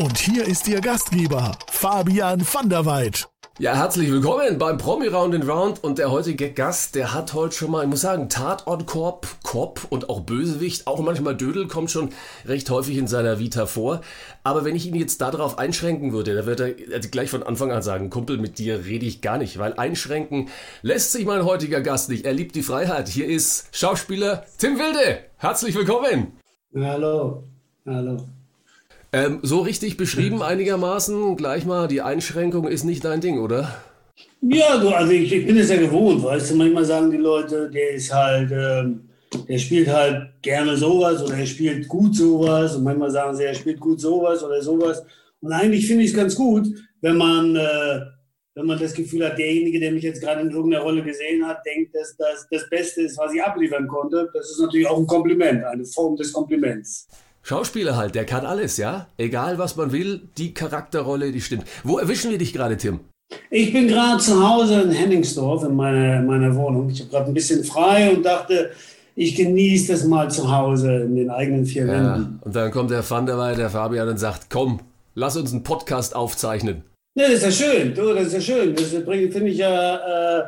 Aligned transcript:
Und 0.00 0.16
hier 0.16 0.46
ist 0.46 0.66
Ihr 0.66 0.80
Gastgeber, 0.80 1.58
Fabian 1.70 2.40
van 2.40 2.70
der 2.70 2.86
Weid. 2.86 3.28
Ja, 3.58 3.74
herzlich 3.74 4.10
willkommen 4.10 4.56
beim 4.56 4.78
Promi 4.78 5.08
Round 5.08 5.34
and 5.34 5.46
Round 5.46 5.84
und 5.84 5.98
der 5.98 6.10
heutige 6.10 6.50
Gast, 6.52 6.94
der 6.94 7.12
hat 7.12 7.34
heute 7.34 7.54
schon 7.54 7.70
mal, 7.70 7.82
ich 7.82 7.90
muss 7.90 8.00
sagen, 8.00 8.30
Tatortkorb, 8.30 9.26
Korb 9.42 9.86
und 9.90 10.08
auch 10.08 10.20
Bösewicht, 10.20 10.86
auch 10.86 11.00
manchmal 11.00 11.36
Dödel 11.36 11.68
kommt 11.68 11.90
schon 11.90 12.14
recht 12.46 12.70
häufig 12.70 12.96
in 12.96 13.08
seiner 13.08 13.38
Vita 13.38 13.66
vor. 13.66 14.00
Aber 14.42 14.64
wenn 14.64 14.74
ich 14.74 14.86
ihn 14.86 14.94
jetzt 14.94 15.20
darauf 15.20 15.58
einschränken 15.58 16.14
würde, 16.14 16.34
dann 16.34 16.46
wird 16.46 16.60
er 16.60 16.74
also 16.94 17.10
gleich 17.10 17.28
von 17.28 17.42
Anfang 17.42 17.70
an 17.70 17.82
sagen, 17.82 18.08
Kumpel, 18.08 18.38
mit 18.38 18.56
dir 18.56 18.86
rede 18.86 19.04
ich 19.04 19.20
gar 19.20 19.36
nicht, 19.36 19.58
weil 19.58 19.74
einschränken 19.74 20.48
lässt 20.80 21.12
sich 21.12 21.26
mein 21.26 21.44
heutiger 21.44 21.82
Gast 21.82 22.08
nicht. 22.08 22.24
Er 22.24 22.32
liebt 22.32 22.56
die 22.56 22.62
Freiheit. 22.62 23.10
Hier 23.10 23.26
ist 23.26 23.68
Schauspieler 23.76 24.46
Tim 24.56 24.78
Wilde. 24.78 25.18
Herzlich 25.36 25.74
willkommen. 25.74 26.38
Hallo, 26.74 27.44
hallo. 27.84 28.16
Ähm, 29.12 29.40
so 29.42 29.60
richtig 29.60 29.96
beschrieben 29.96 30.42
einigermaßen, 30.42 31.36
gleich 31.36 31.64
mal, 31.64 31.88
die 31.88 32.02
Einschränkung 32.02 32.68
ist 32.68 32.84
nicht 32.84 33.04
dein 33.04 33.20
Ding, 33.20 33.40
oder? 33.40 33.74
Ja, 34.42 34.78
du, 34.78 34.88
also 34.88 35.12
ich, 35.12 35.32
ich 35.32 35.46
bin 35.46 35.58
es 35.58 35.68
ja 35.68 35.76
gewohnt, 35.76 36.22
weißt 36.22 36.50
du, 36.50 36.56
manchmal 36.56 36.84
sagen 36.84 37.10
die 37.10 37.18
Leute, 37.18 37.68
der 37.70 37.90
ist 37.90 38.12
halt, 38.12 38.50
ähm, 38.52 39.10
der 39.48 39.58
spielt 39.58 39.88
halt 39.88 40.30
gerne 40.42 40.76
sowas 40.76 41.22
oder 41.22 41.36
er 41.36 41.46
spielt 41.46 41.86
gut 41.88 42.16
sowas 42.16 42.76
und 42.76 42.84
manchmal 42.84 43.10
sagen 43.10 43.36
sie, 43.36 43.44
er 43.44 43.54
spielt 43.54 43.80
gut 43.80 44.00
sowas 44.00 44.42
oder 44.42 44.62
sowas. 44.62 45.02
Und 45.40 45.52
eigentlich 45.52 45.86
finde 45.86 46.04
ich 46.04 46.10
es 46.10 46.16
ganz 46.16 46.34
gut, 46.34 46.68
wenn 47.00 47.16
man, 47.16 47.54
äh, 47.54 48.00
wenn 48.54 48.66
man 48.66 48.78
das 48.78 48.94
Gefühl 48.94 49.26
hat, 49.26 49.38
derjenige, 49.38 49.78
der 49.78 49.92
mich 49.92 50.02
jetzt 50.02 50.22
gerade 50.22 50.40
in 50.40 50.50
irgendeiner 50.50 50.82
Rolle 50.82 51.02
gesehen 51.02 51.46
hat, 51.46 51.64
denkt, 51.64 51.94
dass 51.94 52.16
das 52.16 52.46
das 52.50 52.68
Beste 52.68 53.02
ist, 53.02 53.18
was 53.18 53.32
ich 53.34 53.42
abliefern 53.42 53.86
konnte. 53.86 54.28
Das 54.32 54.50
ist 54.50 54.60
natürlich 54.60 54.86
auch 54.86 54.98
ein 54.98 55.06
Kompliment, 55.06 55.64
eine 55.64 55.84
Form 55.84 56.16
des 56.16 56.32
Kompliments. 56.32 57.08
Schauspieler 57.42 57.96
halt, 57.96 58.14
der 58.14 58.26
kann 58.26 58.44
alles, 58.46 58.76
ja? 58.76 59.06
Egal 59.16 59.58
was 59.58 59.76
man 59.76 59.92
will, 59.92 60.22
die 60.38 60.52
Charakterrolle, 60.54 61.32
die 61.32 61.40
stimmt. 61.40 61.64
Wo 61.84 61.98
erwischen 61.98 62.30
wir 62.30 62.38
dich 62.38 62.52
gerade, 62.52 62.76
Tim? 62.76 63.00
Ich 63.50 63.72
bin 63.72 63.88
gerade 63.88 64.20
zu 64.20 64.46
Hause 64.46 64.82
in 64.82 64.90
Henningsdorf 64.90 65.64
in 65.64 65.74
meiner, 65.76 66.20
meiner 66.22 66.54
Wohnung. 66.56 66.90
Ich 66.90 67.00
habe 67.00 67.10
gerade 67.10 67.26
ein 67.26 67.34
bisschen 67.34 67.64
frei 67.64 68.10
und 68.10 68.24
dachte, 68.24 68.70
ich 69.16 69.36
genieße 69.36 69.92
das 69.92 70.04
mal 70.04 70.30
zu 70.30 70.50
Hause 70.50 71.02
in 71.02 71.16
den 71.16 71.30
eigenen 71.30 71.64
vier 71.64 71.86
Ja, 71.86 71.92
Wänden. 72.14 72.38
und 72.42 72.54
dann 72.56 72.70
kommt 72.70 72.90
der 72.90 73.08
Van 73.08 73.26
der 73.26 73.70
Fabian 73.70 74.08
und 74.08 74.18
sagt, 74.18 74.48
komm, 74.50 74.80
lass 75.14 75.36
uns 75.36 75.52
einen 75.52 75.62
Podcast 75.62 76.14
aufzeichnen. 76.14 76.82
Ja, 77.16 77.26
das 77.28 77.42
ist 77.42 77.60
ja 77.60 77.66
schön, 77.66 77.94
du, 77.94 78.14
das 78.14 78.28
ist 78.28 78.32
ja 78.34 78.40
schön. 78.40 78.74
Das 78.74 79.04
bringt, 79.04 79.32
finde 79.32 79.50
ich 79.50 79.58
ja, 79.58 80.38
äh, 80.38 80.42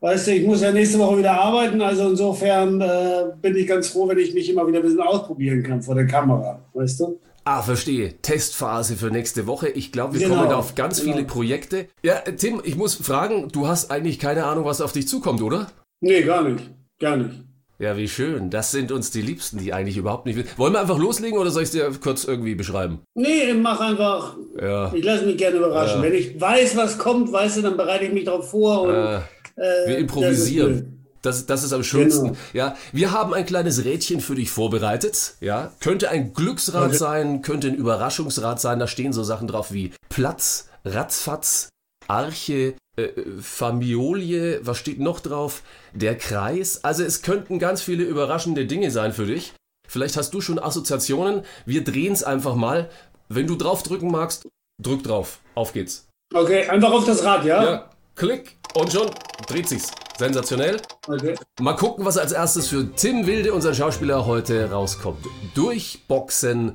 weißt 0.00 0.26
du, 0.28 0.32
ich 0.32 0.46
muss 0.46 0.60
ja 0.60 0.72
nächste 0.72 0.98
Woche 0.98 1.18
wieder 1.18 1.32
arbeiten, 1.40 1.80
also 1.82 2.08
insofern 2.08 2.80
äh, 2.80 3.24
bin 3.40 3.56
ich 3.56 3.66
ganz 3.66 3.88
froh, 3.88 4.08
wenn 4.08 4.18
ich 4.18 4.34
mich 4.34 4.48
immer 4.50 4.66
wieder 4.66 4.78
ein 4.78 4.84
bisschen 4.84 5.00
ausprobieren 5.00 5.62
kann 5.62 5.82
vor 5.82 5.94
der 5.94 6.06
Kamera, 6.06 6.60
weißt 6.74 7.00
du? 7.00 7.20
Ah, 7.44 7.62
verstehe. 7.62 8.14
Testphase 8.20 8.96
für 8.96 9.10
nächste 9.10 9.46
Woche. 9.46 9.68
Ich 9.70 9.90
glaube, 9.90 10.18
wir 10.18 10.28
Genau, 10.28 10.42
kommen 10.42 10.52
auf 10.52 10.74
ganz 10.74 11.00
genau. 11.00 11.14
viele 11.14 11.24
Projekte. 11.26 11.86
Ja, 12.02 12.16
äh, 12.26 12.34
Tim, 12.36 12.60
ich 12.62 12.76
muss 12.76 12.94
fragen, 12.94 13.48
du 13.50 13.66
hast 13.66 13.90
eigentlich 13.90 14.18
keine 14.18 14.44
Ahnung, 14.44 14.66
was 14.66 14.82
auf 14.82 14.92
dich 14.92 15.08
zukommt, 15.08 15.40
oder? 15.40 15.68
Nee, 16.00 16.22
gar 16.22 16.42
nicht, 16.42 16.62
gar 17.00 17.16
nicht. 17.16 17.30
Ja, 17.78 17.96
wie 17.96 18.08
schön. 18.08 18.50
Das 18.50 18.72
sind 18.72 18.90
uns 18.92 19.12
die 19.12 19.22
Liebsten, 19.22 19.58
die 19.58 19.72
eigentlich 19.72 19.96
überhaupt 19.96 20.26
nicht 20.26 20.36
wissen. 20.36 20.48
Wollen 20.56 20.72
wir 20.74 20.80
einfach 20.80 20.98
loslegen 20.98 21.38
oder 21.38 21.50
soll 21.50 21.62
ich 21.62 21.68
es 21.68 21.72
dir 21.72 21.88
kurz 22.02 22.24
irgendwie 22.24 22.54
beschreiben? 22.56 22.98
Nee, 23.14 23.54
mach 23.54 23.80
einfach, 23.80 24.36
Ja. 24.60 24.92
ich 24.92 25.04
lasse 25.04 25.24
mich 25.24 25.36
gerne 25.38 25.56
überraschen. 25.58 26.02
Wenn 26.02 26.12
ich 26.12 26.38
weiß, 26.40 26.76
was 26.76 26.98
kommt, 26.98 27.32
weißt 27.32 27.58
du, 27.58 27.62
dann 27.62 27.76
bereite 27.76 28.04
ich 28.06 28.12
mich 28.12 28.24
darauf 28.24 28.50
vor 28.50 28.82
und 28.82 28.94
Äh, 28.94 29.20
äh, 29.58 29.88
Wir 29.88 29.98
improvisieren. 29.98 30.94
Das, 31.22 31.46
das 31.46 31.64
ist 31.64 31.72
am 31.72 31.82
schönsten. 31.82 32.24
Genau. 32.28 32.36
Ja, 32.52 32.76
wir 32.92 33.10
haben 33.10 33.34
ein 33.34 33.44
kleines 33.44 33.84
Rädchen 33.84 34.20
für 34.20 34.36
dich 34.36 34.50
vorbereitet. 34.50 35.34
Ja, 35.40 35.72
könnte 35.80 36.10
ein 36.10 36.32
Glücksrad 36.32 36.88
Okay. 36.90 36.96
sein, 36.96 37.42
könnte 37.42 37.66
ein 37.68 37.74
Überraschungsrad 37.74 38.60
sein. 38.60 38.78
Da 38.78 38.86
stehen 38.86 39.12
so 39.12 39.24
Sachen 39.24 39.48
drauf 39.48 39.72
wie 39.72 39.92
Platz, 40.10 40.68
Ratzfatz, 40.84 41.70
Arche, 42.06 42.74
äh, 42.96 43.08
Famiolie. 43.40 44.60
Was 44.62 44.78
steht 44.78 45.00
noch 45.00 45.18
drauf? 45.20 45.62
Der 45.92 46.16
Kreis. 46.16 46.84
Also 46.84 47.02
es 47.02 47.22
könnten 47.22 47.58
ganz 47.58 47.82
viele 47.82 48.04
überraschende 48.04 48.66
Dinge 48.66 48.90
sein 48.92 49.12
für 49.12 49.26
dich. 49.26 49.54
Vielleicht 49.88 50.16
hast 50.16 50.32
du 50.34 50.40
schon 50.40 50.58
Assoziationen. 50.58 51.42
Wir 51.66 51.82
drehen 51.82 52.12
es 52.12 52.22
einfach 52.22 52.54
mal. 52.54 52.90
Wenn 53.28 53.46
du 53.48 53.56
draufdrücken 53.56 54.10
magst, 54.10 54.46
drück 54.80 55.02
drauf. 55.02 55.40
Auf 55.54 55.72
geht's. 55.72 56.06
Okay, 56.32 56.68
einfach 56.68 56.92
auf 56.92 57.04
das 57.06 57.24
Rad, 57.24 57.44
ja? 57.44 57.62
Ja, 57.64 57.90
klick 58.14 58.57
und 58.74 58.92
schon 58.92 59.10
dreht 59.46 59.68
sich's. 59.68 59.90
Sensationell. 60.18 60.80
Okay. 61.06 61.36
Mal 61.60 61.74
gucken, 61.74 62.04
was 62.04 62.18
als 62.18 62.32
erstes 62.32 62.68
für 62.68 62.92
Tim 62.94 63.26
Wilde, 63.26 63.52
unser 63.54 63.72
Schauspieler, 63.74 64.26
heute 64.26 64.70
rauskommt. 64.70 65.24
Durchboxen 65.54 66.72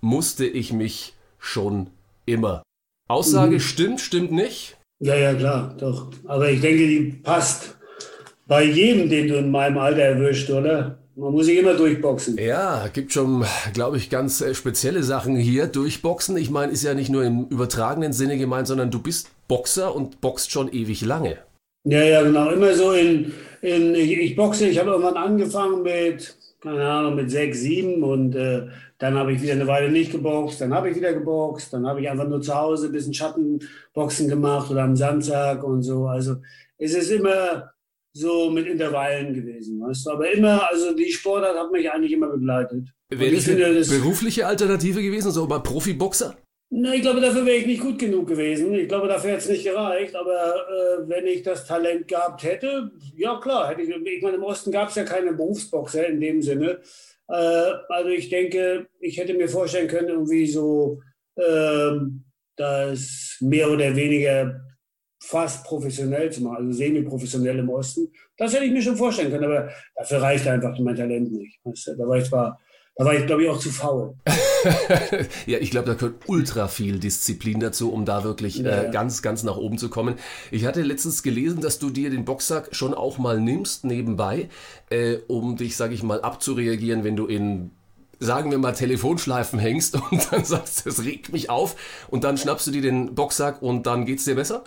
musste 0.00 0.44
ich 0.46 0.72
mich 0.72 1.14
schon 1.38 1.88
immer. 2.26 2.62
Aussage 3.08 3.54
Mhm. 3.56 3.60
stimmt, 3.60 4.00
stimmt 4.00 4.32
nicht. 4.32 4.76
Ja, 5.00 5.14
ja, 5.14 5.34
klar, 5.34 5.74
doch. 5.78 6.08
Aber 6.26 6.50
ich 6.50 6.60
denke, 6.60 6.86
die 6.86 7.12
passt 7.22 7.76
bei 8.46 8.64
jedem, 8.64 9.08
den 9.08 9.28
du 9.28 9.36
in 9.36 9.50
meinem 9.50 9.78
Alter 9.78 10.02
erwischt, 10.02 10.50
oder? 10.50 10.98
Man 11.20 11.32
muss 11.32 11.44
sich 11.44 11.58
immer 11.58 11.74
durchboxen. 11.74 12.38
Ja, 12.38 12.88
gibt 12.90 13.12
schon, 13.12 13.44
glaube 13.74 13.98
ich, 13.98 14.08
ganz 14.08 14.40
äh, 14.40 14.54
spezielle 14.54 15.02
Sachen 15.02 15.36
hier. 15.36 15.66
Durchboxen, 15.66 16.34
ich 16.38 16.50
meine, 16.50 16.72
ist 16.72 16.82
ja 16.82 16.94
nicht 16.94 17.10
nur 17.10 17.24
im 17.24 17.46
übertragenen 17.50 18.14
Sinne 18.14 18.38
gemeint, 18.38 18.66
sondern 18.66 18.90
du 18.90 19.02
bist 19.02 19.28
Boxer 19.46 19.94
und 19.94 20.22
boxt 20.22 20.50
schon 20.50 20.72
ewig 20.72 21.02
lange. 21.02 21.36
Ja, 21.84 22.02
ja, 22.02 22.22
genau. 22.22 22.50
Immer 22.50 22.72
so 22.72 22.92
in, 22.92 23.34
in 23.60 23.94
ich, 23.94 24.12
ich 24.12 24.34
boxe, 24.34 24.66
ich 24.66 24.78
habe 24.78 24.92
irgendwann 24.92 25.18
angefangen 25.18 25.82
mit, 25.82 26.38
keine 26.62 26.88
Ahnung, 26.88 27.16
mit 27.16 27.30
sechs, 27.30 27.60
sieben 27.60 28.02
und 28.02 28.34
äh, 28.34 28.68
dann 28.96 29.14
habe 29.14 29.34
ich 29.34 29.42
wieder 29.42 29.52
eine 29.52 29.66
Weile 29.66 29.90
nicht 29.90 30.12
geboxt, 30.12 30.62
dann 30.62 30.72
habe 30.72 30.88
ich 30.88 30.96
wieder 30.96 31.12
geboxt, 31.12 31.70
dann 31.74 31.86
habe 31.86 32.00
ich 32.00 32.08
einfach 32.08 32.28
nur 32.28 32.40
zu 32.40 32.54
Hause 32.54 32.86
ein 32.86 32.92
bisschen 32.92 33.12
Schattenboxen 33.12 34.26
gemacht 34.26 34.70
oder 34.70 34.84
am 34.84 34.96
Samstag 34.96 35.64
und 35.64 35.82
so. 35.82 36.06
Also 36.06 36.36
es 36.78 36.94
ist 36.94 37.10
immer 37.10 37.72
so 38.12 38.50
mit 38.50 38.66
Intervallen 38.66 39.34
gewesen, 39.34 39.80
weißt 39.80 40.06
du. 40.06 40.10
Aber 40.10 40.30
immer, 40.30 40.68
also 40.68 40.94
die 40.94 41.12
Sportart 41.12 41.56
hat 41.56 41.70
mich 41.72 41.90
eigentlich 41.90 42.12
immer 42.12 42.28
begleitet. 42.28 42.88
Wäre 43.08 43.34
das 43.34 43.48
eine 43.48 43.74
das, 43.74 43.88
berufliche 43.88 44.46
Alternative 44.46 45.02
gewesen, 45.02 45.30
so 45.30 45.46
mal 45.46 45.60
Profiboxer? 45.60 46.36
Na, 46.72 46.94
ich 46.94 47.02
glaube, 47.02 47.20
dafür 47.20 47.44
wäre 47.44 47.56
ich 47.56 47.66
nicht 47.66 47.82
gut 47.82 47.98
genug 47.98 48.28
gewesen. 48.28 48.72
Ich 48.74 48.86
glaube, 48.86 49.08
dafür 49.08 49.30
hätte 49.30 49.40
es 49.40 49.48
nicht 49.48 49.64
gereicht. 49.64 50.14
Aber 50.14 50.54
äh, 50.54 51.08
wenn 51.08 51.26
ich 51.26 51.42
das 51.42 51.66
Talent 51.66 52.06
gehabt 52.06 52.44
hätte, 52.44 52.92
ja 53.16 53.40
klar, 53.40 53.68
hätte 53.68 53.82
ich. 53.82 53.88
Ich 53.88 54.22
meine, 54.22 54.36
im 54.36 54.44
Osten 54.44 54.70
gab 54.70 54.88
es 54.88 54.94
ja 54.94 55.02
keine 55.02 55.32
Berufsboxer 55.32 56.06
in 56.06 56.20
dem 56.20 56.42
Sinne. 56.42 56.78
Äh, 57.28 57.72
also 57.88 58.10
ich 58.10 58.28
denke, 58.28 58.86
ich 59.00 59.18
hätte 59.18 59.34
mir 59.34 59.48
vorstellen 59.48 59.88
können, 59.88 60.10
irgendwie 60.10 60.46
so 60.46 61.00
ähm, 61.36 62.24
das 62.54 63.36
mehr 63.40 63.68
oder 63.70 63.96
weniger 63.96 64.60
fast 65.20 65.64
professionell 65.64 66.32
zu 66.32 66.42
machen, 66.42 66.56
also 66.56 66.72
semi-professionell 66.72 67.58
im 67.58 67.68
Osten. 67.68 68.08
Das 68.36 68.54
hätte 68.54 68.64
ich 68.64 68.72
mir 68.72 68.82
schon 68.82 68.96
vorstellen 68.96 69.30
können, 69.30 69.44
aber 69.44 69.68
dafür 69.94 70.22
reicht 70.22 70.46
einfach 70.48 70.76
mein 70.78 70.96
Talent 70.96 71.30
nicht. 71.30 71.60
Weißt 71.62 71.88
du? 71.88 71.96
Da 71.96 72.08
war 72.08 72.16
ich 72.16 72.24
zwar, 72.24 72.58
da 72.96 73.04
war 73.04 73.14
ich, 73.14 73.26
glaube 73.26 73.44
ich, 73.44 73.48
auch 73.50 73.58
zu 73.58 73.70
faul. 73.70 74.14
ja, 75.46 75.58
ich 75.58 75.70
glaube, 75.70 75.88
da 75.88 75.94
gehört 75.94 76.22
ultra 76.26 76.68
viel 76.68 76.98
Disziplin 76.98 77.60
dazu, 77.60 77.92
um 77.92 78.06
da 78.06 78.24
wirklich 78.24 78.58
Ja, 78.58 78.70
äh, 78.70 78.84
ja. 78.84 78.90
ganz, 78.90 79.20
ganz 79.20 79.42
nach 79.42 79.58
oben 79.58 79.76
zu 79.76 79.90
kommen. 79.90 80.14
Ich 80.50 80.64
hatte 80.64 80.82
letztens 80.82 81.22
gelesen, 81.22 81.60
dass 81.60 81.78
du 81.78 81.90
dir 81.90 82.08
den 82.08 82.24
Boxsack 82.24 82.74
schon 82.74 82.94
auch 82.94 83.18
mal 83.18 83.38
nimmst 83.38 83.84
nebenbei, 83.84 84.48
äh, 84.88 85.18
um 85.28 85.56
dich, 85.56 85.76
sage 85.76 85.92
ich 85.92 86.02
mal, 86.02 86.22
abzureagieren, 86.22 87.04
wenn 87.04 87.16
du 87.16 87.26
in 87.26 87.72
sagen 88.22 88.50
wir 88.50 88.58
mal, 88.58 88.72
Telefonschleifen 88.72 89.58
hängst 89.58 89.96
und 90.10 90.32
dann 90.32 90.44
sagst, 90.44 90.86
das 90.86 91.04
regt 91.04 91.32
mich 91.32 91.48
auf 91.48 91.76
und 92.08 92.24
dann 92.24 92.36
schnappst 92.36 92.66
du 92.66 92.70
dir 92.70 92.82
den 92.82 93.14
Boxsack 93.14 93.62
und 93.62 93.86
dann 93.86 94.04
geht's 94.04 94.24
dir 94.24 94.34
besser? 94.34 94.64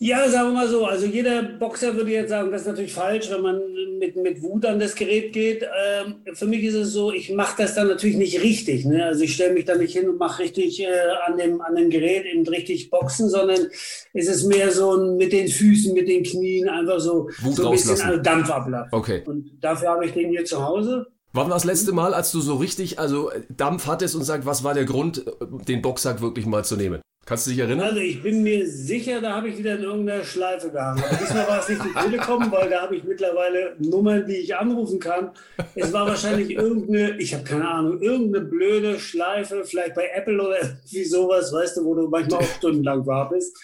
Ja, 0.00 0.28
sagen 0.28 0.50
wir 0.50 0.54
mal 0.54 0.68
so. 0.68 0.86
Also 0.86 1.06
jeder 1.06 1.42
Boxer 1.42 1.96
würde 1.96 2.12
jetzt 2.12 2.28
sagen, 2.28 2.52
das 2.52 2.60
ist 2.62 2.68
natürlich 2.68 2.92
falsch, 2.92 3.30
wenn 3.30 3.42
man 3.42 3.60
mit, 3.98 4.14
mit 4.14 4.42
Wut 4.42 4.64
an 4.64 4.78
das 4.78 4.94
Gerät 4.94 5.32
geht. 5.32 5.62
Ähm, 5.62 6.22
für 6.34 6.46
mich 6.46 6.62
ist 6.62 6.74
es 6.74 6.92
so, 6.92 7.12
ich 7.12 7.32
mache 7.32 7.56
das 7.58 7.74
dann 7.74 7.88
natürlich 7.88 8.16
nicht 8.16 8.40
richtig. 8.40 8.84
Ne? 8.84 9.04
Also 9.04 9.24
ich 9.24 9.34
stelle 9.34 9.54
mich 9.54 9.64
da 9.64 9.74
nicht 9.74 9.96
hin 9.96 10.08
und 10.08 10.18
mache 10.18 10.44
richtig 10.44 10.80
äh, 10.80 10.86
an, 11.26 11.36
dem, 11.36 11.60
an 11.60 11.74
dem 11.74 11.90
Gerät 11.90 12.26
eben 12.26 12.46
richtig 12.46 12.90
boxen, 12.90 13.28
sondern 13.28 13.66
es 14.14 14.28
ist 14.28 14.44
mehr 14.44 14.70
so 14.70 14.94
ein, 14.94 15.16
mit 15.16 15.32
den 15.32 15.48
Füßen, 15.48 15.92
mit 15.94 16.06
den 16.06 16.22
Knien 16.22 16.68
einfach 16.68 17.00
so, 17.00 17.28
Wut 17.40 17.56
so 17.56 17.66
ein 17.66 17.72
bisschen 17.72 18.00
also 18.00 18.22
Dampf 18.22 18.50
ablassen. 18.50 18.90
Okay. 18.92 19.24
Und 19.26 19.50
dafür 19.60 19.88
habe 19.88 20.06
ich 20.06 20.12
den 20.12 20.30
hier 20.30 20.44
zu 20.44 20.64
Hause. 20.64 21.06
Wann 21.32 21.48
war 21.48 21.56
das 21.56 21.64
letzte 21.64 21.90
Mal, 21.90 22.14
als 22.14 22.30
du 22.30 22.40
so 22.40 22.54
richtig, 22.54 23.00
also 23.00 23.32
Dampf 23.48 23.86
hattest 23.86 24.14
und 24.14 24.22
sagst, 24.22 24.46
was 24.46 24.62
war 24.62 24.74
der 24.74 24.84
Grund, 24.84 25.24
den 25.66 25.82
Boxsack 25.82 26.22
wirklich 26.22 26.46
mal 26.46 26.64
zu 26.64 26.76
nehmen? 26.76 27.00
Kannst 27.28 27.46
du 27.46 27.50
dich 27.50 27.58
erinnern? 27.58 27.80
Also 27.88 28.00
ich 28.00 28.22
bin 28.22 28.42
mir 28.42 28.66
sicher, 28.66 29.20
da 29.20 29.36
habe 29.36 29.50
ich 29.50 29.58
wieder 29.58 29.74
in 29.76 29.82
irgendeiner 29.82 30.24
Schleife 30.24 30.70
gehangen. 30.70 31.04
Aber 31.06 31.14
diesmal 31.14 31.46
war 31.46 31.60
es 31.60 31.68
nicht 31.68 31.82
die 31.84 31.92
Telekom, 31.92 32.50
weil 32.50 32.70
da 32.70 32.80
habe 32.80 32.96
ich 32.96 33.04
mittlerweile 33.04 33.76
Nummern, 33.78 34.24
die 34.26 34.36
ich 34.36 34.56
anrufen 34.56 34.98
kann. 34.98 35.32
Es 35.74 35.92
war 35.92 36.06
wahrscheinlich 36.06 36.52
irgendeine, 36.52 37.18
ich 37.20 37.34
habe 37.34 37.44
keine 37.44 37.68
Ahnung, 37.68 38.00
irgendeine 38.00 38.46
blöde 38.46 38.98
Schleife, 38.98 39.62
vielleicht 39.66 39.94
bei 39.94 40.08
Apple 40.14 40.40
oder 40.40 40.56
irgendwie 40.62 41.04
sowas, 41.04 41.52
weißt 41.52 41.76
du, 41.76 41.84
wo 41.84 41.94
du 41.96 42.08
manchmal 42.08 42.40
auch 42.40 42.56
stundenlang 42.56 43.04
wartest. 43.06 43.54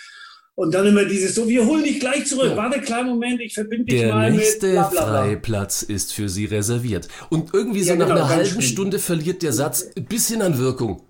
Und 0.56 0.74
dann 0.74 0.86
immer 0.86 1.06
dieses 1.06 1.34
so, 1.34 1.48
wir 1.48 1.64
holen 1.64 1.84
dich 1.84 2.00
gleich 2.00 2.26
zurück. 2.26 2.50
Ja. 2.50 2.56
Warte, 2.58 2.82
kleinen 2.82 3.08
Moment, 3.08 3.40
ich 3.40 3.54
verbinde 3.54 3.86
dich 3.86 3.98
Der 3.98 4.14
mal 4.14 4.30
mit. 4.30 4.62
Der 4.62 4.82
nächste. 4.82 4.96
Freiplatz 4.98 5.80
ist 5.82 6.12
für 6.12 6.28
Sie 6.28 6.44
reserviert. 6.44 7.08
Und 7.30 7.54
irgendwie 7.54 7.82
so 7.82 7.94
Ja, 7.94 7.96
nach 7.96 8.08
genau, 8.08 8.18
einer 8.18 8.28
ganz 8.28 8.34
halben 8.34 8.50
schlimm. 8.50 8.72
Stunde 8.74 8.98
verliert 8.98 9.42
der 9.42 9.54
Satz 9.54 9.90
ein 9.96 10.04
bisschen 10.04 10.42
an 10.42 10.58
Wirkung. 10.58 11.00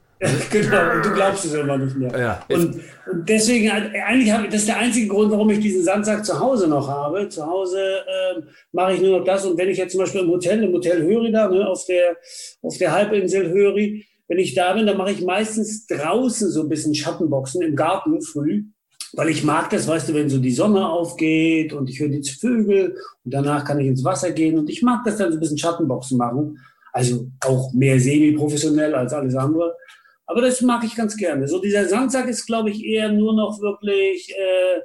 Genau, 0.51 0.95
und 0.95 1.05
du 1.05 1.13
glaubst 1.13 1.45
es 1.45 1.55
immer 1.55 1.77
nicht 1.77 1.97
mehr. 1.97 2.19
Ja. 2.19 2.45
Und, 2.49 2.81
und 3.11 3.29
deswegen, 3.29 3.71
eigentlich 3.71 4.33
habe 4.33 4.45
ich, 4.45 4.51
das 4.51 4.61
ist 4.61 4.69
der 4.69 4.79
einzige 4.79 5.09
Grund, 5.09 5.31
warum 5.33 5.51
ich 5.51 5.61
diesen 5.61 5.83
Sandsack 5.83 6.25
zu 6.25 6.39
Hause 6.39 6.69
noch 6.69 6.89
habe. 6.89 7.29
Zu 7.29 7.47
Hause 7.47 7.79
ähm, 7.79 8.45
mache 8.73 8.95
ich 8.95 9.01
nur 9.01 9.19
noch 9.19 9.25
das. 9.25 9.45
Und 9.45 9.59
wenn 9.59 9.69
ich 9.69 9.79
jetzt 9.79 9.93
zum 9.93 10.01
Beispiel 10.01 10.23
im 10.23 10.29
Hotel, 10.29 10.63
im 10.63 10.73
Hotel 10.73 11.03
Höri 11.03 11.33
da, 11.33 11.49
ne, 11.49 11.67
auf 11.67 11.85
der, 11.87 12.17
auf 12.63 12.77
der 12.79 12.93
Halbinsel 12.93 13.51
Höri, 13.51 14.07
wenn 14.29 14.39
ich 14.39 14.55
da 14.55 14.73
bin, 14.73 14.87
dann 14.87 14.97
mache 14.97 15.13
ich 15.13 15.23
meistens 15.23 15.87
draußen 15.87 16.51
so 16.51 16.63
ein 16.63 16.69
bisschen 16.69 16.95
Schattenboxen 16.95 17.63
im 17.63 17.77
Garten 17.77 18.21
früh. 18.23 18.65
Weil 19.17 19.29
ich 19.29 19.45
mag 19.45 19.71
das, 19.71 19.87
weißt 19.87 20.09
du, 20.09 20.15
wenn 20.15 20.29
so 20.29 20.39
die 20.39 20.51
Sonne 20.51 20.89
aufgeht 20.89 21.73
und 21.73 21.89
ich 21.89 22.01
höre 22.01 22.09
die 22.09 22.23
Vögel 22.29 22.97
und 23.25 23.35
danach 23.35 23.65
kann 23.65 23.79
ich 23.79 23.87
ins 23.87 24.03
Wasser 24.03 24.33
gehen 24.33 24.59
und 24.59 24.69
ich 24.69 24.83
mag 24.83 25.05
das 25.05 25.19
dann 25.19 25.31
so 25.31 25.37
ein 25.37 25.41
bisschen 25.41 25.59
Schattenboxen 25.59 26.19
machen. 26.19 26.59
Also 26.93 27.27
auch 27.45 27.73
mehr 27.73 27.99
semi-professionell 27.99 28.95
als 28.95 29.13
alles 29.13 29.35
andere. 29.35 29.77
Aber 30.27 30.41
das 30.41 30.61
mag 30.63 30.83
ich 30.85 30.95
ganz 30.97 31.17
gerne. 31.17 31.47
So 31.49 31.61
dieser 31.61 31.87
Sandsack 31.89 32.29
ist, 32.29 32.47
glaube 32.47 32.71
ich, 32.71 32.83
eher 32.85 33.13
nur 33.13 33.35
noch 33.35 33.61
wirklich 33.61 34.33
äh, 34.37 34.81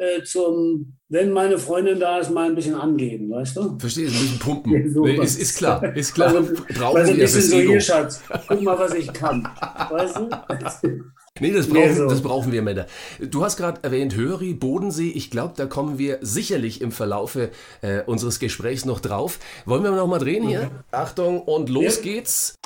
äh, 0.00 0.22
zum, 0.24 0.96
wenn 1.08 1.30
meine 1.32 1.58
Freundin 1.58 1.98
da 2.00 2.18
ist, 2.18 2.30
mal 2.30 2.48
ein 2.48 2.54
bisschen 2.54 2.74
angeben, 2.76 3.30
weißt 3.30 3.56
du? 3.56 3.78
Verstehst 3.78 4.14
du? 4.14 4.18
Ein 4.18 4.22
bisschen 4.22 4.38
pumpen. 4.38 4.72
Ja, 4.94 5.00
nee, 5.02 5.22
ist, 5.24 5.40
ist 5.40 5.58
klar, 5.58 5.96
ist 5.96 6.14
klar. 6.14 6.28
Also, 6.34 6.54
Brauchen 6.74 6.96
also 6.96 7.12
ein 7.12 7.18
bisschen 7.18 7.42
so 7.42 7.56
hier, 7.58 7.80
Schatz. 7.80 8.22
Guck 8.46 8.62
mal, 8.62 8.78
was 8.78 8.94
ich 8.94 9.12
kann. 9.12 9.46
Weißt 9.90 10.16
du? 10.16 10.28
Nee, 11.40 11.52
das 11.52 11.68
Nee, 11.68 11.78
brauchen, 11.82 11.94
so. 11.94 12.08
das 12.08 12.20
brauchen 12.20 12.50
wir 12.50 12.62
Männer. 12.62 12.86
Du 13.20 13.44
hast 13.44 13.56
gerade 13.58 13.78
erwähnt 13.84 14.16
Höri, 14.16 14.54
Bodensee. 14.54 15.10
Ich 15.10 15.30
glaube, 15.30 15.54
da 15.56 15.66
kommen 15.66 15.96
wir 15.96 16.18
sicherlich 16.20 16.80
im 16.80 16.90
Verlaufe 16.90 17.50
äh, 17.80 18.02
unseres 18.06 18.40
Gesprächs 18.40 18.84
noch 18.84 18.98
drauf. 18.98 19.38
Wollen 19.64 19.84
wir 19.84 19.92
noch 19.92 20.08
mal 20.08 20.18
drehen 20.18 20.48
hier? 20.48 20.68
Achtung 20.90 21.40
und 21.42 21.68
los 21.68 21.98
Ja. 21.98 22.02
geht's. 22.02 22.57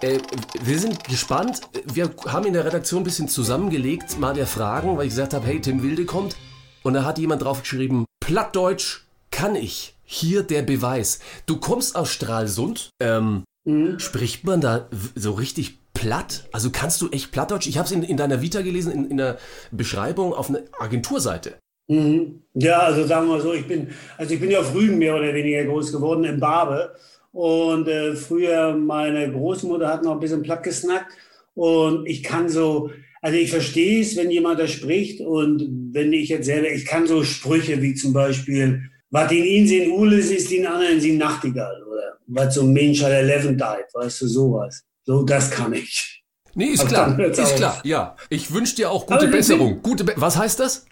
Äh, 0.00 0.18
wir 0.62 0.78
sind 0.78 1.04
gespannt. 1.04 1.60
Wir 1.92 2.10
haben 2.26 2.46
in 2.46 2.52
der 2.52 2.64
Redaktion 2.64 3.00
ein 3.02 3.04
bisschen 3.04 3.28
zusammengelegt, 3.28 4.18
mal 4.18 4.34
der 4.34 4.46
Fragen, 4.46 4.96
weil 4.96 5.04
ich 5.06 5.10
gesagt 5.10 5.34
habe, 5.34 5.46
hey, 5.46 5.60
Tim 5.60 5.82
Wilde 5.82 6.04
kommt. 6.04 6.36
Und 6.82 6.94
da 6.94 7.04
hat 7.04 7.18
jemand 7.18 7.42
drauf 7.42 7.62
geschrieben, 7.62 8.04
Plattdeutsch 8.20 9.02
kann 9.30 9.56
ich. 9.56 9.94
Hier 10.06 10.42
der 10.42 10.62
Beweis. 10.62 11.20
Du 11.46 11.56
kommst 11.58 11.96
aus 11.96 12.10
Stralsund. 12.10 12.90
Ähm, 13.00 13.44
Mhm. 13.64 13.98
Spricht 13.98 14.44
man 14.44 14.60
da 14.60 14.88
so 15.14 15.32
richtig 15.32 15.78
platt? 15.94 16.44
Also 16.52 16.70
kannst 16.70 17.00
du 17.00 17.08
echt 17.10 17.32
Plattdeutsch? 17.32 17.66
Ich 17.66 17.78
habe 17.78 17.86
es 17.86 17.92
in, 17.92 18.02
in 18.02 18.16
deiner 18.16 18.42
Vita 18.42 18.60
gelesen, 18.60 18.92
in, 18.92 19.10
in 19.10 19.16
der 19.16 19.38
Beschreibung 19.70 20.34
auf 20.34 20.50
einer 20.50 20.60
Agenturseite. 20.78 21.54
Mhm. 21.88 22.42
Ja, 22.54 22.80
also 22.80 23.06
sagen 23.06 23.26
wir 23.26 23.36
mal 23.36 23.40
so, 23.42 23.52
ich 23.54 23.66
bin, 23.66 23.88
also 24.18 24.34
ich 24.34 24.40
bin 24.40 24.50
ja 24.50 24.60
auf 24.60 24.74
Rügen 24.74 24.98
mehr 24.98 25.14
oder 25.16 25.32
weniger 25.32 25.64
groß 25.64 25.92
geworden, 25.92 26.24
in 26.24 26.40
Barbe. 26.40 26.94
Und 27.34 27.88
äh, 27.88 28.14
früher 28.14 28.76
meine 28.76 29.30
Großmutter 29.30 29.88
hat 29.88 30.04
noch 30.04 30.12
ein 30.12 30.20
bisschen 30.20 30.42
platt 30.42 30.62
gesnackt. 30.62 31.12
Und 31.54 32.06
ich 32.06 32.22
kann 32.22 32.48
so, 32.48 32.90
also 33.20 33.36
ich 33.36 33.50
verstehe 33.50 34.00
es, 34.00 34.16
wenn 34.16 34.30
jemand 34.30 34.60
da 34.60 34.68
spricht. 34.68 35.20
Und 35.20 35.90
wenn 35.92 36.12
ich 36.12 36.28
jetzt 36.28 36.46
selber, 36.46 36.70
ich 36.70 36.86
kann 36.86 37.08
so 37.08 37.24
Sprüche 37.24 37.82
wie 37.82 37.94
zum 37.94 38.12
Beispiel, 38.12 38.82
was 39.10 39.32
in 39.32 39.44
ihn 39.44 39.66
sind 39.66 39.90
Ulis, 39.90 40.30
ist 40.30 40.52
in 40.52 40.64
anderen 40.64 41.00
sind 41.00 41.18
Nachtigall. 41.18 41.82
Oder 41.90 42.18
was 42.28 42.54
so 42.54 42.62
ein 42.62 42.72
Mensch 42.72 43.02
hat 43.02 43.10
11 43.10 43.48
died, 43.48 43.86
weißt 43.92 44.22
du, 44.22 44.28
sowas. 44.28 44.84
So, 45.02 45.24
das 45.24 45.50
kann 45.50 45.72
ich. 45.72 46.22
Nee, 46.54 46.66
ist 46.66 46.82
Aber 46.82 46.88
klar, 46.88 47.18
ist 47.18 47.40
auf. 47.40 47.56
klar. 47.56 47.80
Ja, 47.82 48.16
ich 48.30 48.54
wünsche 48.54 48.76
dir 48.76 48.92
auch 48.92 49.06
gute 49.06 49.26
Besserung. 49.26 49.82
Gute 49.82 50.04
Be 50.04 50.14
Was 50.16 50.38
heißt 50.38 50.60
das? 50.60 50.86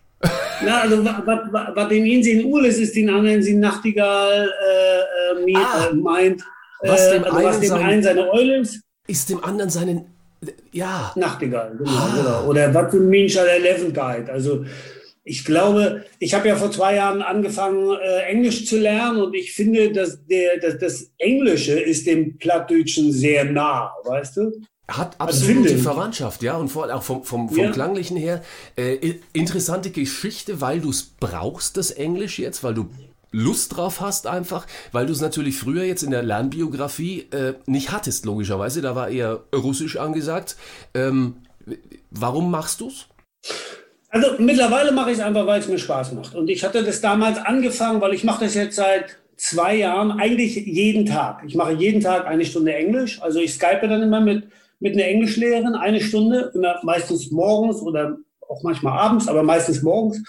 Na, 0.65 0.83
also 0.83 1.05
wa- 1.05 1.23
wa- 1.27 1.49
wa- 1.51 1.73
was 1.75 1.91
in 1.93 2.07
ihnen 2.07 2.23
sind 2.23 2.45
Ulis, 2.45 2.79
ist 2.79 2.97
in 2.97 3.11
anderen 3.11 3.43
sind 3.43 3.61
Nachtigall 3.61 4.49
äh, 4.49 5.41
äh, 5.41 5.45
mi- 5.45 5.57
Ah. 5.57 5.89
äh, 5.91 5.95
meint. 5.95 6.43
Was 6.81 7.01
äh, 7.09 7.13
dem 7.15 7.25
also 7.25 7.37
einen 7.37 7.47
was 7.49 7.61
dem 7.61 7.69
sein- 7.69 7.83
einen 7.83 8.03
seine 8.03 8.31
Eule 8.33 8.57
ist, 8.59 8.81
Ist 9.09 9.29
dem 9.31 9.43
anderen 9.45 9.71
seinen. 9.71 10.05
Ja, 10.73 11.13
Nachtigall. 11.17 11.75
Genau, 11.77 11.91
Ah. 11.91 12.15
genau. 12.17 12.47
Oder 12.51 12.73
was 12.75 12.91
für 12.93 12.99
ein 12.99 13.09
Mensch 13.09 13.37
hat 13.37 13.47
11 13.49 13.93
died. 13.93 14.31
Also 14.31 14.65
ich 15.25 15.45
glaube, 15.45 16.05
ich 16.19 16.35
habe 16.35 16.49
ja 16.49 16.57
vor 16.57 16.71
zwei 16.73 16.97
Jahren 16.97 17.23
angefangen, 17.23 17.97
äh, 18.01 18.23
Englisch 18.31 18.67
zu 18.67 18.79
lernen 18.79 19.21
und 19.23 19.35
ich 19.35 19.53
finde, 19.53 19.93
dass 19.93 20.25
der, 20.27 20.59
dass 20.59 20.79
das 20.79 21.11
Englische 21.19 21.79
ist 21.79 22.07
dem 22.07 22.39
Plattdeutschen 22.39 23.13
sehr 23.13 23.45
nah, 23.45 23.93
weißt 24.05 24.37
du? 24.37 24.53
Hat 24.97 25.21
absolute. 25.21 25.79
Verwandtschaft, 25.79 26.43
ja, 26.43 26.57
und 26.57 26.69
vor 26.69 26.85
allem 26.85 26.97
auch 26.97 27.03
vom, 27.03 27.25
vom, 27.25 27.49
vom 27.49 27.59
Ja. 27.59 27.71
Klanglichen 27.71 28.17
her. 28.17 28.43
Äh, 28.77 29.15
interessante 29.33 29.91
Geschichte, 29.91 30.61
weil 30.61 30.81
du 30.81 30.91
es 30.91 31.03
brauchst, 31.19 31.77
das 31.77 31.91
Englisch 31.91 32.39
jetzt, 32.39 32.63
weil 32.65 32.75
du 32.75 32.89
Lust 33.33 33.77
drauf 33.77 34.01
hast 34.01 34.27
einfach, 34.27 34.67
weil 34.93 35.07
du 35.07 35.13
es 35.13 35.21
natürlich 35.21 35.57
früher 35.57 35.85
jetzt 35.85 36.03
in 36.03 36.11
der 36.11 36.23
Lernbiografie 36.23 37.29
äh, 37.31 37.55
nicht 37.67 37.91
hattest, 37.91 38.27
logischerweise. 38.27 38.83
Da 38.83 38.95
war 38.95 39.09
eher 39.09 39.41
Russisch 39.55 39.97
angesagt. 39.97 40.57
Ähm, 40.93 41.37
warum 42.11 42.51
machst 42.51 42.83
du's? 42.83 43.07
Also 44.11 44.33
mittlerweile 44.39 44.93
mache 44.93 45.13
ich 45.13 45.19
es 45.19 45.25
einfach, 45.25 45.47
weil 45.47 45.61
es 45.61 45.69
mir 45.69 45.79
Spaß 45.79 46.13
macht. 46.13 46.35
Und 46.35 46.49
ich 46.51 46.63
hatte 46.63 46.85
das 46.85 47.01
damals 47.01 47.39
angefangen, 47.39 48.03
weil 48.03 48.13
ich 48.13 48.25
mache 48.25 48.45
das 48.45 48.55
jetzt 48.55 48.77
seit 48.77 49.17
zwei 49.37 49.77
Jahren, 49.77 50.13
eigentlich 50.13 50.55
jeden 50.55 51.07
Tag. 51.07 51.43
Ich 51.47 51.55
mache 51.55 51.73
jeden 51.73 52.03
Tag 52.03 52.27
eine 52.27 52.45
Stunde 52.45 52.75
Englisch. 52.75 53.23
Also 53.23 53.41
ich 53.41 53.55
skype 53.55 53.89
dann 53.89 54.03
immer 54.03 54.21
mit, 54.21 54.45
mit 54.83 54.95
einer 54.95 55.07
Englischlehrerin 55.07 55.77
eine 55.77 56.01
Stunde, 56.01 56.51
immer 56.55 56.81
meistens 56.83 57.31
morgens 57.31 57.81
oder 57.81 58.19
auch 58.49 58.63
manchmal 58.65 58.99
abends, 58.99 59.29
aber 59.29 59.45
meistens 59.45 59.81
morgens. 59.83 60.21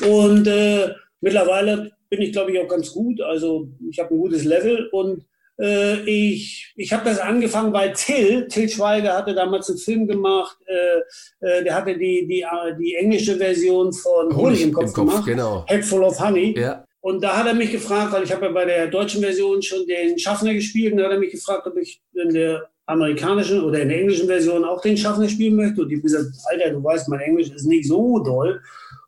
Und 0.00 0.48
äh, 0.48 0.90
mittlerweile 1.20 1.92
bin 2.10 2.20
ich, 2.20 2.32
glaube 2.32 2.50
ich, 2.50 2.58
auch 2.58 2.68
ganz 2.68 2.92
gut. 2.92 3.20
Also 3.20 3.68
ich 3.88 4.00
habe 4.00 4.12
ein 4.12 4.18
gutes 4.18 4.44
Level 4.44 4.88
und 4.90 5.24
äh, 5.60 6.00
ich, 6.10 6.72
ich 6.74 6.92
habe 6.92 7.04
das 7.04 7.20
angefangen, 7.20 7.72
weil 7.72 7.92
Till, 7.92 8.48
Till 8.48 8.68
Schweiger 8.68 9.16
hatte 9.16 9.32
damals 9.32 9.70
einen 9.70 9.78
Film 9.78 10.08
gemacht, 10.08 10.56
äh, 10.66 11.46
äh, 11.46 11.62
der 11.62 11.76
hatte 11.76 11.96
die, 11.96 12.26
die, 12.26 12.42
äh, 12.42 12.76
die 12.76 12.96
englische 12.96 13.36
Version 13.36 13.92
von 13.92 14.36
Honig 14.36 14.60
im 14.62 14.72
Kopf, 14.72 14.92
gemacht, 14.92 15.24
genau. 15.24 15.64
Head 15.68 15.84
Full 15.84 16.02
of 16.02 16.18
Honey. 16.18 16.58
Ja, 16.58 16.84
Und 17.00 17.22
da 17.22 17.36
hat 17.36 17.46
er 17.46 17.54
mich 17.54 17.70
gefragt, 17.70 18.12
weil 18.12 18.24
ich 18.24 18.32
habe 18.32 18.46
ja 18.46 18.50
bei 18.50 18.64
der 18.64 18.88
deutschen 18.88 19.22
Version 19.22 19.62
schon 19.62 19.86
den 19.86 20.18
Schaffner 20.18 20.52
gespielt, 20.52 20.94
und 20.94 20.98
da 20.98 21.04
hat 21.04 21.12
er 21.12 21.20
mich 21.20 21.30
gefragt, 21.30 21.64
ob 21.68 21.76
ich 21.76 22.02
in 22.12 22.34
der 22.34 22.68
amerikanischen 22.86 23.62
oder 23.62 23.80
in 23.80 23.88
der 23.88 24.00
englischen 24.00 24.26
Version 24.26 24.64
auch 24.64 24.80
den 24.80 24.96
Schaffner 24.96 25.28
spielen 25.28 25.56
möchte. 25.56 25.82
Und 25.82 25.90
ich 25.90 25.96
habe 25.96 26.02
gesagt, 26.02 26.26
Alter, 26.50 26.70
du 26.70 26.84
weißt, 26.84 27.08
mein 27.08 27.20
Englisch 27.20 27.50
ist 27.50 27.66
nicht 27.66 27.88
so 27.88 28.18
doll. 28.18 28.60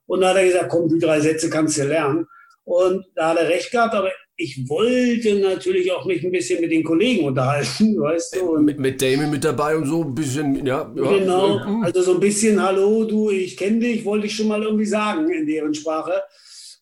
Und 0.06 0.20
da 0.20 0.30
hat 0.30 0.36
er 0.36 0.46
gesagt, 0.46 0.68
komm, 0.70 0.88
die 0.88 0.98
drei 0.98 1.20
Sätze 1.20 1.50
kannst 1.50 1.78
du 1.78 1.84
lernen. 1.84 2.26
Und 2.64 3.04
da 3.14 3.30
hat 3.30 3.38
er 3.38 3.48
recht 3.48 3.70
gehabt, 3.70 3.94
aber 3.94 4.10
ich 4.36 4.68
wollte 4.68 5.36
natürlich 5.36 5.90
auch 5.92 6.04
mich 6.04 6.22
ein 6.24 6.30
bisschen 6.30 6.60
mit 6.60 6.70
den 6.70 6.84
Kollegen 6.84 7.26
unterhalten, 7.26 7.96
weißt 8.00 8.36
du. 8.36 8.58
Mit, 8.58 8.78
mit 8.78 9.00
Damon 9.00 9.30
mit 9.30 9.44
dabei 9.44 9.76
und 9.76 9.86
so 9.86 10.02
ein 10.02 10.14
bisschen, 10.14 10.66
ja. 10.66 10.84
Genau, 10.84 11.58
also 11.82 12.02
so 12.02 12.14
ein 12.14 12.20
bisschen 12.20 12.62
Hallo, 12.62 13.04
du, 13.04 13.30
ich 13.30 13.56
kenne 13.56 13.80
dich, 13.80 14.04
wollte 14.04 14.26
ich 14.26 14.36
schon 14.36 14.48
mal 14.48 14.62
irgendwie 14.62 14.86
sagen 14.86 15.30
in 15.30 15.46
deren 15.46 15.74
Sprache. 15.74 16.22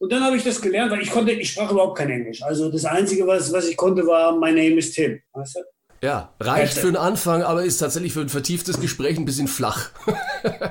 Und 0.00 0.10
dann 0.10 0.22
habe 0.22 0.36
ich 0.36 0.44
das 0.44 0.60
gelernt, 0.60 0.90
weil 0.90 1.02
ich 1.02 1.10
konnte, 1.10 1.32
ich 1.32 1.52
sprach 1.52 1.70
überhaupt 1.70 1.96
kein 1.96 2.10
Englisch. 2.10 2.42
Also 2.42 2.70
das 2.70 2.84
Einzige, 2.84 3.26
was, 3.26 3.52
was 3.52 3.68
ich 3.68 3.76
konnte, 3.76 4.06
war 4.06 4.36
My 4.38 4.50
name 4.50 4.76
is 4.76 4.92
Tim. 4.92 5.20
Weißt 5.32 5.56
du? 5.56 5.60
Ja, 6.04 6.34
reicht 6.38 6.76
für 6.76 6.88
einen 6.88 6.96
Anfang, 6.98 7.42
aber 7.42 7.64
ist 7.64 7.78
tatsächlich 7.78 8.12
für 8.12 8.20
ein 8.20 8.28
vertieftes 8.28 8.78
Gespräch 8.78 9.16
ein 9.16 9.24
bisschen 9.24 9.48
flach. 9.48 9.88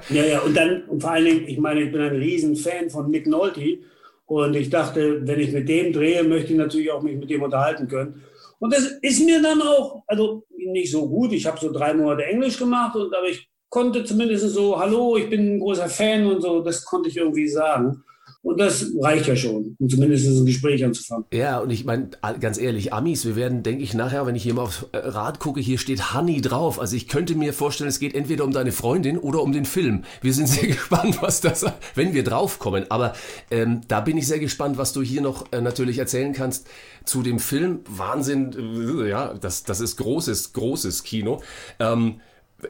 Ja, 0.09 0.23
ja, 0.23 0.41
und 0.41 0.55
dann, 0.55 0.83
und 0.83 1.01
vor 1.01 1.09
allen 1.09 1.25
Dingen, 1.25 1.47
ich 1.47 1.57
meine, 1.57 1.81
ich 1.81 1.91
bin 1.91 1.99
ein 1.99 2.15
riesen 2.15 2.55
Fan 2.55 2.91
von 2.91 3.09
Nick 3.09 3.25
Nolte. 3.25 3.79
Und 4.27 4.55
ich 4.55 4.69
dachte, 4.69 5.25
wenn 5.25 5.39
ich 5.39 5.51
mit 5.51 5.67
dem 5.67 5.91
drehe, 5.91 6.23
möchte 6.23 6.51
ich 6.51 6.57
natürlich 6.59 6.91
auch 6.91 7.01
mich 7.01 7.17
mit 7.17 7.31
dem 7.31 7.41
unterhalten 7.41 7.87
können. 7.87 8.21
Und 8.59 8.71
das 8.71 8.83
ist 9.01 9.25
mir 9.25 9.41
dann 9.41 9.59
auch, 9.63 10.03
also 10.05 10.45
nicht 10.55 10.91
so 10.91 11.09
gut. 11.09 11.33
Ich 11.33 11.47
habe 11.47 11.59
so 11.59 11.71
drei 11.71 11.95
Monate 11.95 12.25
Englisch 12.25 12.59
gemacht, 12.59 12.95
und, 12.95 13.15
aber 13.15 13.27
ich 13.27 13.49
konnte 13.69 14.05
zumindest 14.05 14.47
so, 14.49 14.79
hallo, 14.79 15.17
ich 15.17 15.27
bin 15.31 15.55
ein 15.55 15.59
großer 15.59 15.89
Fan 15.89 16.27
und 16.27 16.41
so, 16.41 16.61
das 16.61 16.85
konnte 16.85 17.09
ich 17.09 17.17
irgendwie 17.17 17.47
sagen. 17.47 18.03
Und 18.43 18.59
das 18.59 18.85
reicht 19.00 19.25
ja 19.27 19.38
schon, 19.38 19.77
um 19.79 19.88
zumindest 19.88 20.27
ein 20.27 20.45
Gespräch 20.45 20.83
anzufangen. 20.83 21.23
Ja, 21.31 21.59
und 21.59 21.69
ich 21.69 21.85
meine, 21.85 22.09
ganz 22.41 22.59
ehrlich, 22.59 22.91
Amis, 22.91 23.23
wir 23.23 23.38
werden, 23.38 23.63
denke 23.63 23.81
ich, 23.81 23.93
nachher, 23.93 24.25
wenn 24.25 24.35
ich 24.35 24.43
hier 24.43 24.53
mal 24.53 24.63
aufs 24.63 24.85
äh, 24.91 24.97
Rad 24.97 25.39
gucke, 25.39 25.62
hier 25.62 25.77
steht 25.77 26.13
Honey 26.13 26.41
drauf. 26.41 26.77
Also 26.77 26.97
ich 26.97 27.07
könnte 27.07 27.35
mir 27.35 27.53
vorstellen, 27.53 27.88
es 27.88 28.00
geht 28.00 28.13
entweder 28.13 28.43
um 28.43 28.51
deine 28.51 28.73
Freundin 28.73 29.17
oder 29.17 29.41
um 29.41 29.53
den 29.53 29.63
Film. 29.63 30.03
Wir 30.21 30.33
sind 30.33 30.47
sehr 30.50 30.67
gespannt, 30.67 31.21
was 31.21 31.39
das, 31.39 31.65
wenn 31.95 32.13
wir 32.13 32.25
draufkommen. 32.25 32.85
Aber 32.89 33.13
ähm, 33.50 33.79
da 33.88 34.01
bin 34.01 34.17
ich 34.17 34.27
sehr 34.27 34.39
gespannt, 34.39 34.77
was 34.77 34.91
du 34.91 35.01
hier 35.01 35.21
noch 35.21 35.45
äh, 35.53 35.62
natürlich 35.62 35.97
erzählen 35.97 36.33
kannst 36.33 36.67
zu 37.05 37.23
dem 37.23 37.39
Film. 37.39 37.79
Wahnsinn, 37.88 39.00
äh, 39.00 39.09
ja, 39.09 39.33
das, 39.35 39.63
das 39.63 39.79
ist 39.79 39.95
großes, 39.95 40.51
großes 40.51 41.03
Kino. 41.03 41.41
Ähm, 41.79 42.19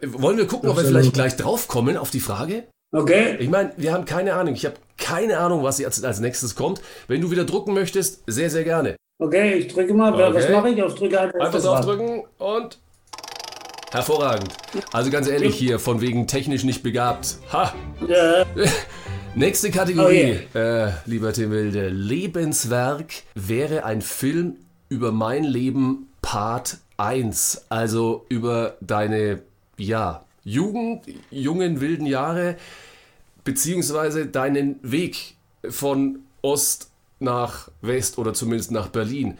wollen 0.05 0.37
wir 0.37 0.45
gucken, 0.45 0.69
ob 0.69 0.77
wir 0.77 0.85
vielleicht 0.85 1.13
gleich 1.13 1.35
draufkommen 1.35 1.97
auf 1.97 2.11
die 2.11 2.19
Frage? 2.19 2.65
Okay. 2.91 3.37
Ich 3.39 3.49
meine, 3.49 3.73
wir 3.75 3.91
haben 3.91 4.05
keine 4.05 4.35
Ahnung. 4.35 4.53
Ich 4.53 4.65
habe 4.65 4.75
keine 4.97 5.37
Ahnung, 5.39 5.63
was 5.63 5.79
jetzt 5.79 6.03
als 6.03 6.19
nächstes 6.19 6.55
kommt. 6.55 6.81
Wenn 7.07 7.21
du 7.21 7.31
wieder 7.31 7.45
drucken 7.45 7.73
möchtest, 7.73 8.23
sehr, 8.27 8.49
sehr 8.49 8.63
gerne. 8.63 8.95
Okay, 9.19 9.53
ich 9.53 9.73
drücke 9.73 9.93
mal. 9.93 10.13
Okay. 10.13 10.33
Was 10.33 10.49
mache 10.49 10.69
ich? 10.69 10.83
Auf 10.83 10.95
drücke 10.95 11.19
halt 11.19 11.35
Einfach 11.35 11.61
draufdrücken 11.61 12.23
und 12.39 12.79
hervorragend. 13.91 14.49
Also 14.91 15.11
ganz 15.11 15.27
ehrlich 15.27 15.55
hier, 15.55 15.79
von 15.79 16.01
wegen 16.01 16.27
technisch 16.27 16.63
nicht 16.63 16.83
begabt. 16.83 17.37
Ha! 17.51 17.73
Ja. 18.07 18.45
Nächste 19.35 19.71
Kategorie, 19.71 20.41
oh 20.53 20.57
yeah. 20.57 20.87
äh, 20.87 20.91
lieber 21.05 21.33
Tim 21.33 21.51
Wilde. 21.51 21.89
Lebenswerk 21.89 23.13
wäre 23.33 23.83
ein 23.83 24.01
Film 24.01 24.57
über 24.89 25.11
mein 25.11 25.43
Leben 25.43 26.09
Part 26.21 26.77
1. 26.97 27.65
Also 27.69 28.25
über 28.29 28.77
deine, 28.79 29.41
ja, 29.77 30.25
Jugend, 30.43 31.05
jungen, 31.31 31.79
wilden 31.79 32.05
Jahre, 32.05 32.57
beziehungsweise 33.43 34.27
deinen 34.27 34.79
Weg 34.81 35.35
von 35.69 36.19
Ost 36.41 36.89
nach 37.19 37.69
West 37.81 38.17
oder 38.17 38.33
zumindest 38.33 38.71
nach 38.71 38.87
Berlin. 38.89 39.37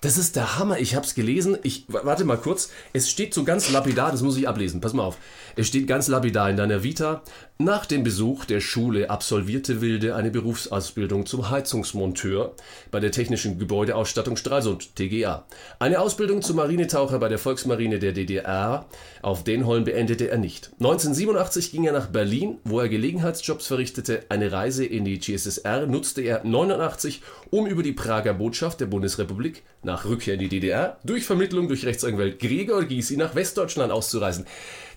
Das 0.00 0.18
ist 0.18 0.36
der 0.36 0.58
Hammer. 0.58 0.78
Ich 0.80 0.94
habe 0.94 1.06
es 1.06 1.14
gelesen. 1.14 1.56
Ich 1.62 1.86
warte 1.88 2.24
mal 2.24 2.36
kurz. 2.36 2.70
Es 2.92 3.08
steht 3.08 3.32
so 3.32 3.42
ganz 3.42 3.70
lapidar. 3.70 4.10
Das 4.10 4.20
muss 4.20 4.36
ich 4.36 4.46
ablesen. 4.46 4.82
Pass 4.82 4.92
mal 4.92 5.02
auf. 5.02 5.16
Es 5.56 5.66
steht 5.66 5.86
ganz 5.86 6.08
lapidar 6.08 6.50
in 6.50 6.58
deiner 6.58 6.82
Vita. 6.82 7.22
Nach 7.58 7.86
dem 7.86 8.02
Besuch 8.02 8.46
der 8.46 8.58
Schule 8.58 9.10
absolvierte 9.10 9.80
Wilde 9.80 10.16
eine 10.16 10.32
Berufsausbildung 10.32 11.24
zum 11.24 11.50
Heizungsmonteur 11.50 12.56
bei 12.90 12.98
der 12.98 13.12
Technischen 13.12 13.60
Gebäudeausstattung 13.60 14.36
Stralsund 14.36 14.96
(TGA). 14.96 15.44
Eine 15.78 16.00
Ausbildung 16.00 16.42
zum 16.42 16.56
Marinetaucher 16.56 17.20
bei 17.20 17.28
der 17.28 17.38
Volksmarine 17.38 18.00
der 18.00 18.10
DDR 18.10 18.86
auf 19.22 19.44
Denholm 19.44 19.84
beendete 19.84 20.30
er 20.30 20.38
nicht. 20.38 20.72
1987 20.80 21.70
ging 21.70 21.84
er 21.84 21.92
nach 21.92 22.08
Berlin, 22.08 22.58
wo 22.64 22.80
er 22.80 22.88
Gelegenheitsjobs 22.88 23.68
verrichtete. 23.68 24.24
Eine 24.30 24.50
Reise 24.50 24.84
in 24.84 25.04
die 25.04 25.20
GSSR 25.20 25.86
nutzte 25.86 26.22
er 26.22 26.38
1989, 26.38 27.22
um 27.50 27.68
über 27.68 27.84
die 27.84 27.92
Prager 27.92 28.34
Botschaft 28.34 28.80
der 28.80 28.86
Bundesrepublik 28.86 29.62
nach 29.84 30.06
Rückkehr 30.06 30.34
in 30.34 30.40
die 30.40 30.48
DDR 30.48 30.98
durch 31.04 31.24
Vermittlung 31.24 31.68
durch 31.68 31.86
Rechtsanwalt 31.86 32.40
Gregor 32.40 32.82
Gysi 32.82 33.16
nach 33.16 33.36
Westdeutschland 33.36 33.92
auszureisen. 33.92 34.44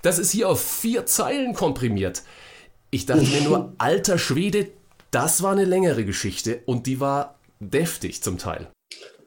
Das 0.02 0.18
ist 0.18 0.32
hier 0.32 0.50
auf 0.50 0.60
vier 0.60 1.06
Zeilen 1.06 1.54
komprimiert. 1.54 2.24
Ich 2.90 3.06
dachte 3.06 3.26
mir 3.26 3.42
nur, 3.42 3.74
alter 3.78 4.18
Schwede, 4.18 4.68
das 5.12 5.44
war 5.44 5.52
eine 5.52 5.66
längere 5.66 6.06
Geschichte 6.06 6.62
und 6.66 6.88
die 6.88 7.00
war 7.00 7.38
deftig 7.60 8.24
zum 8.24 8.38
Teil. 8.38 8.68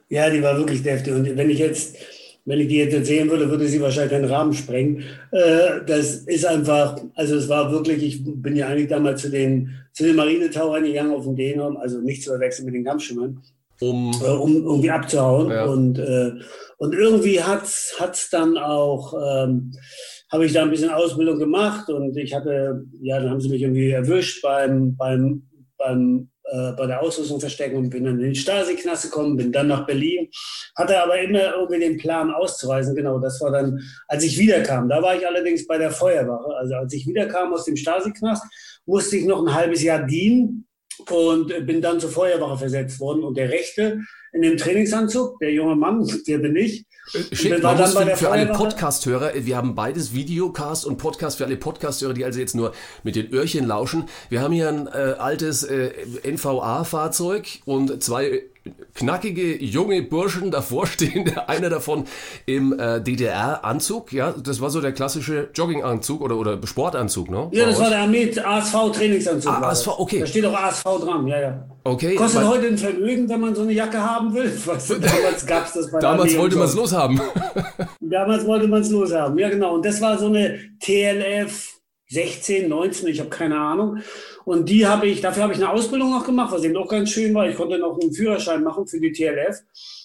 Ja, 0.09 0.31
die 0.31 0.43
war 0.43 0.57
wirklich 0.57 0.83
deftig. 0.83 1.13
Und 1.13 1.37
wenn 1.37 1.51
ich 1.51 1.59
jetzt, 1.59 1.97
wenn 2.45 2.59
ich 2.59 2.69
die 2.69 2.79
jetzt 2.79 2.95
erzählen 2.95 3.29
würde, 3.31 3.51
würde 3.51 3.69
sie 3.69 3.81
wahrscheinlich 3.81 4.19
den 4.19 4.25
Rahmen 4.25 4.55
sprengen. 4.55 5.05
Äh, 5.31 5.85
das 5.87 6.17
ist 6.17 6.47
einfach, 6.47 7.01
also 7.15 7.37
es 7.37 7.49
war 7.49 7.71
wirklich, 7.71 8.03
ich 8.03 8.23
bin 8.25 8.57
ja 8.57 8.69
eigentlich 8.69 8.89
damals 8.89 9.23
zu 9.23 9.31
den, 9.31 9.75
zu 9.93 10.05
den 10.05 10.17
Marinetauchern 10.17 10.85
gegangen 10.85 11.13
auf 11.13 11.25
dem 11.25 11.37
Dänemark, 11.37 11.77
also 11.81 12.01
nicht 12.01 12.23
zu 12.23 12.31
verwechseln 12.31 12.67
mit 12.67 12.75
den 12.75 12.85
Kampfschimmern. 12.85 13.43
Um, 13.81 14.13
äh, 14.23 14.29
um 14.29 14.57
irgendwie 14.57 14.91
abzuhauen. 14.91 15.51
Ja. 15.51 15.65
Und, 15.65 15.99
äh, 15.99 16.33
und 16.79 16.95
irgendwie 16.95 17.43
hat 17.43 17.65
es 17.65 18.29
dann 18.31 18.59
auch, 18.59 19.15
ähm, 19.15 19.73
habe 20.31 20.47
ich 20.47 20.53
da 20.53 20.63
ein 20.63 20.71
bisschen 20.71 20.91
Ausbildung 20.91 21.39
gemacht 21.39 21.89
und 21.89 22.17
ich 22.17 22.35
hatte, 22.35 22.85
ja, 23.01 23.19
dann 23.19 23.31
haben 23.31 23.41
sie 23.41 23.49
mich 23.49 23.63
irgendwie 23.63 23.91
erwischt 23.91 24.43
beim, 24.43 24.97
beim, 24.97 25.49
beim 25.77 26.31
äh, 26.53 26.73
bei 26.73 26.87
der 26.87 27.01
Ausrüstung 27.01 27.39
verstecken 27.39 27.77
und 27.77 27.91
bin 27.91 28.05
dann 28.05 28.19
in 28.19 28.27
den 28.27 28.35
Stasi-Knast 28.35 29.05
gekommen, 29.05 29.37
bin 29.37 29.53
dann 29.53 29.69
nach 29.69 29.87
Berlin, 29.87 30.29
hatte 30.77 31.01
aber 31.01 31.21
immer 31.21 31.55
irgendwie 31.55 31.79
den 31.79 31.97
Plan 31.97 32.33
auszureisen. 32.33 32.97
Genau, 32.97 33.21
das 33.21 33.41
war 33.41 33.53
dann, 33.53 33.81
als 34.09 34.25
ich 34.25 34.37
wiederkam. 34.37 34.89
Da 34.89 35.01
war 35.01 35.15
ich 35.15 35.25
allerdings 35.25 35.67
bei 35.67 35.79
der 35.79 35.93
Feuerwache. 35.93 36.53
Also 36.57 36.75
als 36.75 36.93
ich 36.93 37.07
wiederkam 37.07 37.53
aus 37.53 37.67
dem 37.67 37.77
Stasi-Knast, 37.77 38.43
musste 38.85 39.17
ich 39.17 39.27
noch 39.27 39.47
ein 39.47 39.55
halbes 39.55 39.83
Jahr 39.83 40.05
dienen 40.05 40.67
und 41.09 41.67
bin 41.67 41.81
dann 41.81 42.01
zur 42.01 42.11
Feuerwache 42.11 42.59
versetzt 42.59 42.99
worden. 42.99 43.23
Und 43.23 43.37
der 43.37 43.51
Rechte 43.51 44.01
in 44.33 44.43
dem 44.43 44.57
Trainingsanzug, 44.57 45.39
der 45.39 45.53
junge 45.53 45.77
Mann, 45.77 46.05
der 46.27 46.39
bin 46.39 46.57
ich. 46.57 46.85
Äh, 47.13 47.35
schick, 47.35 47.63
man 47.63 47.77
muss 47.77 47.95
für, 47.95 48.17
für 48.17 48.31
alle 48.31 48.47
Podcast-Hörer, 48.47 49.33
wir 49.35 49.57
haben 49.57 49.75
beides 49.75 50.13
Videocast 50.15 50.85
und 50.85 50.97
Podcast 50.99 51.39
für 51.39 51.45
alle 51.45 51.57
Podcast-Hörer, 51.57 52.15
die 52.15 52.25
also 52.25 52.41
jetzt 52.41 52.55
nur 52.55 52.73
mit 53.03 53.17
den 53.17 53.33
Öhrchen 53.33 53.67
lauschen. 53.67 54.09
Wir 54.29 54.41
haben 54.43 54.53
hier 54.53 54.69
ein 54.69 54.87
äh, 54.87 55.15
altes 55.19 55.63
äh, 55.63 55.91
NVA-Fahrzeug 56.25 57.61
und 57.65 58.03
zwei 58.03 58.43
knackige 58.95 59.57
junge 59.63 60.03
Burschen 60.03 60.51
davor 60.51 60.87
stehen, 60.87 61.31
einer 61.47 61.71
davon 61.71 62.05
im 62.47 62.79
äh, 62.79 63.01
DDR-Anzug, 63.01 64.13
ja, 64.13 64.33
das 64.33 64.61
war 64.61 64.71
so 64.71 64.81
der 64.81 64.93
klassische 64.93 65.49
Jogginganzug 65.55 66.21
oder, 66.21 66.37
oder 66.37 66.59
Sportanzug, 66.65 67.31
ne? 67.31 67.49
Ja, 67.53 67.67
das 67.67 67.79
war 67.79 67.91
der 67.91 68.01
Armee 68.01 68.31
ASV-Trainingsanzug. 68.39 69.53
Ah, 69.53 69.69
ASV, 69.69 69.89
okay. 69.99 70.21
Da 70.21 70.27
steht 70.27 70.45
auch 70.45 70.55
ASV 70.55 70.85
dran, 71.01 71.27
ja, 71.27 71.41
ja. 71.41 71.67
Okay. 71.85 72.15
Kostet 72.15 72.47
heute 72.47 72.67
ein 72.67 72.77
Vermögen, 72.79 73.29
wenn 73.29 73.41
man 73.41 73.55
so 73.55 73.63
eine 73.63 73.73
Jacke 73.73 73.99
haben 73.99 74.35
will. 74.35 74.53
Weißt 74.67 74.91
du, 74.91 74.95
damals 74.97 75.47
gab 75.47 75.67
es 75.67 75.73
das 75.73 75.91
bei 75.91 75.99
Damals 76.01 76.37
wollte 76.37 76.57
man 76.57 76.67
es 76.67 76.75
loshaben. 76.75 77.21
damals 78.01 78.47
wollte 78.47 78.69
man 78.69 78.83
es 78.83 78.91
loshaben, 78.91 79.39
ja 79.39 79.49
genau. 79.49 79.75
Und 79.75 79.87
das 79.87 80.01
war 80.01 80.19
so 80.19 80.27
eine 80.27 80.59
TLF 80.81 81.80
16, 82.11 82.69
19, 82.69 83.09
ich 83.09 83.21
habe 83.21 83.31
keine 83.31 83.59
Ahnung. 83.59 83.99
Und 84.45 84.69
die 84.69 84.87
habe 84.87 85.07
ich, 85.07 85.21
dafür 85.21 85.45
habe 85.45 85.53
ich 85.53 85.61
eine 85.61 85.71
Ausbildung 85.71 86.11
noch 86.11 86.25
gemacht, 86.25 86.53
was 86.53 86.65
eben 86.65 86.77
auch 86.77 86.89
ganz 86.89 87.11
schön 87.11 87.33
war. 87.35 87.49
Ich 87.49 87.57
konnte 87.57 87.79
noch 87.79 87.99
einen 88.01 88.13
Führerschein 88.13 88.65
machen 88.65 88.87
für 88.87 89.01
die 89.01 89.13
TLF 89.13 89.61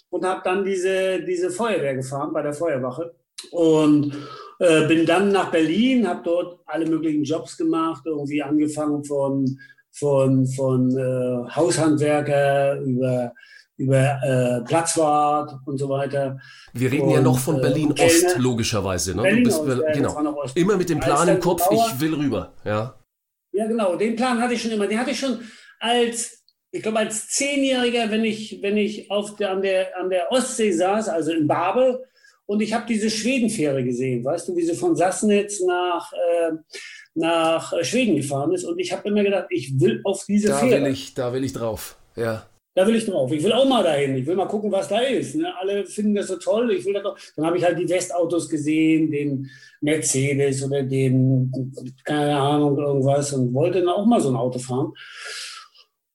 und 0.09 0.23
habe 0.23 0.41
dann 0.43 0.63
diese, 0.63 1.23
diese 1.23 1.49
Feuerwehr 1.49 1.95
gefahren 1.95 2.31
bei 2.31 2.43
der 2.43 2.53
Feuerwache. 2.53 3.15
Und 3.51 4.13
äh, 4.59 4.87
bin 4.87 5.05
dann 5.05 5.31
nach 5.31 5.51
Berlin, 5.51 6.07
habe 6.07 6.21
dort 6.23 6.59
alle 6.65 6.85
möglichen 6.85 7.23
Jobs 7.23 7.57
gemacht, 7.57 8.03
irgendwie 8.05 8.41
angefangen 8.41 9.03
von, 9.03 9.59
von, 9.91 10.45
von 10.47 10.95
äh, 10.95 11.49
Haushandwerker 11.55 12.79
über 12.81 13.33
über 13.77 14.19
äh, 14.23 14.61
Platzwart 14.65 15.53
und 15.65 15.77
so 15.77 15.89
weiter. 15.89 16.39
Wir 16.73 16.91
reden 16.91 17.07
und, 17.07 17.13
ja 17.13 17.21
noch 17.21 17.37
von 17.37 17.59
Berlin-Ost, 17.59 18.35
äh, 18.35 18.37
logischerweise. 18.37 19.15
Ne? 19.15 19.23
Berlin 19.23 19.43
du 19.43 19.49
bist, 19.49 19.59
Ost, 19.59 19.83
genau. 19.93 20.45
Immer 20.55 20.77
mit 20.77 20.89
dem 20.89 20.99
Plan 20.99 21.27
im 21.27 21.39
Kopf, 21.39 21.67
ich 21.71 21.99
will 21.99 22.13
rüber. 22.13 22.53
Ja. 22.63 22.95
ja, 23.51 23.67
genau. 23.67 23.95
Den 23.95 24.15
Plan 24.15 24.41
hatte 24.41 24.53
ich 24.53 24.61
schon 24.61 24.71
immer. 24.71 24.87
Den 24.87 24.99
hatte 24.99 25.11
ich 25.11 25.19
schon 25.19 25.39
als, 25.79 26.43
ich 26.71 26.81
glaube, 26.81 26.99
als 26.99 27.27
Zehnjähriger, 27.27 28.09
wenn 28.11 28.23
ich, 28.23 28.59
wenn 28.61 28.77
ich 28.77 29.11
auf 29.11 29.35
der, 29.35 29.51
an, 29.51 29.61
der, 29.61 29.97
an 29.97 30.09
der 30.09 30.31
Ostsee 30.31 30.71
saß, 30.71 31.09
also 31.09 31.31
in 31.31 31.47
Babel, 31.47 32.01
und 32.47 32.61
ich 32.61 32.73
habe 32.73 32.85
diese 32.87 33.09
Schwedenfähre 33.09 33.83
gesehen, 33.83 34.23
weißt 34.23 34.47
du, 34.47 34.55
wie 34.55 34.61
sie 34.61 34.75
von 34.75 34.95
Sassnitz 34.95 35.61
nach, 35.61 36.13
äh, 36.13 36.51
nach 37.15 37.73
Schweden 37.83 38.15
gefahren 38.15 38.53
ist. 38.53 38.65
Und 38.65 38.77
ich 38.77 38.91
habe 38.91 39.07
immer 39.09 39.23
gedacht, 39.23 39.47
ich 39.49 39.79
will 39.79 39.99
auf 40.03 40.25
diese 40.25 40.49
da 40.49 40.59
Fähre. 40.59 40.83
Will 40.83 40.91
ich, 40.91 41.13
da 41.15 41.33
will 41.33 41.43
ich 41.43 41.53
drauf, 41.53 41.97
ja. 42.15 42.45
Da 42.75 42.85
will 42.85 42.95
ich 42.97 43.05
drauf. 43.05 43.31
Ich 43.31 43.41
will 43.41 43.53
auch 43.53 43.67
mal 43.67 43.83
dahin. 43.83 44.17
Ich 44.17 44.25
will 44.25 44.35
mal 44.35 44.47
gucken, 44.47 44.69
was 44.69 44.89
da 44.89 44.99
ist. 44.99 45.35
Ne? 45.35 45.47
Alle 45.57 45.85
finden 45.85 46.13
das 46.13 46.27
so 46.27 46.35
toll. 46.35 46.71
Ich 46.73 46.85
will 46.85 46.93
da 46.93 46.99
doch. 46.99 47.17
Dann 47.37 47.45
habe 47.45 47.57
ich 47.57 47.63
halt 47.63 47.79
die 47.79 47.87
Westautos 47.87 48.49
gesehen, 48.49 49.09
den 49.09 49.49
Mercedes 49.79 50.61
oder 50.61 50.83
den, 50.83 51.71
keine 52.03 52.35
Ahnung, 52.37 52.77
irgendwas 52.77 53.31
und 53.31 53.53
wollte 53.53 53.79
dann 53.79 53.89
auch 53.89 54.05
mal 54.05 54.19
so 54.19 54.29
ein 54.29 54.35
Auto 54.35 54.59
fahren. 54.59 54.91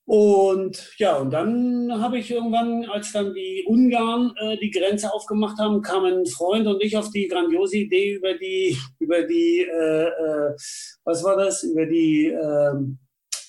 Und 0.04 0.92
ja, 0.98 1.16
und 1.16 1.30
dann 1.30 1.90
habe 2.02 2.18
ich 2.18 2.30
irgendwann, 2.30 2.84
als 2.90 3.12
dann 3.12 3.32
die 3.32 3.64
Ungarn 3.66 4.32
äh, 4.40 4.58
die 4.58 4.70
Grenze 4.70 5.14
aufgemacht 5.14 5.58
haben, 5.58 5.82
kam 5.82 6.04
ein 6.04 6.26
Freund 6.26 6.66
und 6.66 6.82
ich 6.82 6.96
auf 6.96 7.10
die 7.10 7.28
grandiose 7.28 7.78
Idee 7.78 8.14
über 8.14 8.34
die, 8.34 8.76
über 8.98 9.22
die, 9.22 9.60
äh, 9.60 10.08
äh, 10.08 10.56
was 11.04 11.22
war 11.22 11.36
das, 11.36 11.62
über 11.62 11.86
die, 11.86 12.26
äh, 12.26 12.74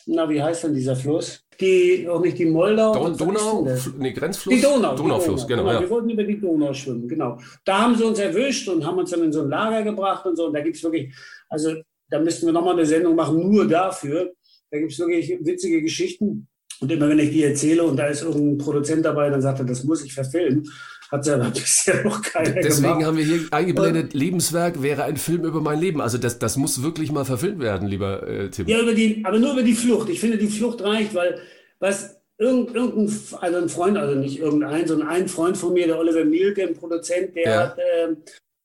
na, 0.06 0.30
wie 0.30 0.42
heißt 0.42 0.64
denn 0.66 0.76
dieser 0.76 0.96
Fluss? 0.96 1.44
Die, 1.62 2.08
auch 2.10 2.22
nicht 2.22 2.38
die 2.38 2.46
Moldau. 2.46 2.94
Don, 2.94 3.18
Donau, 3.18 3.68
nee, 3.98 4.12
Grenzfluss? 4.12 4.56
Die 4.56 4.62
Donau. 4.62 4.96
Donaufluss, 4.96 5.48
Donau, 5.48 5.48
genau. 5.48 5.64
genau. 5.64 5.74
Ja. 5.74 5.82
Wir 5.82 5.90
wollten 5.90 6.10
über 6.10 6.24
die 6.24 6.40
Donau 6.40 6.74
schwimmen, 6.74 7.08
genau. 7.08 7.38
Da 7.64 7.82
haben 7.82 7.96
sie 7.96 8.04
uns 8.04 8.20
erwischt 8.20 8.68
und 8.68 8.86
haben 8.86 8.98
uns 8.98 9.12
dann 9.12 9.24
in 9.24 9.32
so 9.32 9.44
ein 9.44 9.50
Lager 9.50 9.84
gebracht 9.84 10.26
und 10.26 10.36
so. 10.36 10.48
Und 10.48 10.54
da 10.54 10.62
gibt 10.62 10.76
es 10.76 10.84
wirklich, 10.84 11.14
also 11.48 11.76
da 12.10 12.20
müssten 12.20 12.46
wir 12.46 12.54
nochmal 12.54 12.74
eine 12.74 12.86
Sendung 12.86 13.16
machen, 13.16 13.40
nur 13.40 13.68
dafür. 13.68 14.34
Da 14.70 14.80
gibt 14.80 14.92
es 14.92 15.00
wirklich 15.00 15.38
witzige 15.42 15.82
Geschichten. 15.82 16.48
Und 16.82 16.92
immer 16.92 17.08
wenn 17.08 17.20
ich 17.20 17.30
die 17.30 17.44
erzähle 17.44 17.84
und 17.84 17.96
da 17.96 18.08
ist 18.08 18.24
irgendein 18.24 18.58
Produzent 18.58 19.06
dabei, 19.06 19.30
dann 19.30 19.42
sagt 19.42 19.60
er, 19.60 19.66
das 19.66 19.84
muss 19.84 20.04
ich 20.04 20.14
verfilmen. 20.14 20.68
Hat 21.12 21.26
ja 21.26 21.38
bisher 21.50 22.04
noch 22.06 22.22
keiner 22.22 22.62
Deswegen 22.62 22.94
gemacht. 22.94 23.06
haben 23.06 23.18
wir 23.18 23.26
hier 23.26 23.42
eingeblendet, 23.52 24.14
Lebenswerk 24.14 24.82
wäre 24.82 25.04
ein 25.04 25.18
Film 25.18 25.44
über 25.44 25.60
mein 25.60 25.80
Leben. 25.80 26.00
Also 26.00 26.18
das, 26.18 26.40
das 26.40 26.56
muss 26.56 26.84
wirklich 26.84 27.12
mal 27.12 27.26
verfilmt 27.26 27.60
werden, 27.60 27.88
lieber 27.88 28.26
äh, 28.26 28.50
Tim. 28.50 28.68
Ja, 28.68 28.80
über 28.80 28.94
die, 28.94 29.24
aber 29.26 29.38
nur 29.38 29.52
über 29.52 29.64
die 29.64 29.74
Flucht. 29.74 30.08
Ich 30.10 30.22
finde, 30.22 30.38
die 30.38 30.48
Flucht 30.48 30.82
reicht, 30.82 31.14
weil 31.14 31.40
was 31.80 32.22
irgendein, 32.38 33.12
also 33.42 33.58
ein 33.58 33.70
Freund, 33.70 33.98
also 33.98 34.18
nicht 34.18 34.40
irgendein, 34.40 34.88
sondern 34.88 35.10
ein 35.10 35.28
Freund 35.28 35.58
von 35.58 35.74
mir, 35.74 35.86
der 35.86 36.00
Oliver 36.00 36.24
Mielke, 36.24 36.64
ein 36.64 36.76
Produzent, 36.76 37.36
der 37.36 37.44
ja. 37.44 37.60
hat, 37.60 37.78
äh, 37.78 38.16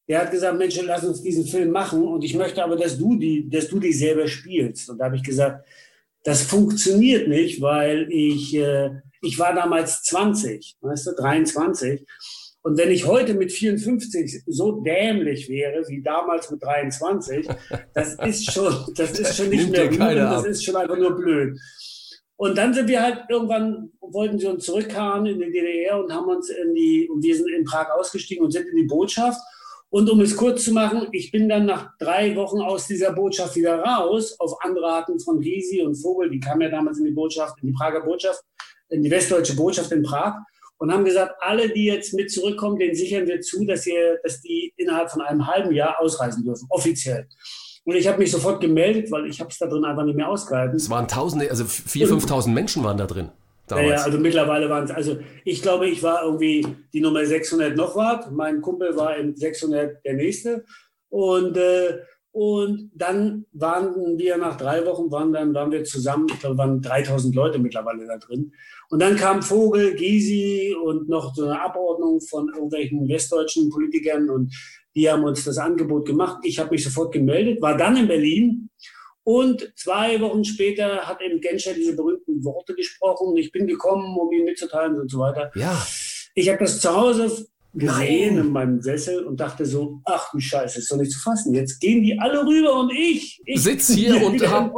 der 0.09 0.21
hat 0.21 0.31
gesagt, 0.31 0.57
Mensch, 0.57 0.81
lass 0.83 1.03
uns 1.03 1.23
diesen 1.23 1.47
Film 1.47 1.71
machen 1.71 2.05
und 2.05 2.23
ich 2.23 2.35
möchte 2.35 2.62
aber, 2.62 2.76
dass 2.76 2.97
du 2.97 3.17
die, 3.17 3.50
dass 3.50 3.67
du 3.67 3.81
dich 3.81 3.99
selber 3.99 4.29
spielst. 4.29 4.88
Und 4.88 4.99
da 4.99 5.07
habe 5.07 5.17
ich 5.17 5.25
gesagt, 5.25 5.67
das 6.23 6.43
funktioniert 6.43 7.26
nicht, 7.26 7.61
weil 7.61 8.07
ich, 8.11 8.55
äh, 8.55 8.91
ich 9.26 9.38
war 9.38 9.54
damals 9.54 10.02
20, 10.04 10.76
weißt 10.80 11.09
du, 11.09 11.12
23. 11.16 12.06
Und 12.62 12.78
wenn 12.78 12.90
ich 12.90 13.06
heute 13.06 13.35
mit 13.35 13.52
54 13.52 14.42
so 14.47 14.80
dämlich 14.80 15.49
wäre 15.49 15.87
wie 15.88 16.02
damals 16.02 16.50
mit 16.50 16.62
23, 16.62 17.49
das 17.95 18.14
ist 18.14 18.52
schon, 18.52 18.75
das 18.95 19.18
ist 19.18 19.37
schon 19.37 19.50
nicht 19.50 19.71
mehr 19.71 19.88
gut, 19.88 20.00
das 20.00 20.45
ist 20.45 20.64
schon 20.64 20.76
einfach 20.76 20.97
nur 20.97 21.14
blöd. 21.14 21.59
Und 22.37 22.59
dann 22.59 22.75
sind 22.75 22.88
wir 22.88 23.02
halt 23.02 23.25
irgendwann, 23.28 23.92
wollten 24.00 24.38
sie 24.38 24.47
uns 24.47 24.64
zurückfahren 24.64 25.26
in 25.26 25.38
die 25.38 25.50
DDR 25.50 25.99
und 25.99 26.12
haben 26.12 26.28
uns 26.28 26.50
in 26.50 26.75
die, 26.75 27.09
und 27.09 27.23
wir 27.23 27.37
sind 27.37 27.49
in 27.49 27.64
Prag 27.64 27.88
ausgestiegen 27.90 28.45
und 28.45 28.50
sind 28.50 28.68
in 28.68 28.76
die 28.76 28.85
Botschaft. 28.85 29.40
Und 29.88 30.11
um 30.11 30.21
es 30.21 30.37
kurz 30.37 30.64
zu 30.64 30.73
machen, 30.73 31.09
ich 31.12 31.30
bin 31.30 31.49
dann 31.49 31.66
nach 31.66 31.97
drei 31.99 32.35
Wochen 32.37 32.61
aus 32.61 32.87
dieser 32.87 33.12
Botschaft 33.12 33.56
wieder 33.56 33.78
raus, 33.78 34.38
auf 34.38 34.62
Anraten 34.62 35.18
von 35.21 35.40
Gysi 35.40 35.83
und 35.83 35.95
Vogel, 35.95 36.28
die 36.28 36.40
kamen 36.40 36.62
ja 36.62 36.68
damals 36.68 36.99
in 36.99 37.04
die 37.04 37.12
Botschaft, 37.12 37.54
in 37.62 37.68
die 37.68 37.73
Prager 37.73 38.00
Botschaft, 38.00 38.42
in 38.88 39.02
die 39.02 39.11
westdeutsche 39.11 39.57
Botschaft 39.57 39.93
in 39.93 40.02
Prag 40.02 40.35
und 40.78 40.93
haben 40.93 41.05
gesagt, 41.05 41.35
alle, 41.40 41.69
die 41.71 41.87
jetzt 41.87 42.14
mit 42.14 42.31
zurückkommen, 42.31 42.78
denen 42.78 42.95
sichern 42.95 43.26
wir 43.26 43.40
zu, 43.40 43.64
dass, 43.64 43.87
ihr, 43.87 44.19
dass 44.23 44.40
die 44.40 44.73
innerhalb 44.76 45.11
von 45.11 45.23
einem 45.23 45.47
halben 45.47 45.73
Jahr 45.73 46.00
ausreisen 46.00 46.45
dürfen, 46.45 46.66
offiziell. 46.71 47.26
Und 47.85 47.95
ich 47.95 48.09
habe 48.09 48.19
mich 48.19 48.33
sofort 48.33 48.61
gemeldet, 48.61 49.11
weil 49.12 49.26
ich 49.26 49.40
habe 49.40 49.50
es 49.50 49.59
da 49.59 49.66
drin 49.66 49.85
einfach 49.85 50.05
nicht 50.05 50.16
mehr 50.16 50.28
ausgehalten. 50.28 50.76
Es 50.76 50.90
waren 50.90 51.07
Tausende, 51.07 51.49
also 51.49 51.64
4.000, 51.64 52.26
5.000 52.26 52.49
Menschen 52.49 52.83
waren 52.83 52.97
da 52.97 53.07
drin. 53.07 53.31
Damals. 53.69 53.88
Ja, 53.88 54.05
also 54.05 54.19
mittlerweile 54.19 54.71
waren 54.71 54.85
es, 54.85 54.90
also 54.90 55.19
ich 55.45 55.61
glaube, 55.61 55.88
ich 55.88 56.02
war 56.02 56.23
irgendwie 56.23 56.66
die 56.93 57.00
Nummer 57.00 57.25
600 57.25 57.76
noch 57.76 57.97
was. 57.97 58.31
Mein 58.31 58.61
Kumpel 58.61 58.97
war 58.97 59.16
in 59.16 59.35
600 59.35 60.05
der 60.05 60.14
nächste. 60.14 60.64
Und, 61.09 61.57
äh, 61.57 61.99
und 62.31 62.90
dann 62.95 63.47
waren 63.52 64.19
wir 64.19 64.37
nach 64.37 64.57
drei 64.57 64.85
Wochen, 64.85 65.11
waren 65.11 65.33
dann 65.33 65.55
waren 65.55 65.73
wir 65.73 65.85
zusammen, 65.85 66.26
ich 66.31 66.40
glaube, 66.40 66.59
waren 66.59 66.83
3000 66.83 67.35
Leute 67.35 67.59
mittlerweile 67.59 68.07
da 68.07 68.19
drin. 68.19 68.52
Und 68.90 69.00
dann 69.00 69.16
kam 69.16 69.43
Vogel, 69.43 69.95
Gysi 69.95 70.75
und 70.83 71.09
noch 71.09 71.35
so 71.35 71.45
eine 71.45 71.61
Abordnung 71.61 72.21
von 72.21 72.49
irgendwelchen 72.49 73.09
westdeutschen 73.09 73.71
Politikern 73.71 74.31
und 74.31 74.55
die 74.95 75.11
haben 75.11 75.25
uns 75.25 75.45
das 75.45 75.59
Angebot 75.59 76.07
gemacht. 76.07 76.38
Ich 76.45 76.59
habe 76.59 76.71
mich 76.71 76.85
sofort 76.85 77.12
gemeldet, 77.12 77.61
war 77.61 77.76
dann 77.76 77.97
in 77.97 78.09
Berlin 78.09 78.71
und 79.25 79.73
zwei 79.76 80.21
Wochen 80.21 80.45
später 80.45 81.02
hat 81.02 81.21
eben 81.21 81.40
Genscher 81.40 81.75
diese 81.75 81.97
berühmten 81.97 82.45
Worte 82.45 82.75
gesprochen. 82.75 83.37
Ich 83.37 83.50
bin 83.50 83.66
gekommen, 83.66 84.16
um 84.16 84.33
ihn 84.33 84.45
mitzuteilen 84.45 85.00
und 85.00 85.11
so 85.11 85.19
weiter. 85.19 85.50
Ja. 85.57 85.85
Ich 86.35 86.49
habe 86.49 86.61
das 86.61 86.81
zu 86.81 86.95
Hause 86.95 87.47
gesehen 87.76 88.37
Nein. 88.37 88.47
in 88.47 88.52
meinem 88.52 88.80
Sessel 88.80 89.25
und 89.25 89.38
dachte 89.38 89.66
so, 89.66 90.00
ach 90.04 90.30
du 90.33 90.40
Scheiße, 90.40 90.78
ist 90.78 90.90
doch 90.90 90.97
nicht 90.97 91.12
zu 91.12 91.21
fassen. 91.21 91.54
Jetzt 91.54 91.80
gehen 91.80 92.02
die 92.02 92.18
alle 92.18 92.45
rüber 92.45 92.78
und 92.80 92.90
ich, 92.92 93.40
ich 93.45 93.62
sitze 93.62 93.95
hier 93.95 94.25
und 94.25 94.47
habe 94.49 94.73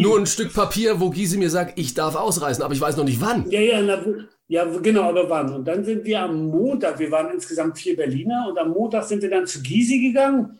nur 0.00 0.18
ein 0.18 0.26
Stück 0.26 0.52
Papier, 0.54 1.00
wo 1.00 1.10
Gysi 1.10 1.36
mir 1.36 1.50
sagt, 1.50 1.78
ich 1.78 1.94
darf 1.94 2.16
ausreisen, 2.16 2.62
aber 2.62 2.72
ich 2.72 2.80
weiß 2.80 2.96
noch 2.96 3.04
nicht 3.04 3.20
wann. 3.20 3.50
Ja, 3.50 3.60
ja, 3.60 3.82
na, 3.82 4.02
ja, 4.48 4.64
genau, 4.64 5.02
aber 5.02 5.28
wann? 5.28 5.54
Und 5.54 5.68
dann 5.68 5.84
sind 5.84 6.04
wir 6.04 6.22
am 6.22 6.46
Montag, 6.46 6.98
wir 6.98 7.10
waren 7.10 7.32
insgesamt 7.32 7.78
vier 7.78 7.96
Berliner 7.96 8.46
und 8.48 8.58
am 8.58 8.70
Montag 8.70 9.04
sind 9.04 9.22
wir 9.22 9.30
dann 9.30 9.46
zu 9.46 9.62
Gysi 9.62 10.00
gegangen 10.00 10.58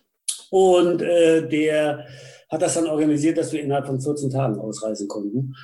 und 0.51 1.03
äh, 1.03 1.49
der 1.49 2.07
hat 2.51 2.63
das 2.63 2.75
dann 2.75 2.87
organisiert, 2.89 3.39
dass 3.39 3.53
wir 3.53 3.63
innerhalb 3.63 3.87
von 3.87 4.01
14 4.01 4.31
Tagen 4.31 4.59
ausreisen 4.59 5.09
konnten. 5.09 5.55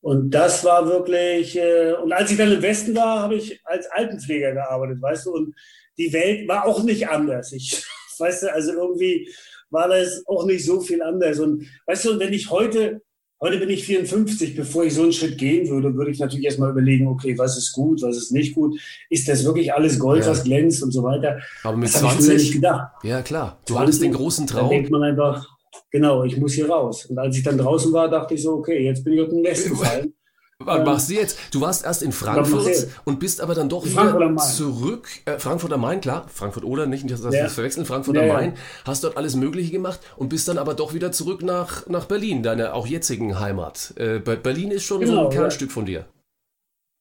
Und 0.00 0.30
das 0.30 0.64
war 0.64 0.86
wirklich, 0.86 1.56
äh, 1.58 1.92
und 1.94 2.12
als 2.12 2.30
ich 2.30 2.38
dann 2.38 2.52
im 2.52 2.62
Westen 2.62 2.94
war, 2.94 3.20
habe 3.20 3.34
ich 3.34 3.60
als 3.64 3.90
Altenpfleger 3.90 4.52
gearbeitet, 4.52 5.02
weißt 5.02 5.26
du, 5.26 5.32
und 5.32 5.54
die 5.98 6.12
Welt 6.12 6.48
war 6.48 6.66
auch 6.66 6.82
nicht 6.84 7.08
anders. 7.08 7.52
Ich, 7.52 7.84
weißt 8.18 8.44
du, 8.44 8.52
also 8.52 8.72
irgendwie 8.72 9.28
war 9.70 9.88
das 9.88 10.22
auch 10.26 10.46
nicht 10.46 10.64
so 10.64 10.80
viel 10.80 11.02
anders. 11.02 11.40
Und 11.40 11.66
weißt 11.86 12.04
du, 12.04 12.12
und 12.12 12.20
wenn 12.20 12.32
ich 12.32 12.48
heute, 12.50 13.02
heute 13.40 13.58
bin 13.58 13.70
ich 13.70 13.84
54, 13.84 14.54
bevor 14.54 14.84
ich 14.84 14.94
so 14.94 15.02
einen 15.02 15.12
Schritt 15.12 15.36
gehen 15.36 15.68
würde, 15.68 15.94
würde 15.94 16.12
ich 16.12 16.20
natürlich 16.20 16.46
erstmal 16.46 16.70
überlegen, 16.70 17.08
okay, 17.08 17.36
was 17.36 17.58
ist 17.58 17.72
gut, 17.72 18.00
was 18.02 18.16
ist 18.16 18.30
nicht 18.30 18.54
gut? 18.54 18.80
Ist 19.10 19.28
das 19.28 19.44
wirklich 19.44 19.72
alles 19.72 19.98
Gold, 19.98 20.24
ja. 20.24 20.30
was 20.30 20.44
glänzt 20.44 20.82
und 20.82 20.92
so 20.92 21.02
weiter? 21.02 21.40
Aber 21.64 21.76
mit 21.76 21.92
das 21.92 22.00
20, 22.00 22.28
ich 22.28 22.42
nicht 22.42 22.52
gedacht. 22.54 22.92
Ja, 23.02 23.20
klar. 23.22 23.60
Du 23.66 23.78
hattest 23.78 24.00
den 24.00 24.12
großen 24.12 24.46
Traum. 24.46 24.62
Dann 24.62 24.70
denkt 24.70 24.90
man 24.90 25.02
einfach, 25.02 25.57
genau, 25.90 26.24
ich 26.24 26.36
muss 26.36 26.54
hier 26.54 26.68
raus. 26.68 27.06
Und 27.06 27.18
als 27.18 27.36
ich 27.36 27.42
dann 27.42 27.58
draußen 27.58 27.92
war, 27.92 28.08
dachte 28.08 28.34
ich 28.34 28.42
so, 28.42 28.54
okay, 28.54 28.84
jetzt 28.84 29.04
bin 29.04 29.14
ich 29.14 29.22
auf 29.22 29.28
den 29.28 29.44
Westen 29.44 29.70
gefallen. 29.78 30.14
Was 30.60 30.84
machst 30.84 31.08
du 31.08 31.14
jetzt? 31.14 31.38
Du 31.52 31.60
warst 31.60 31.84
erst 31.84 32.02
in 32.02 32.10
Frankfurt 32.10 32.88
und 33.04 33.20
bist 33.20 33.40
aber 33.40 33.54
dann 33.54 33.68
doch 33.68 33.86
wieder 33.86 34.36
zurück. 34.38 35.08
Äh, 35.24 35.38
Frankfurt 35.38 35.72
am 35.72 35.82
Main, 35.82 36.00
klar. 36.00 36.26
Frankfurt 36.28 36.64
oder 36.64 36.86
nicht, 36.86 37.04
nicht 37.04 37.24
dass 37.24 37.32
ja. 37.32 37.44
das 37.44 37.54
verwechseln. 37.54 37.86
Frankfurt 37.86 38.16
ja, 38.16 38.22
am 38.22 38.28
Main. 38.28 38.50
Ja. 38.50 38.60
Hast 38.86 39.04
dort 39.04 39.16
alles 39.16 39.36
Mögliche 39.36 39.70
gemacht 39.70 40.00
und 40.16 40.30
bist 40.30 40.48
dann 40.48 40.58
aber 40.58 40.74
doch 40.74 40.94
wieder 40.94 41.12
zurück 41.12 41.42
nach, 41.42 41.86
nach 41.86 42.06
Berlin, 42.06 42.42
deiner 42.42 42.74
auch 42.74 42.88
jetzigen 42.88 43.38
Heimat. 43.38 43.94
Äh, 43.96 44.18
Berlin 44.18 44.72
ist 44.72 44.82
schon 44.82 45.00
genau, 45.00 45.12
so 45.12 45.28
ein 45.28 45.30
Kernstück 45.30 45.70
von 45.70 45.86
dir. 45.86 46.06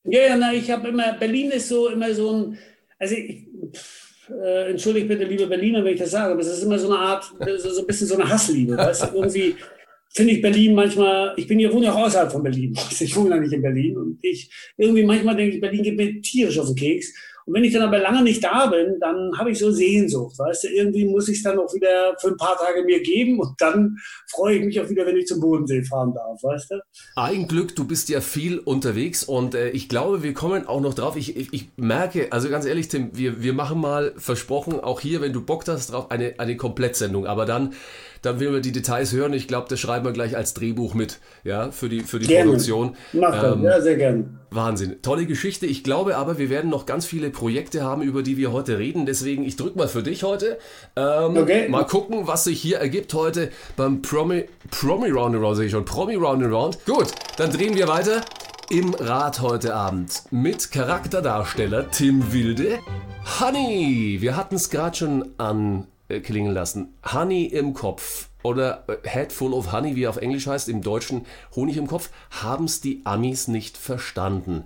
Ja, 0.03 0.21
ja, 0.21 0.37
na, 0.37 0.53
ich 0.53 0.69
habe 0.69 0.89
immer, 0.89 1.13
Berlin 1.13 1.49
ist 1.49 1.67
so 1.67 1.89
immer 1.89 2.13
so 2.13 2.31
ein, 2.31 2.57
also 2.99 3.15
ich, 3.15 3.47
äh, 4.29 4.71
entschuldigt 4.71 5.07
bitte, 5.07 5.23
liebe 5.25 5.47
Berliner, 5.47 5.83
wenn 5.83 5.93
ich 5.93 5.99
das 5.99 6.11
sage, 6.11 6.31
aber 6.31 6.41
es 6.41 6.47
ist 6.47 6.63
immer 6.63 6.79
so 6.79 6.87
eine 6.87 6.99
Art, 6.99 7.25
so, 7.57 7.79
ein 7.81 7.87
bisschen 7.87 8.07
so 8.07 8.15
eine 8.15 8.29
Hassliebe. 8.29 8.77
Weißt 8.77 9.11
irgendwie 9.13 9.55
finde 10.09 10.33
ich 10.33 10.41
Berlin 10.41 10.73
manchmal, 10.73 11.33
ich 11.37 11.47
bin 11.47 11.59
ja 11.59 11.71
wohne 11.71 11.85
ja 11.85 11.93
auch 11.93 12.05
außerhalb 12.05 12.31
von 12.31 12.43
Berlin. 12.43 12.75
Ich 12.99 13.15
wohne 13.15 13.35
ja 13.35 13.41
nicht 13.41 13.53
in 13.53 13.61
Berlin 13.61 13.97
und 13.97 14.19
ich 14.21 14.49
irgendwie 14.77 15.03
manchmal 15.03 15.35
denke 15.35 15.55
ich, 15.55 15.61
Berlin 15.61 15.83
geht 15.83 15.97
mir 15.97 16.21
tierisch 16.21 16.57
auf 16.59 16.67
den 16.67 16.75
Keks. 16.75 17.13
Und 17.47 17.53
wenn 17.53 17.63
ich 17.63 17.71
dann 17.71 17.83
aber 17.83 17.97
lange 17.97 18.23
nicht 18.23 18.43
da 18.43 18.65
bin, 18.65 18.97
dann 18.99 19.31
habe 19.37 19.51
ich 19.51 19.57
so 19.57 19.71
Sehnsucht, 19.71 20.37
weißt 20.37 20.65
du, 20.65 20.67
irgendwie 20.67 21.05
muss 21.05 21.29
ich 21.29 21.37
es 21.37 21.43
dann 21.43 21.57
auch 21.57 21.73
wieder 21.73 22.13
für 22.19 22.27
ein 22.27 22.35
paar 22.35 22.57
Tage 22.57 22.83
mir 22.83 23.01
geben 23.01 23.39
und 23.39 23.53
dann 23.59 23.97
freue 24.29 24.57
ich 24.57 24.65
mich 24.65 24.81
auch 24.81 24.89
wieder, 24.89 25.05
wenn 25.05 25.15
ich 25.15 25.27
zum 25.27 25.39
Bodensee 25.39 25.81
fahren 25.81 26.13
darf, 26.13 26.43
weißt 26.43 26.71
du. 26.71 26.81
Ein 27.15 27.47
Glück, 27.47 27.73
du 27.73 27.87
bist 27.87 28.09
ja 28.09 28.19
viel 28.19 28.59
unterwegs 28.59 29.23
und 29.23 29.55
äh, 29.55 29.69
ich 29.69 29.87
glaube, 29.87 30.23
wir 30.23 30.33
kommen 30.33 30.67
auch 30.67 30.81
noch 30.81 30.93
drauf. 30.93 31.15
Ich, 31.15 31.37
ich, 31.37 31.53
ich, 31.53 31.69
merke, 31.77 32.33
also 32.33 32.49
ganz 32.49 32.65
ehrlich, 32.65 32.89
Tim, 32.89 33.11
wir, 33.13 33.41
wir 33.41 33.53
machen 33.53 33.79
mal 33.79 34.11
versprochen, 34.17 34.81
auch 34.81 34.99
hier, 34.99 35.21
wenn 35.21 35.31
du 35.31 35.39
Bock 35.39 35.63
hast, 35.67 35.93
drauf, 35.93 36.11
eine, 36.11 36.33
eine 36.39 36.57
Komplettsendung, 36.57 37.27
aber 37.27 37.45
dann 37.45 37.73
dann 38.21 38.39
will 38.39 38.51
man 38.51 38.61
die 38.61 38.71
Details 38.71 39.13
hören. 39.13 39.33
Ich 39.33 39.47
glaube, 39.47 39.67
das 39.69 39.79
schreiben 39.79 40.05
wir 40.05 40.11
gleich 40.11 40.35
als 40.35 40.53
Drehbuch 40.53 40.93
mit, 40.93 41.19
ja, 41.43 41.71
für 41.71 41.89
die, 41.89 42.01
für 42.01 42.19
die 42.19 42.27
gerne. 42.27 42.51
Produktion. 42.51 42.95
Macht 43.13 43.43
ähm, 43.43 43.63
ja, 43.63 43.81
sehr 43.81 43.95
gerne. 43.95 44.25
Wahnsinn. 44.49 45.01
Tolle 45.01 45.25
Geschichte. 45.25 45.65
Ich 45.65 45.83
glaube 45.83 46.15
aber, 46.17 46.37
wir 46.37 46.49
werden 46.49 46.69
noch 46.69 46.85
ganz 46.85 47.05
viele 47.05 47.29
Projekte 47.29 47.83
haben, 47.83 48.01
über 48.01 48.23
die 48.23 48.37
wir 48.37 48.51
heute 48.51 48.77
reden. 48.77 49.05
Deswegen, 49.05 49.43
ich 49.43 49.55
drücke 49.55 49.77
mal 49.77 49.87
für 49.87 50.03
dich 50.03 50.23
heute. 50.23 50.57
Ähm, 50.95 51.37
okay. 51.37 51.67
Mal 51.67 51.85
gucken, 51.85 52.27
was 52.27 52.45
sich 52.45 52.61
hier 52.61 52.77
ergibt 52.77 53.13
heute 53.13 53.49
beim 53.75 54.01
Promi, 54.01 54.45
Promi 54.71 55.09
Round 55.09 55.35
and 55.35 55.43
Round, 55.43 55.57
sehe 55.57 55.65
ich 55.65 55.71
schon. 55.71 55.85
Promi 55.85 56.15
Round 56.15 56.43
and 56.43 56.53
Round. 56.53 56.85
Gut, 56.85 57.07
dann 57.37 57.51
drehen 57.51 57.75
wir 57.75 57.87
weiter 57.87 58.21
im 58.69 58.93
Rad 58.93 59.41
heute 59.41 59.73
Abend 59.73 60.23
mit 60.31 60.71
Charakterdarsteller 60.71 61.89
Tim 61.89 62.33
Wilde. 62.33 62.79
Honey, 63.39 64.17
wir 64.19 64.35
hatten 64.35 64.55
es 64.55 64.69
gerade 64.69 64.97
schon 64.97 65.29
an 65.37 65.87
klingen 66.21 66.53
lassen. 66.53 66.93
Honey 67.13 67.45
im 67.45 67.73
Kopf 67.73 68.29
oder 68.43 68.85
äh, 68.87 69.07
Head 69.07 69.31
Full 69.31 69.53
of 69.53 69.71
Honey, 69.71 69.95
wie 69.95 70.03
er 70.03 70.09
auf 70.09 70.17
Englisch 70.17 70.47
heißt, 70.47 70.69
im 70.69 70.81
Deutschen 70.81 71.25
Honig 71.55 71.77
im 71.77 71.87
Kopf, 71.87 72.09
haben 72.31 72.65
es 72.65 72.81
die 72.81 73.01
Amis 73.03 73.47
nicht 73.47 73.77
verstanden. 73.77 74.63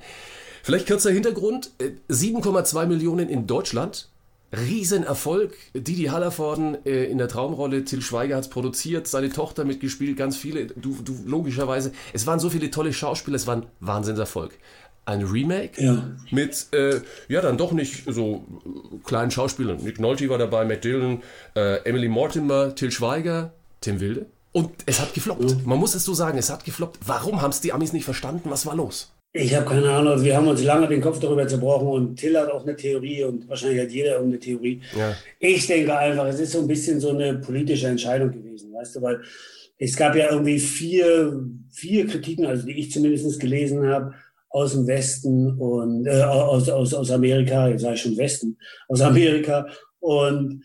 Vielleicht 0.64 0.88
kürzer 0.88 1.12
Hintergrund, 1.12 1.72
7,2 2.10 2.84
äh, 2.84 2.86
Millionen 2.86 3.30
in 3.30 3.48
Deutschland, 3.48 4.10
Riesenerfolg. 4.54 5.56
Didi 5.74 6.06
Hallervorden 6.06 6.86
äh, 6.86 7.06
in 7.06 7.18
der 7.18 7.28
Traumrolle, 7.28 7.86
Till 7.86 8.02
Schweiger 8.02 8.36
hat 8.36 8.44
es 8.44 8.50
produziert, 8.50 9.08
seine 9.08 9.30
Tochter 9.30 9.64
mitgespielt, 9.64 10.18
ganz 10.18 10.38
viele, 10.38 10.68
du, 10.68 10.98
du 11.04 11.16
logischerweise. 11.26 11.94
Es 12.14 12.28
waren 12.28 12.40
so 12.40 12.50
viele 12.50 12.70
tolle 12.70 12.94
Schauspieler, 12.94 13.38
es 13.38 13.48
war 13.48 13.58
ein 13.58 13.66
Wahnsinnserfolg 13.80 14.58
ein 15.06 15.24
Remake 15.24 15.84
ja. 15.84 16.12
mit, 16.30 16.68
äh, 16.74 17.02
ja, 17.28 17.42
dann 17.42 17.58
doch 17.58 17.72
nicht 17.72 18.04
so 18.08 18.46
kleinen 19.04 19.32
Schauspielern. 19.32 19.78
Nick 19.84 20.00
Nolte 20.00 20.30
war 20.30 20.38
dabei, 20.38 20.66
Matt 20.66 20.84
Dillon, 20.84 21.22
äh, 21.56 21.84
Emily 21.84 22.08
Mortimer, 22.08 22.76
Till 22.76 22.92
Schweiger, 22.92 23.54
Tim 23.82 24.00
Wilde. 24.00 24.28
Und 24.52 24.70
es 24.86 25.00
hat 25.00 25.14
gefloppt. 25.14 25.50
Ja. 25.50 25.58
Man 25.66 25.80
muss 25.80 25.96
es 25.96 26.04
so 26.04 26.14
sagen, 26.14 26.38
es 26.38 26.50
hat 26.50 26.66
gefloppt. 26.66 27.00
Warum 27.06 27.42
haben 27.42 27.52
es 27.52 27.62
die 27.62 27.74
Amis 27.74 27.94
nicht 27.94 28.06
verstanden? 28.06 28.50
Was 28.50 28.66
war 28.66 28.76
los? 28.76 29.14
Ich 29.34 29.56
habe 29.56 29.66
keine 29.66 29.90
Ahnung. 29.90 30.22
Wir 30.22 30.36
haben 30.36 30.48
uns 30.50 30.62
lange 30.62 30.90
den 30.90 31.00
Kopf 31.00 31.20
darüber 31.20 31.48
zerbrochen 31.48 31.88
und 31.88 32.16
Till 32.18 32.38
hat 32.38 32.52
auch 32.52 32.64
eine 32.64 32.76
Theorie 32.76 33.24
und 33.24 33.48
wahrscheinlich 33.48 33.80
hat 33.80 33.92
jeder 33.92 34.16
irgendeine 34.16 34.40
Theorie. 34.40 34.82
Ja. 34.98 35.16
Ich 35.40 35.68
denke 35.68 35.98
einfach, 35.98 36.26
es 36.26 36.42
ist 36.42 36.52
so 36.52 36.60
ein 36.60 36.68
bisschen 36.68 37.00
so 37.00 37.12
eine 37.12 37.36
politische 37.36 37.88
Entscheidung 37.88 38.32
gewesen, 38.32 38.74
weißt 38.74 38.98
du, 38.98 39.02
weil 39.02 39.22
es 39.78 39.96
gab 39.96 40.16
ja 40.18 40.32
irgendwie 40.32 40.60
vier, 40.60 41.44
vier 41.70 42.08
Kritiken, 42.08 42.46
also 42.46 42.66
die 42.66 42.78
ich 42.78 42.92
zumindest 42.92 43.40
gelesen 43.40 43.88
habe, 43.88 44.14
aus 44.52 44.74
dem 44.74 44.88
Westen 44.88 45.58
und 45.58 46.06
äh, 46.06 46.22
aus, 46.24 46.70
aus, 46.70 46.94
aus 46.94 47.12
Amerika, 47.12 47.70
jetzt 47.70 47.82
sage 47.82 47.96
ich 47.96 48.02
schon 48.02 48.18
Westen, 48.18 48.58
aus 48.88 49.02
Amerika. 49.02 49.68
Und 50.00 50.64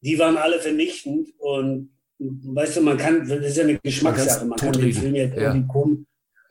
die 0.00 0.18
waren 0.18 0.36
alle 0.36 0.58
vernichtend. 0.58 1.28
Und 1.38 1.90
weißt 2.18 2.76
du, 2.78 2.80
man 2.82 2.96
kann, 2.96 3.28
das 3.28 3.38
ist 3.40 3.56
ja 3.56 3.64
eine 3.64 3.78
Geschmackssache, 3.78 4.46
man 4.46 4.58
kann 4.58 4.72
den 4.72 4.92
Film 4.92 5.14
jetzt 5.14 5.36
ja. 5.36 5.58
komisch, 5.68 6.00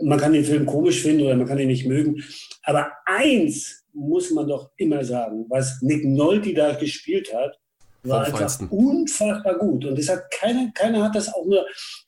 man 0.01 0.19
kann 0.19 0.33
den 0.33 0.43
Film 0.43 0.65
komisch 0.65 1.01
finden 1.01 1.23
oder 1.23 1.35
man 1.35 1.47
kann 1.47 1.59
ihn 1.59 1.67
nicht 1.67 1.87
mögen. 1.87 2.23
Aber 2.63 2.91
eins 3.05 3.83
muss 3.93 4.29
man 4.31 4.47
doch 4.47 4.71
immer 4.77 5.03
sagen, 5.03 5.45
was 5.49 5.81
Nick 5.81 6.05
Nolte 6.05 6.53
da 6.53 6.73
gespielt 6.73 7.33
hat, 7.33 7.57
war 8.03 8.25
einfach 8.25 8.71
unfassbar 8.71 9.57
gut. 9.57 9.85
Und 9.85 9.97
das 9.97 10.09
hat 10.09 10.29
keiner, 10.31 10.71
keiner 10.73 11.03
hat 11.03 11.15
das 11.15 11.33
auch 11.33 11.45
nur 11.45 11.65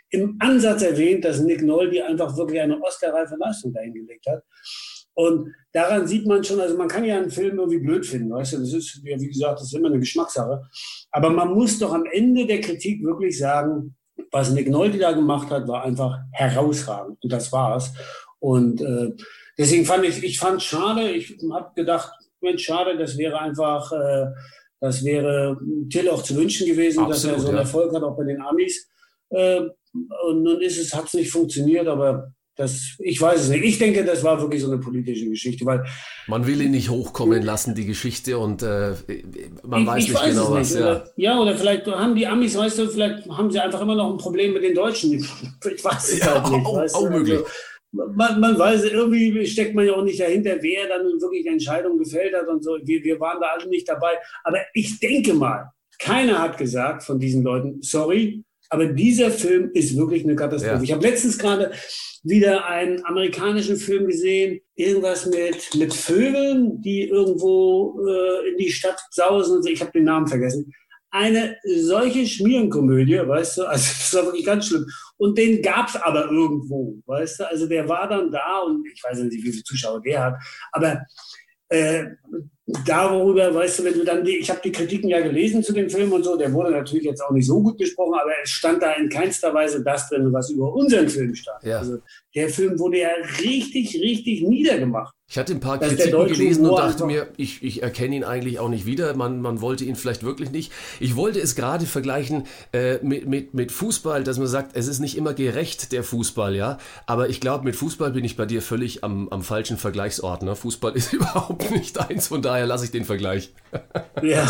im 0.09 0.37
Ansatz 0.39 0.81
erwähnt, 0.81 1.25
dass 1.25 1.41
Nick 1.41 1.61
Nolte 1.61 2.05
einfach 2.05 2.35
wirklich 2.37 2.61
eine 2.61 2.81
Oscar-reife 2.81 3.35
Leistung 3.37 3.73
dahingelegt 3.73 4.25
hat. 4.27 4.43
Und 5.13 5.51
daran 5.73 6.05
sieht 6.05 6.27
man 6.27 6.43
schon, 6.43 6.59
also 6.59 6.77
man 6.77 6.87
kann 6.87 7.03
ja 7.03 7.17
einen 7.17 7.31
Film 7.31 7.57
irgendwie 7.57 7.79
blöd 7.79 8.05
finden, 8.05 8.29
weißt 8.29 8.53
du, 8.53 8.59
das 8.59 8.71
ist, 8.71 9.03
wie 9.03 9.27
gesagt, 9.27 9.59
das 9.59 9.67
ist 9.67 9.73
immer 9.73 9.87
eine 9.87 9.99
Geschmackssache. 9.99 10.61
Aber 11.09 11.31
man 11.31 11.53
muss 11.55 11.79
doch 11.79 11.91
am 11.91 12.05
Ende 12.11 12.45
der 12.45 12.61
Kritik 12.61 13.03
wirklich 13.03 13.37
sagen, 13.37 13.95
was 14.31 14.51
Nick 14.51 14.69
Nolte 14.69 14.99
da 14.99 15.13
gemacht 15.13 15.49
hat, 15.49 15.67
war 15.67 15.83
einfach 15.83 16.19
herausragend. 16.31 17.17
Und 17.23 17.31
das 17.31 17.51
war's. 17.51 17.93
Und 18.39 18.81
äh, 18.81 19.11
deswegen 19.57 19.85
fand 19.85 20.05
ich, 20.05 20.23
ich 20.23 20.39
fand 20.39 20.61
schade, 20.61 21.09
ich 21.09 21.35
habe 21.51 21.71
gedacht, 21.75 22.11
Mensch, 22.41 22.63
schade, 22.63 22.97
das 22.97 23.17
wäre 23.17 23.39
einfach, 23.39 23.91
äh, 23.91 24.27
das 24.79 25.03
wäre 25.03 25.57
Till 25.89 26.09
auch 26.09 26.21
zu 26.21 26.35
wünschen 26.35 26.67
gewesen, 26.67 26.99
Absolut, 26.99 27.11
dass 27.11 27.23
er 27.25 27.39
so 27.39 27.47
einen 27.47 27.57
ja. 27.57 27.63
Erfolg 27.63 27.95
hat, 27.95 28.03
auch 28.03 28.15
bei 28.15 28.25
den 28.25 28.41
Amis. 28.41 28.87
Äh, 29.29 29.61
und 30.27 30.43
nun 30.43 30.61
ist 30.61 30.77
es, 30.77 30.93
hat 30.93 31.05
es 31.05 31.13
nicht 31.13 31.31
funktioniert, 31.31 31.87
aber 31.87 32.31
das, 32.57 32.95
ich 32.97 33.21
weiß 33.21 33.41
es 33.41 33.49
nicht. 33.49 33.63
Ich 33.63 33.77
denke, 33.77 34.03
das 34.03 34.23
war 34.23 34.41
wirklich 34.41 34.61
so 34.61 34.71
eine 34.71 34.79
politische 34.79 35.29
Geschichte, 35.29 35.63
weil 35.65 35.85
man 36.25 36.47
will 36.47 36.59
ihn 36.59 36.71
nicht 36.71 36.89
hochkommen 36.89 37.43
lassen, 37.43 37.75
die 37.75 37.85
Geschichte, 37.85 38.39
und 38.39 38.63
äh, 38.63 38.93
man 39.63 39.83
ich, 39.83 39.87
weiß 39.87 40.03
ich 40.03 40.09
nicht 40.09 40.19
weiß 40.19 40.29
genau 40.31 40.51
was. 40.51 40.71
Nicht. 40.71 40.79
Ja. 40.79 40.91
Oder, 40.91 41.11
ja, 41.17 41.39
oder 41.39 41.55
vielleicht 41.55 41.85
haben 41.85 42.15
die 42.15 42.25
Amis, 42.25 42.57
weißt 42.57 42.79
du, 42.79 42.87
vielleicht 42.87 43.29
haben 43.29 43.51
sie 43.51 43.59
einfach 43.59 43.81
immer 43.81 43.93
noch 43.93 44.11
ein 44.11 44.17
Problem 44.17 44.53
mit 44.53 44.63
den 44.63 44.73
Deutschen. 44.73 45.11
Ich 45.71 45.83
weiß 45.83 46.13
es 46.13 46.19
ja, 46.19 46.43
halt 46.43 46.51
nicht. 46.51 46.65
Auch, 46.65 46.77
weißt 46.77 46.95
auch 46.95 47.09
möglich. 47.09 47.37
Also, 47.37 47.47
man, 47.91 48.39
man, 48.39 48.57
weiß, 48.57 48.85
irgendwie 48.85 49.45
steckt 49.45 49.75
man 49.75 49.85
ja 49.85 49.93
auch 49.93 50.03
nicht 50.03 50.19
dahinter, 50.19 50.55
wer 50.59 50.87
dann 50.87 51.05
wirklich 51.21 51.45
eine 51.45 51.53
Entscheidung 51.53 51.97
gefällt 51.97 52.33
hat 52.33 52.47
und 52.47 52.63
so. 52.63 52.77
Wir, 52.83 53.03
wir 53.03 53.19
waren 53.19 53.39
da 53.39 53.47
alle 53.55 53.69
nicht 53.69 53.87
dabei. 53.87 54.13
Aber 54.43 54.57
ich 54.73 54.99
denke 54.99 55.33
mal, 55.33 55.71
keiner 55.99 56.39
hat 56.39 56.57
gesagt 56.57 57.03
von 57.03 57.19
diesen 57.19 57.43
Leuten, 57.43 57.81
sorry, 57.81 58.43
aber 58.69 58.87
dieser 58.87 59.31
Film 59.31 59.71
ist 59.73 59.95
wirklich 59.97 60.23
eine 60.23 60.35
Katastrophe. 60.35 60.75
Ja. 60.75 60.81
Ich 60.81 60.91
habe 60.91 61.07
letztens 61.07 61.37
gerade 61.37 61.71
wieder 62.23 62.65
einen 62.65 63.05
amerikanischen 63.05 63.77
Film 63.77 64.07
gesehen, 64.07 64.59
irgendwas 64.75 65.25
mit, 65.25 65.73
mit 65.75 65.93
Vögeln, 65.93 66.81
die 66.81 67.07
irgendwo 67.07 67.99
äh, 68.07 68.49
in 68.49 68.57
die 68.57 68.71
Stadt 68.71 68.99
sausen. 69.11 69.65
Ich 69.67 69.81
habe 69.81 69.91
den 69.91 70.03
Namen 70.03 70.27
vergessen. 70.27 70.73
Eine 71.09 71.55
solche 71.63 72.27
Schmierenkomödie, 72.27 73.25
weißt 73.25 73.59
du, 73.59 73.63
also 73.63 73.85
das 73.99 74.13
war 74.13 74.25
wirklich 74.25 74.45
ganz 74.45 74.67
schlimm. 74.67 74.85
Und 75.17 75.37
den 75.37 75.61
gab 75.61 75.87
es 75.87 75.95
aber 75.95 76.29
irgendwo, 76.29 76.97
weißt 77.05 77.39
du, 77.39 77.49
also 77.49 77.67
der 77.67 77.87
war 77.87 78.09
dann 78.09 78.31
da 78.31 78.59
und 78.59 78.85
ich 78.93 79.01
weiß 79.03 79.19
nicht, 79.19 79.43
wie 79.43 79.51
viele 79.51 79.63
Zuschauer 79.63 80.01
der 80.01 80.23
hat, 80.25 80.35
aber 80.71 81.01
äh, 81.69 82.05
darüber, 82.85 83.53
weißt 83.53 83.79
du, 83.79 83.83
wenn 83.85 83.93
du 83.93 84.03
dann 84.03 84.25
die, 84.25 84.37
ich 84.37 84.49
habe 84.49 84.59
die 84.63 84.71
Kritiken 84.71 85.09
ja 85.09 85.21
gelesen 85.21 85.63
zu 85.63 85.71
dem 85.71 85.89
Film 85.89 86.11
und 86.11 86.23
so, 86.23 86.35
der 86.35 86.51
wurde 86.51 86.71
natürlich 86.71 87.05
jetzt 87.05 87.21
auch 87.21 87.31
nicht 87.31 87.45
so 87.45 87.61
gut 87.61 87.77
besprochen, 87.77 88.19
aber 88.19 88.31
es 88.43 88.49
stand 88.49 88.83
da 88.83 88.93
in 88.93 89.09
keinster 89.09 89.53
Weise 89.53 89.81
das 89.83 90.09
drin, 90.09 90.31
was 90.33 90.49
über 90.49 90.73
unseren 90.73 91.07
Film 91.07 91.33
stand. 91.33 91.63
Ja. 91.63 91.79
Also 91.79 91.99
der 92.35 92.49
Film 92.49 92.77
wurde 92.77 92.99
ja 92.99 93.09
richtig, 93.41 93.95
richtig 94.01 94.41
niedergemacht. 94.41 95.15
Ich 95.29 95.37
hatte 95.37 95.51
ein 95.51 95.59
paar 95.59 95.77
Kritiken 95.77 96.25
gelesen 96.25 96.65
und 96.65 96.77
dachte 96.77 97.05
mir, 97.05 97.27
ich, 97.35 97.61
ich 97.61 97.83
erkenne 97.83 98.15
ihn 98.15 98.23
eigentlich 98.23 98.59
auch 98.59 98.69
nicht 98.69 98.85
wieder. 98.85 99.13
Man, 99.13 99.41
man 99.41 99.59
wollte 99.59 99.83
ihn 99.83 99.97
vielleicht 99.97 100.23
wirklich 100.23 100.51
nicht. 100.51 100.71
Ich 101.01 101.17
wollte 101.17 101.41
es 101.41 101.55
gerade 101.55 101.85
vergleichen 101.85 102.47
äh, 102.71 102.99
mit, 103.03 103.27
mit, 103.27 103.53
mit 103.53 103.73
Fußball, 103.73 104.23
dass 104.23 104.37
man 104.37 104.47
sagt, 104.47 104.77
es 104.77 104.87
ist 104.87 104.99
nicht 104.99 105.17
immer 105.17 105.33
gerecht, 105.33 105.91
der 105.91 106.05
Fußball, 106.05 106.55
ja. 106.55 106.77
Aber 107.07 107.27
ich 107.27 107.41
glaube, 107.41 107.65
mit 107.65 107.75
Fußball 107.75 108.11
bin 108.11 108.23
ich 108.23 108.37
bei 108.37 108.45
dir 108.45 108.61
völlig 108.61 109.03
am, 109.03 109.27
am 109.27 109.43
falschen 109.43 109.77
Vergleichsort. 109.77 110.43
Ne? 110.43 110.55
Fußball 110.55 110.95
ist 110.95 111.11
überhaupt 111.13 111.71
nicht 111.71 111.99
eins, 111.99 112.27
von 112.27 112.41
daher 112.41 112.65
lasse 112.65 112.85
ich 112.85 112.91
den 112.91 113.03
Vergleich. 113.03 113.51
ja. 114.21 114.47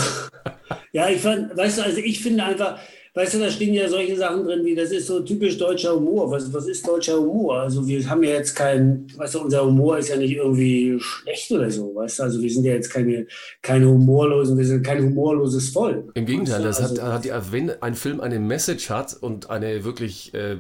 Ja, 0.92 1.10
ich 1.10 1.22
fand, 1.22 1.58
weißt 1.58 1.80
du, 1.80 1.84
also 1.84 1.98
ich 1.98 2.22
finde 2.22 2.44
einfach, 2.44 2.80
weißt 3.18 3.34
du, 3.34 3.40
da 3.40 3.50
stehen 3.50 3.74
ja 3.74 3.90
solche 3.90 4.16
Sachen 4.16 4.46
drin, 4.46 4.64
wie 4.64 4.76
das 4.76 4.92
ist 4.92 5.08
so 5.08 5.22
typisch 5.22 5.58
deutscher 5.58 5.96
Humor. 5.96 6.30
Was, 6.30 6.54
was 6.54 6.68
ist 6.68 6.88
deutscher 6.88 7.18
Humor? 7.18 7.62
Also 7.62 7.86
wir 7.88 8.08
haben 8.08 8.22
ja 8.22 8.30
jetzt 8.30 8.56
keinen, 8.56 9.08
weißt 9.18 9.36
du, 9.36 9.42
unser 9.42 9.66
Humor 9.66 9.98
ist 9.98 10.10
ja 10.10 10.18
nicht 10.18 10.36
irgendwie 10.36 11.00
schlecht 11.00 11.52
oder 11.52 11.72
so, 11.72 11.96
weißt 11.96 12.20
du? 12.20 12.24
Also 12.24 12.42
wir 12.42 12.50
sind 12.52 12.66
ja 12.66 12.74
jetzt 12.74 12.92
keine, 12.92 13.26
keine 13.64 13.88
humorlosen, 13.88 14.56
wir 14.56 14.66
sind 14.66 14.86
kein 14.86 15.04
humorloses 15.04 15.70
Volk. 15.70 16.12
Im 16.14 16.28
Gegenteil, 16.28 16.62
das 16.62 16.80
also, 16.80 17.02
hat, 17.02 17.14
hat 17.14 17.26
ja, 17.26 17.52
wenn 17.52 17.72
ein 17.82 17.96
Film 17.96 18.22
eine 18.22 18.40
Message 18.40 18.92
hat 18.92 19.18
und 19.20 19.50
eine 19.50 19.84
wirklich 19.84 20.36
äh, 20.36 20.58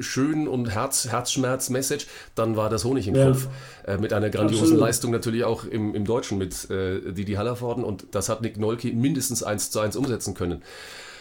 schön 0.00 0.48
und 0.48 0.74
Herz, 0.74 1.06
Herzschmerz-Message, 1.08 2.08
dann 2.34 2.56
war 2.56 2.70
das 2.70 2.84
Honig 2.84 3.06
im 3.06 3.14
ja. 3.14 3.28
Kopf. 3.28 3.46
Äh, 3.86 3.98
mit 3.98 4.12
einer 4.12 4.30
grandiosen 4.30 4.64
Absolut. 4.64 4.80
Leistung 4.80 5.10
natürlich 5.12 5.44
auch 5.44 5.64
im, 5.64 5.94
im 5.94 6.04
Deutschen 6.04 6.38
mit 6.38 6.68
äh, 6.70 7.12
Didi 7.12 7.34
Hallervorden 7.34 7.84
und 7.84 8.06
das 8.10 8.28
hat 8.28 8.42
Nick 8.42 8.58
Nolke 8.58 8.88
mindestens 8.92 9.44
eins 9.44 9.70
zu 9.70 9.78
eins 9.78 9.94
umsetzen 9.94 10.34
können. 10.34 10.62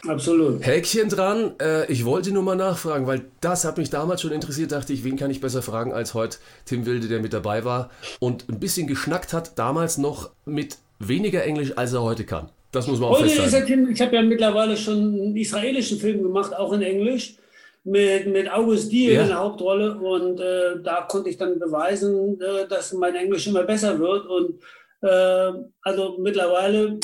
Absolut. 0.07 0.65
Häkchen 0.65 1.09
dran. 1.09 1.53
Äh, 1.61 1.91
ich 1.91 2.05
wollte 2.05 2.31
nur 2.31 2.43
mal 2.43 2.55
nachfragen, 2.55 3.07
weil 3.07 3.25
das 3.41 3.65
hat 3.65 3.77
mich 3.77 3.89
damals 3.89 4.21
schon 4.21 4.31
interessiert. 4.31 4.71
Dachte 4.71 4.93
ich, 4.93 5.03
wen 5.03 5.17
kann 5.17 5.31
ich 5.31 5.41
besser 5.41 5.61
fragen 5.61 5.93
als 5.93 6.13
heute 6.13 6.37
Tim 6.65 6.85
Wilde, 6.85 7.07
der 7.07 7.19
mit 7.19 7.33
dabei 7.33 7.65
war 7.65 7.89
und 8.19 8.47
ein 8.49 8.59
bisschen 8.59 8.87
geschnackt 8.87 9.33
hat, 9.33 9.57
damals 9.57 9.97
noch 9.97 10.31
mit 10.45 10.77
weniger 10.99 11.43
Englisch, 11.43 11.77
als 11.77 11.93
er 11.93 12.03
heute 12.03 12.25
kann. 12.25 12.49
Das 12.71 12.87
muss 12.87 12.99
man 12.99 13.09
auch 13.09 13.19
heute 13.19 13.29
festhalten. 13.29 13.67
Tim, 13.67 13.89
ich 13.89 13.99
habe 14.01 14.15
ja 14.15 14.21
mittlerweile 14.21 14.77
schon 14.77 14.97
einen 14.97 15.35
israelischen 15.35 15.99
Film 15.99 16.21
gemacht, 16.21 16.55
auch 16.55 16.71
in 16.73 16.81
Englisch, 16.81 17.35
mit, 17.83 18.27
mit 18.27 18.51
August 18.51 18.91
Diel 18.91 19.13
ja. 19.13 19.21
in 19.23 19.27
der 19.29 19.39
Hauptrolle. 19.39 19.97
Und 19.97 20.39
äh, 20.39 20.81
da 20.83 21.01
konnte 21.01 21.29
ich 21.29 21.37
dann 21.37 21.57
beweisen, 21.57 22.39
äh, 22.39 22.67
dass 22.67 22.93
mein 22.93 23.15
Englisch 23.15 23.47
immer 23.47 23.63
besser 23.63 23.97
wird. 23.99 24.27
Und 24.27 24.59
also 25.01 26.17
mittlerweile, 26.19 26.99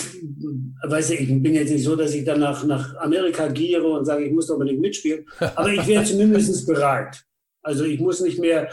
weiß 0.84 1.12
ich, 1.12 1.22
ich 1.22 1.28
bin 1.42 1.54
jetzt 1.54 1.72
nicht 1.72 1.84
so, 1.84 1.96
dass 1.96 2.14
ich 2.14 2.26
dann 2.26 2.42
nach, 2.42 2.64
nach 2.66 2.96
Amerika 2.98 3.48
giere 3.48 3.88
und 3.88 4.06
sage, 4.06 4.26
ich 4.26 4.34
muss 4.34 4.48
doch 4.48 4.56
unbedingt 4.56 4.82
mitspielen, 4.82 5.26
aber 5.40 5.72
ich 5.72 5.88
wäre 5.88 6.04
zumindest 6.06 6.68
bereit. 6.68 7.24
Also 7.62 7.86
ich 7.86 8.00
muss 8.00 8.20
nicht 8.22 8.40
mehr 8.40 8.70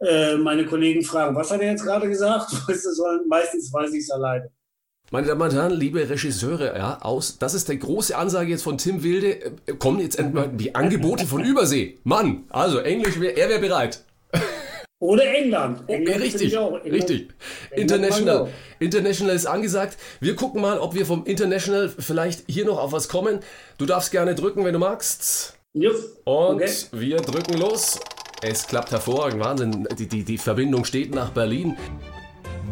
äh, 0.00 0.36
meine 0.36 0.64
Kollegen 0.66 1.02
fragen, 1.02 1.36
was 1.36 1.50
hat 1.50 1.60
er 1.60 1.70
jetzt 1.70 1.84
gerade 1.84 2.08
gesagt? 2.08 2.50
meistens 3.28 3.72
weiß 3.72 3.92
ich 3.92 4.00
es 4.00 4.10
alleine. 4.10 4.50
Meine 5.10 5.26
Damen 5.26 5.42
und 5.42 5.52
Herren, 5.52 5.72
liebe 5.72 6.08
Regisseure, 6.08 6.74
ja, 6.74 6.98
aus, 7.02 7.38
das 7.38 7.52
ist 7.52 7.68
der 7.68 7.76
große 7.76 8.16
Ansage 8.16 8.50
jetzt 8.50 8.62
von 8.62 8.78
Tim 8.78 9.02
Wilde. 9.02 9.44
Äh, 9.66 9.74
kommen 9.78 10.00
jetzt 10.00 10.18
endlich 10.18 10.46
die 10.54 10.74
Angebote 10.74 11.26
von 11.26 11.44
Übersee. 11.44 11.98
Mann, 12.04 12.44
also 12.48 12.78
Englisch, 12.78 13.20
wär, 13.20 13.36
er 13.36 13.50
wäre 13.50 13.60
bereit. 13.60 14.02
Oder 15.02 15.34
England. 15.34 15.82
England 15.88 16.22
richtig, 16.22 16.54
England, 16.54 16.84
richtig. 16.84 17.28
England 17.70 17.90
International. 17.90 18.48
International 18.78 19.34
ist 19.34 19.46
angesagt. 19.46 19.98
Wir 20.20 20.36
gucken 20.36 20.62
mal, 20.62 20.78
ob 20.78 20.94
wir 20.94 21.04
vom 21.06 21.24
International 21.24 21.88
vielleicht 21.88 22.44
hier 22.46 22.64
noch 22.64 22.78
auf 22.78 22.92
was 22.92 23.08
kommen. 23.08 23.40
Du 23.78 23.86
darfst 23.86 24.12
gerne 24.12 24.36
drücken, 24.36 24.64
wenn 24.64 24.72
du 24.72 24.78
magst. 24.78 25.58
Jupp. 25.72 25.96
Und 26.22 26.62
okay. 26.62 26.70
wir 26.92 27.16
drücken 27.16 27.58
los. 27.58 27.98
Es 28.42 28.64
klappt 28.68 28.92
hervorragend. 28.92 29.42
Wahnsinn. 29.42 29.88
Die, 29.98 30.06
die, 30.06 30.22
die 30.22 30.38
Verbindung 30.38 30.84
steht 30.84 31.12
nach 31.12 31.30
Berlin. 31.30 31.76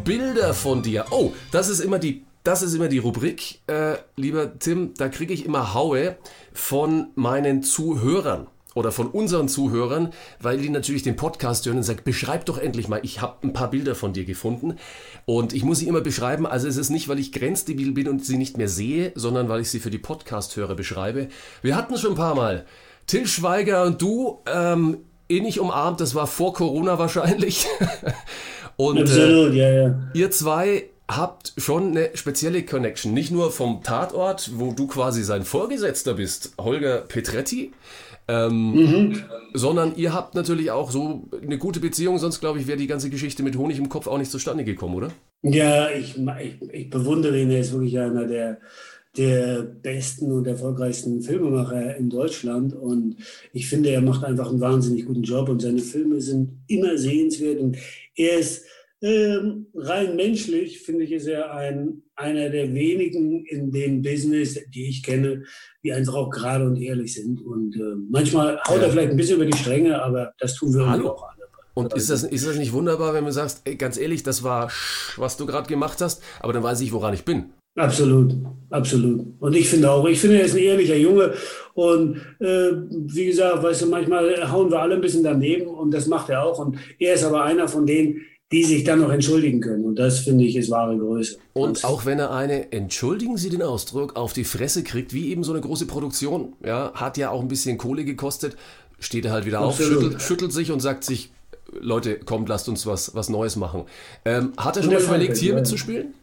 Bilder 0.05 0.53
von 0.53 0.81
dir. 0.81 1.07
Oh, 1.11 1.33
das 1.51 1.67
ist 1.67 1.81
immer 1.81 1.99
die 1.99 2.23
das 2.43 2.63
ist 2.63 2.73
immer 2.73 2.87
die 2.87 2.97
Rubrik, 2.97 3.59
äh, 3.67 3.97
lieber 4.15 4.57
Tim, 4.57 4.95
da 4.97 5.09
kriege 5.09 5.31
ich 5.31 5.45
immer 5.45 5.75
Haue 5.75 6.17
von 6.53 7.09
meinen 7.13 7.61
Zuhörern 7.61 8.47
oder 8.73 8.91
von 8.91 9.07
unseren 9.07 9.47
Zuhörern, 9.47 10.13
weil 10.39 10.57
die 10.57 10.69
natürlich 10.69 11.03
den 11.03 11.15
Podcast 11.15 11.65
hören 11.65 11.77
und 11.77 11.83
sagen, 11.83 12.01
beschreib 12.03 12.45
doch 12.45 12.57
endlich 12.57 12.87
mal, 12.87 13.01
ich 13.03 13.21
habe 13.21 13.45
ein 13.47 13.53
paar 13.53 13.69
Bilder 13.69 13.95
von 13.95 14.13
dir 14.13 14.25
gefunden 14.25 14.75
und 15.25 15.53
ich 15.53 15.63
muss 15.63 15.79
sie 15.79 15.87
immer 15.87 16.01
beschreiben, 16.01 16.45
also 16.45 16.67
es 16.67 16.77
ist 16.77 16.89
nicht, 16.89 17.07
weil 17.07 17.19
ich 17.19 17.31
grenzdebil 17.31 17.91
bin 17.91 18.07
und 18.07 18.25
sie 18.25 18.37
nicht 18.37 18.57
mehr 18.57 18.69
sehe, 18.69 19.11
sondern 19.15 19.49
weil 19.49 19.61
ich 19.61 19.69
sie 19.69 19.79
für 19.79 19.91
die 19.91 19.97
Podcast-Hörer 19.97 20.75
beschreibe. 20.75 21.27
Wir 21.61 21.75
hatten 21.75 21.97
schon 21.97 22.11
ein 22.11 22.17
paar 22.17 22.35
Mal, 22.35 22.65
Till 23.07 23.27
Schweiger 23.27 23.83
und 23.83 24.01
du, 24.01 24.39
ähm, 24.45 24.99
ähnlich 25.27 25.59
umarmt, 25.59 25.99
das 25.99 26.15
war 26.15 26.27
vor 26.27 26.53
Corona 26.53 26.97
wahrscheinlich. 26.97 27.67
und 28.77 28.99
Absolut, 28.99 29.53
äh, 29.53 29.57
ja, 29.57 29.87
ja. 29.87 29.95
ihr 30.13 30.31
zwei 30.31 30.85
habt 31.09 31.53
schon 31.57 31.89
eine 31.89 32.11
spezielle 32.13 32.63
Connection, 32.63 33.13
nicht 33.13 33.31
nur 33.31 33.51
vom 33.51 33.83
Tatort, 33.83 34.51
wo 34.55 34.71
du 34.71 34.87
quasi 34.87 35.23
sein 35.23 35.43
Vorgesetzter 35.43 36.13
bist, 36.13 36.53
Holger 36.57 36.99
Petretti, 36.99 37.73
ähm, 38.31 38.71
mhm. 38.73 39.23
Sondern 39.53 39.95
ihr 39.97 40.13
habt 40.13 40.35
natürlich 40.35 40.71
auch 40.71 40.91
so 40.91 41.27
eine 41.41 41.57
gute 41.57 41.81
Beziehung, 41.81 42.17
sonst 42.17 42.39
glaube 42.39 42.59
ich, 42.59 42.67
wäre 42.67 42.77
die 42.77 42.87
ganze 42.87 43.09
Geschichte 43.09 43.43
mit 43.43 43.57
Honig 43.57 43.77
im 43.77 43.89
Kopf 43.89 44.07
auch 44.07 44.17
nicht 44.17 44.31
zustande 44.31 44.63
gekommen, 44.63 44.95
oder? 44.95 45.11
Ja, 45.41 45.89
ich, 45.89 46.15
ich, 46.17 46.71
ich 46.71 46.89
bewundere 46.89 47.37
ihn, 47.37 47.51
er 47.51 47.59
ist 47.59 47.73
wirklich 47.73 47.99
einer 47.99 48.27
der, 48.27 48.59
der 49.17 49.63
besten 49.63 50.31
und 50.31 50.47
erfolgreichsten 50.47 51.21
Filmemacher 51.21 51.97
in 51.97 52.09
Deutschland. 52.09 52.73
Und 52.73 53.17
ich 53.51 53.67
finde, 53.67 53.89
er 53.89 54.01
macht 54.01 54.23
einfach 54.23 54.49
einen 54.49 54.61
wahnsinnig 54.61 55.05
guten 55.05 55.23
Job 55.23 55.49
und 55.49 55.61
seine 55.61 55.81
Filme 55.81 56.21
sind 56.21 56.61
immer 56.67 56.97
sehenswert. 56.97 57.59
Und 57.59 57.77
er 58.15 58.39
ist 58.39 58.63
ähm, 59.01 59.67
rein 59.73 60.15
menschlich, 60.15 60.81
finde 60.81 61.03
ich, 61.03 61.11
ist 61.11 61.27
er 61.27 61.53
ein, 61.53 62.03
einer 62.15 62.49
der 62.49 62.73
wenigen 62.73 63.45
in 63.45 63.71
dem 63.71 64.01
Business, 64.01 64.59
die 64.73 64.89
ich 64.89 65.01
kenne, 65.03 65.43
die 65.83 65.91
einfach 65.91 66.13
auch 66.13 66.29
gerade 66.29 66.65
und 66.65 66.77
ehrlich 66.77 67.15
sind. 67.15 67.41
Und 67.41 67.75
äh, 67.75 67.95
manchmal 68.09 68.59
haut 68.67 68.77
ja. 68.77 68.83
er 68.83 68.91
vielleicht 68.91 69.11
ein 69.11 69.17
bisschen 69.17 69.37
über 69.37 69.45
die 69.45 69.57
Stränge, 69.57 70.01
aber 70.01 70.33
das 70.39 70.55
tun 70.55 70.73
wir 70.73 70.87
Hallo. 70.87 71.09
auch 71.09 71.23
alle. 71.23 71.41
Und 71.73 71.93
ist 71.93 72.09
das, 72.09 72.23
ist 72.23 72.45
das 72.45 72.57
nicht 72.57 72.73
wunderbar, 72.73 73.13
wenn 73.13 73.25
du 73.25 73.31
sagst, 73.31 73.61
ey, 73.63 73.75
ganz 73.75 73.97
ehrlich, 73.97 74.23
das 74.23 74.43
war, 74.43 74.69
was 75.15 75.37
du 75.37 75.45
gerade 75.45 75.67
gemacht 75.67 76.01
hast, 76.01 76.21
aber 76.41 76.53
dann 76.53 76.63
weiß 76.63 76.81
ich, 76.81 76.91
woran 76.91 77.13
ich 77.13 77.23
bin. 77.23 77.45
Absolut, 77.75 78.35
absolut. 78.69 79.25
Und 79.39 79.55
ich 79.55 79.69
finde 79.69 79.89
auch, 79.89 80.05
ich 80.05 80.19
finde, 80.19 80.39
er 80.39 80.45
ist 80.45 80.55
ein 80.55 80.63
ehrlicher 80.63 80.97
Junge. 80.97 81.33
Und 81.73 82.17
äh, 82.39 82.71
wie 82.89 83.27
gesagt, 83.27 83.63
weißt 83.63 83.83
du, 83.83 83.85
manchmal 83.85 84.51
hauen 84.51 84.69
wir 84.69 84.81
alle 84.81 84.95
ein 84.95 85.01
bisschen 85.01 85.23
daneben 85.23 85.67
und 85.67 85.91
das 85.91 86.07
macht 86.07 86.29
er 86.29 86.43
auch. 86.43 86.59
Und 86.59 86.77
er 86.99 87.13
ist 87.13 87.23
aber 87.23 87.43
einer 87.43 87.69
von 87.69 87.85
denen, 87.85 88.21
die 88.51 88.63
sich 88.65 88.83
dann 88.83 88.99
noch 88.99 89.11
entschuldigen 89.11 89.61
können. 89.61 89.85
Und 89.85 89.95
das 89.95 90.19
finde 90.19 90.43
ich 90.43 90.55
ist 90.55 90.69
wahre 90.69 90.97
Größe. 90.97 91.37
Und 91.53 91.83
auch 91.85 92.05
wenn 92.05 92.19
er 92.19 92.31
eine, 92.31 92.71
entschuldigen 92.71 93.37
Sie 93.37 93.49
den 93.49 93.61
Ausdruck, 93.61 94.15
auf 94.17 94.33
die 94.33 94.43
Fresse 94.43 94.83
kriegt, 94.83 95.13
wie 95.13 95.29
eben 95.29 95.43
so 95.43 95.53
eine 95.53 95.61
große 95.61 95.85
Produktion, 95.85 96.53
ja, 96.65 96.91
hat 96.93 97.17
ja 97.17 97.29
auch 97.29 97.41
ein 97.41 97.47
bisschen 97.47 97.77
Kohle 97.77 98.03
gekostet, 98.03 98.57
steht 98.99 99.25
er 99.25 99.31
halt 99.31 99.45
wieder 99.45 99.59
Absolut. 99.59 99.97
auf, 99.97 100.03
schüttelt, 100.03 100.21
schüttelt 100.21 100.53
sich 100.53 100.71
und 100.71 100.81
sagt 100.81 101.05
sich, 101.05 101.31
Leute, 101.79 102.19
kommt, 102.19 102.49
lasst 102.49 102.67
uns 102.67 102.85
was, 102.85 103.15
was 103.15 103.29
Neues 103.29 103.55
machen. 103.55 103.85
Ähm, 104.25 104.51
hat 104.57 104.75
er 104.75 104.83
schon 104.83 104.93
mal 104.93 105.01
überlegt, 105.01 105.37
hier 105.37 105.51
ja. 105.51 105.55
mitzuspielen? 105.55 106.13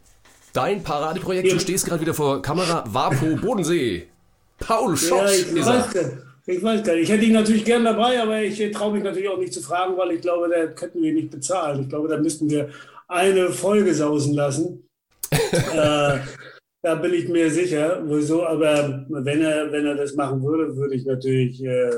Dein 0.52 0.82
Paradeprojekt, 0.82 1.48
ja. 1.48 1.54
du 1.54 1.60
stehst 1.60 1.86
gerade 1.86 2.00
wieder 2.00 2.14
vor 2.14 2.42
Kamera, 2.42 2.84
Wapo 2.88 3.36
Bodensee. 3.36 4.06
Paul 4.58 4.96
Schott 4.96 5.30
ja, 5.30 5.30
ich 5.30 5.64
weiß, 5.64 5.94
ich 6.48 6.62
weiß 6.62 6.82
gar 6.82 6.94
nicht. 6.94 7.04
Ich 7.04 7.10
hätte 7.10 7.24
ihn 7.26 7.34
natürlich 7.34 7.64
gern 7.64 7.84
dabei, 7.84 8.20
aber 8.20 8.40
ich 8.42 8.58
traue 8.72 8.94
mich 8.94 9.04
natürlich 9.04 9.28
auch 9.28 9.38
nicht 9.38 9.52
zu 9.52 9.60
fragen, 9.60 9.96
weil 9.98 10.12
ich 10.12 10.22
glaube, 10.22 10.48
da 10.48 10.66
könnten 10.66 11.02
wir 11.02 11.12
nicht 11.12 11.30
bezahlen. 11.30 11.82
Ich 11.82 11.88
glaube, 11.90 12.08
da 12.08 12.16
müssten 12.16 12.48
wir 12.48 12.70
eine 13.06 13.50
Folge 13.50 13.94
sausen 13.94 14.34
lassen. 14.34 14.88
äh, 15.30 16.18
da 16.82 16.94
bin 16.94 17.12
ich 17.12 17.28
mir 17.28 17.50
sicher. 17.50 18.02
Wieso? 18.04 18.46
Aber 18.46 19.04
wenn 19.10 19.42
er, 19.42 19.70
wenn 19.72 19.84
er 19.84 19.94
das 19.94 20.14
machen 20.14 20.42
würde, 20.42 20.74
würde 20.74 20.94
ich 20.94 21.04
natürlich 21.04 21.62
äh, 21.62 21.90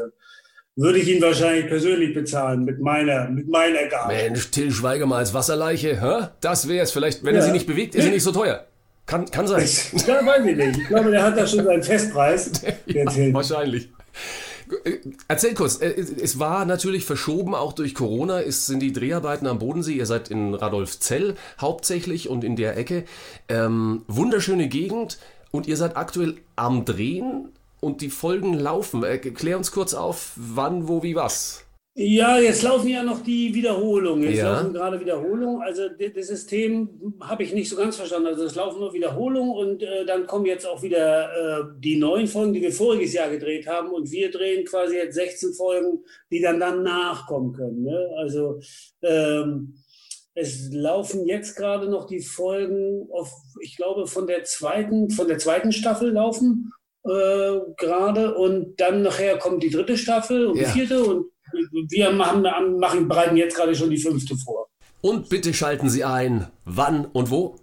würde 0.76 0.98
ich 0.98 1.08
ihn 1.08 1.22
wahrscheinlich 1.22 1.66
persönlich 1.66 2.14
bezahlen 2.14 2.64
mit 2.64 2.80
meiner, 2.80 3.28
mit 3.28 3.48
meiner 3.48 3.86
Gabe. 3.86 4.14
Mensch, 4.14 4.50
Till 4.50 4.70
Schweiger 4.70 5.06
mal 5.06 5.18
als 5.18 5.34
Wasserleiche, 5.34 6.00
hä? 6.00 6.28
Das 6.40 6.68
wäre 6.68 6.84
es 6.84 6.92
vielleicht, 6.92 7.22
wenn 7.22 7.34
ja. 7.34 7.40
er 7.40 7.46
sie 7.46 7.52
nicht 7.52 7.66
bewegt, 7.66 7.94
ist 7.94 8.04
sie 8.04 8.10
nicht 8.10 8.22
so 8.22 8.32
teuer. 8.32 8.64
Kann, 9.10 9.28
kann 9.28 9.48
sein. 9.48 9.68
Ja, 10.06 10.24
weiß 10.24 10.46
ich 10.46 10.56
nicht. 10.56 10.78
Ich 10.78 10.86
glaube, 10.86 11.10
der 11.10 11.24
hat 11.24 11.36
da 11.36 11.44
schon 11.44 11.64
seinen 11.64 11.82
Festpreis. 11.82 12.52
ja, 12.86 13.04
wahrscheinlich. 13.32 13.90
Erzähl 15.26 15.54
kurz, 15.54 15.80
äh, 15.80 15.88
es 15.88 16.38
war 16.38 16.64
natürlich 16.64 17.04
verschoben, 17.04 17.56
auch 17.56 17.72
durch 17.72 17.96
Corona 17.96 18.40
es 18.40 18.66
sind 18.66 18.78
die 18.78 18.92
Dreharbeiten 18.92 19.48
am 19.48 19.58
Bodensee, 19.58 19.94
ihr 19.94 20.06
seid 20.06 20.30
in 20.30 20.54
Radolfzell 20.54 21.34
hauptsächlich 21.60 22.28
und 22.28 22.44
in 22.44 22.54
der 22.54 22.76
Ecke. 22.76 23.04
Ähm, 23.48 24.02
wunderschöne 24.06 24.68
Gegend 24.68 25.18
und 25.50 25.66
ihr 25.66 25.76
seid 25.76 25.96
aktuell 25.96 26.36
am 26.54 26.84
Drehen 26.84 27.48
und 27.80 28.02
die 28.02 28.10
Folgen 28.10 28.54
laufen. 28.54 29.02
Erklär 29.02 29.56
uns 29.56 29.72
kurz 29.72 29.92
auf, 29.92 30.34
wann, 30.36 30.86
wo, 30.86 31.02
wie, 31.02 31.16
was. 31.16 31.64
Ja, 31.94 32.38
jetzt 32.38 32.62
laufen 32.62 32.88
ja 32.88 33.02
noch 33.02 33.20
die 33.22 33.52
Wiederholungen. 33.52 34.22
Jetzt 34.22 34.38
ja. 34.38 34.52
laufen 34.52 34.72
gerade 34.72 35.00
Wiederholungen. 35.00 35.60
Also 35.60 35.88
das 35.88 36.28
System 36.28 37.14
habe 37.20 37.42
ich 37.42 37.52
nicht 37.52 37.68
so 37.68 37.76
ganz 37.76 37.96
verstanden. 37.96 38.28
Also 38.28 38.44
es 38.44 38.54
laufen 38.54 38.78
nur 38.78 38.92
Wiederholungen 38.92 39.50
und 39.50 39.82
äh, 39.82 40.06
dann 40.06 40.26
kommen 40.26 40.46
jetzt 40.46 40.66
auch 40.66 40.82
wieder 40.82 41.30
äh, 41.32 41.64
die 41.78 41.96
neuen 41.96 42.28
Folgen, 42.28 42.52
die 42.52 42.62
wir 42.62 42.72
voriges 42.72 43.12
Jahr 43.12 43.28
gedreht 43.28 43.66
haben. 43.66 43.90
Und 43.90 44.10
wir 44.12 44.30
drehen 44.30 44.64
quasi 44.64 44.96
jetzt 44.96 45.16
16 45.16 45.52
Folgen, 45.54 46.04
die 46.30 46.40
dann 46.40 46.60
dann 46.60 46.84
nachkommen 46.84 47.52
können. 47.52 47.82
Ne? 47.82 48.08
Also 48.16 48.60
ähm, 49.02 49.74
es 50.34 50.72
laufen 50.72 51.26
jetzt 51.26 51.56
gerade 51.56 51.90
noch 51.90 52.06
die 52.06 52.20
Folgen 52.20 53.08
auf, 53.10 53.32
ich 53.60 53.76
glaube, 53.76 54.06
von 54.06 54.28
der 54.28 54.44
zweiten, 54.44 55.10
von 55.10 55.26
der 55.26 55.38
zweiten 55.38 55.72
Staffel 55.72 56.12
laufen 56.12 56.72
äh, 57.04 57.58
gerade 57.76 58.34
und 58.34 58.80
dann 58.80 59.02
nachher 59.02 59.38
kommt 59.38 59.62
die 59.62 59.70
dritte 59.70 59.96
Staffel 59.96 60.46
und 60.46 60.56
ja. 60.56 60.64
die 60.64 60.70
vierte 60.70 61.02
und 61.02 61.29
wir 61.52 62.10
machen, 62.12 62.42
machen, 62.78 63.08
bereiten 63.08 63.36
jetzt 63.36 63.56
gerade 63.56 63.74
schon 63.74 63.90
die 63.90 63.98
fünfte 63.98 64.36
vor. 64.36 64.68
Und 65.00 65.28
bitte 65.28 65.54
schalten 65.54 65.88
Sie 65.88 66.04
ein, 66.04 66.48
wann 66.64 67.06
und 67.06 67.30
wo? 67.30 67.56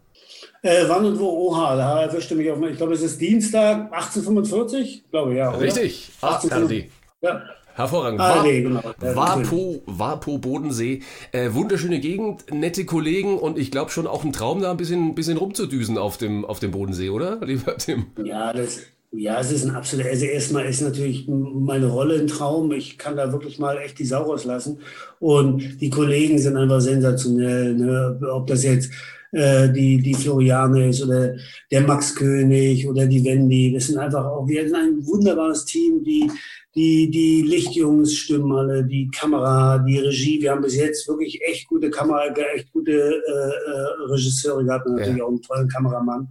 Äh, 0.63 0.85
wann 0.87 1.05
und 1.05 1.19
wo? 1.19 1.49
Oha, 1.49 1.75
da 1.75 2.01
erwischte 2.01 2.35
mich 2.35 2.49
auf. 2.49 2.59
Ich 2.61 2.77
glaube, 2.77 2.93
es 2.93 3.01
ist 3.01 3.21
Dienstag 3.21 3.93
1845, 3.93 5.05
glaube 5.11 5.35
ja. 5.35 5.49
Oder? 5.49 5.61
Richtig, 5.61 6.09
1845. 6.21 6.91
Ja. 7.21 7.43
Hervorragend. 7.77 8.19
Ah, 8.19 8.41
nee, 8.41 8.63
genau. 8.63 8.81
Wapo, 8.99 9.83
Wapo 9.85 10.39
Bodensee. 10.39 11.03
Äh, 11.31 11.53
wunderschöne 11.53 11.99
Gegend, 11.99 12.51
nette 12.51 12.85
Kollegen 12.85 13.37
und 13.37 13.59
ich 13.59 13.69
glaube 13.69 13.91
schon 13.91 14.07
auch 14.07 14.25
ein 14.25 14.33
Traum, 14.33 14.61
da 14.61 14.71
ein 14.71 14.77
bisschen, 14.77 15.13
bisschen 15.13 15.37
rumzudüsen 15.37 15.99
auf 15.99 16.17
dem, 16.17 16.43
auf 16.43 16.59
dem 16.59 16.71
Bodensee, 16.71 17.09
oder, 17.09 17.37
lieber 17.45 17.77
Tim? 17.77 18.07
Ja, 18.23 18.51
das, 18.51 18.79
ja, 19.11 19.39
es 19.39 19.51
ist 19.51 19.63
ein 19.63 19.75
absoluter, 19.75 20.09
also 20.09 20.25
erstmal 20.25 20.65
ist 20.65 20.81
natürlich 20.81 21.27
meine 21.27 21.87
Rolle 21.87 22.19
ein 22.19 22.27
Traum. 22.27 22.71
Ich 22.73 22.97
kann 22.97 23.15
da 23.15 23.31
wirklich 23.31 23.57
mal 23.57 23.77
echt 23.77 23.99
die 23.99 24.05
Sau 24.05 24.23
rauslassen. 24.23 24.79
Und 25.19 25.79
die 25.81 25.89
Kollegen 25.89 26.37
sind 26.39 26.57
einfach 26.57 26.81
sensationell. 26.81 27.73
Ne? 27.73 28.19
Ob 28.31 28.47
das 28.47 28.63
jetzt 28.63 28.91
äh, 29.31 29.71
die, 29.71 30.01
die 30.01 30.13
Floriane 30.13 30.89
ist 30.89 31.03
oder 31.03 31.35
der 31.71 31.81
Max 31.81 32.15
König 32.15 32.87
oder 32.87 33.05
die 33.07 33.23
Wendy. 33.23 33.73
Das 33.73 33.87
sind 33.87 33.97
einfach 33.97 34.25
auch, 34.25 34.47
wir 34.47 34.63
sind 34.67 34.75
ein 34.75 35.05
wunderbares 35.05 35.65
Team, 35.65 36.03
die, 36.03 36.29
die, 36.75 37.09
die 37.09 37.41
Lichtjungs 37.43 38.13
stimmen 38.13 38.51
alle, 38.51 38.83
die 38.83 39.09
Kamera, 39.09 39.79
die 39.79 39.99
Regie. 39.99 40.41
Wir 40.41 40.51
haben 40.51 40.61
bis 40.61 40.75
jetzt 40.75 41.07
wirklich 41.07 41.41
echt 41.47 41.67
gute 41.67 41.89
Kamera, 41.89 42.27
echt 42.55 42.71
gute 42.73 42.91
äh, 42.91 42.91
äh, 42.91 44.11
Regisseure 44.11 44.65
gehabt 44.65 44.85
und 44.85 44.95
natürlich 44.95 45.17
ja. 45.17 45.23
auch 45.23 45.29
einen 45.29 45.41
tollen 45.41 45.67
Kameramann 45.69 46.27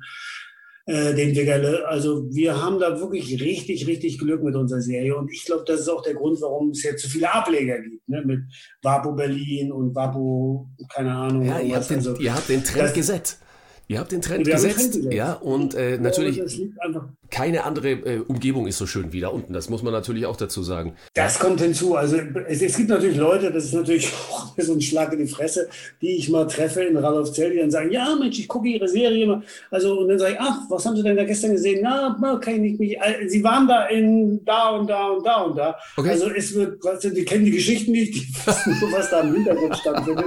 äh, 0.87 1.15
den 1.15 1.35
wir, 1.35 1.89
also 1.89 2.33
wir 2.33 2.63
haben 2.63 2.79
da 2.79 3.01
wirklich 3.01 3.41
richtig, 3.41 3.87
richtig 3.89 4.19
Glück 4.19 4.43
mit 4.43 4.55
unserer 4.55 4.81
Serie. 4.81 5.17
Und 5.17 5.33
ich 5.33 5.45
glaube, 5.45 5.65
das 5.67 5.81
ist 5.81 5.89
auch 5.89 6.03
der 6.03 6.15
Grund, 6.15 6.41
warum 6.41 6.71
es 6.71 6.83
jetzt 6.85 7.03
so 7.03 7.09
viele 7.09 7.33
Ableger 7.33 7.81
gibt, 7.81 8.09
ne? 8.09 8.23
mit 8.25 8.41
Vapo 8.83 9.13
Berlin 9.13 9.73
und 9.73 9.95
Vapo, 9.95 10.69
keine 10.95 11.13
Ahnung. 11.13 11.47
Ja, 11.47 11.59
ihr 11.59 11.75
habt, 11.75 11.91
den, 11.91 11.97
also, 11.97 12.17
ihr 12.17 12.33
habt 12.33 12.49
den 12.49 12.63
Trend 12.63 12.95
gesetzt. 12.95 13.41
Ihr 13.89 14.01
habt 14.01 14.11
den 14.11 14.21
Trend 14.21 14.45
gesetzt, 14.45 14.95
Trend 14.95 15.15
ja, 15.15 15.35
und 15.35 15.75
äh, 15.75 15.99
natürlich 15.99 16.43
keine 17.31 17.65
andere 17.65 17.91
äh, 17.91 18.19
Umgebung 18.27 18.67
ist 18.67 18.79
so 18.79 18.87
schön 18.87 19.13
wie 19.13 19.21
da 19.21 19.29
unten. 19.29 19.53
Das 19.53 19.69
muss 19.69 19.83
man 19.83 19.93
natürlich 19.93 20.27
auch 20.27 20.37
dazu 20.37 20.63
sagen. 20.63 20.95
Das 21.15 21.39
kommt 21.39 21.61
hinzu. 21.61 21.97
Also 21.97 22.17
es, 22.49 22.63
es 22.63 22.77
gibt 22.77 22.89
natürlich 22.89 23.17
Leute, 23.17 23.51
das 23.51 23.65
ist 23.65 23.75
natürlich 23.75 24.13
auch 24.31 24.53
so 24.59 24.73
ein 24.73 24.81
Schlag 24.81 25.13
in 25.13 25.21
die 25.21 25.27
Fresse, 25.27 25.69
die 26.01 26.17
ich 26.17 26.29
mal 26.29 26.47
treffe 26.47 26.83
in 26.83 26.97
Radolfzell, 26.97 27.53
die 27.53 27.59
dann 27.59 27.71
sagen, 27.71 27.91
ja 27.91 28.15
Mensch, 28.17 28.39
ich 28.39 28.49
gucke 28.49 28.69
Ihre 28.69 28.89
Serie 28.89 29.25
immer. 29.25 29.43
Also 29.71 29.99
und 30.01 30.09
dann 30.09 30.19
sage 30.19 30.35
ich, 30.35 30.41
ach, 30.41 30.61
was 30.69 30.85
haben 30.87 30.97
Sie 30.97 31.03
denn 31.03 31.17
da 31.17 31.25
gestern 31.25 31.53
gesehen? 31.53 31.81
Na, 31.83 32.17
na 32.21 32.37
kann 32.39 32.65
ich 32.65 32.79
nicht. 32.79 32.97
Äh, 32.97 33.29
Sie 33.29 33.43
waren 33.43 33.67
da 33.67 33.87
in 33.87 34.45
da 34.45 34.71
und 34.71 34.89
da 34.89 35.09
und 35.09 35.27
da 35.27 35.43
und 35.43 35.57
da. 35.57 35.77
Okay. 35.97 36.11
Also 36.11 36.31
es 36.31 36.55
wird, 36.55 36.79
die 37.05 37.25
kennen 37.25 37.45
die 37.45 37.51
Geschichten 37.51 37.93
nicht, 37.93 38.15
die 38.15 38.21
wissen 38.47 38.79
nur, 38.81 38.93
was 38.93 39.11
da 39.11 39.21
im 39.21 39.35
Hintergrund 39.35 39.77
stattfindet. 39.77 40.27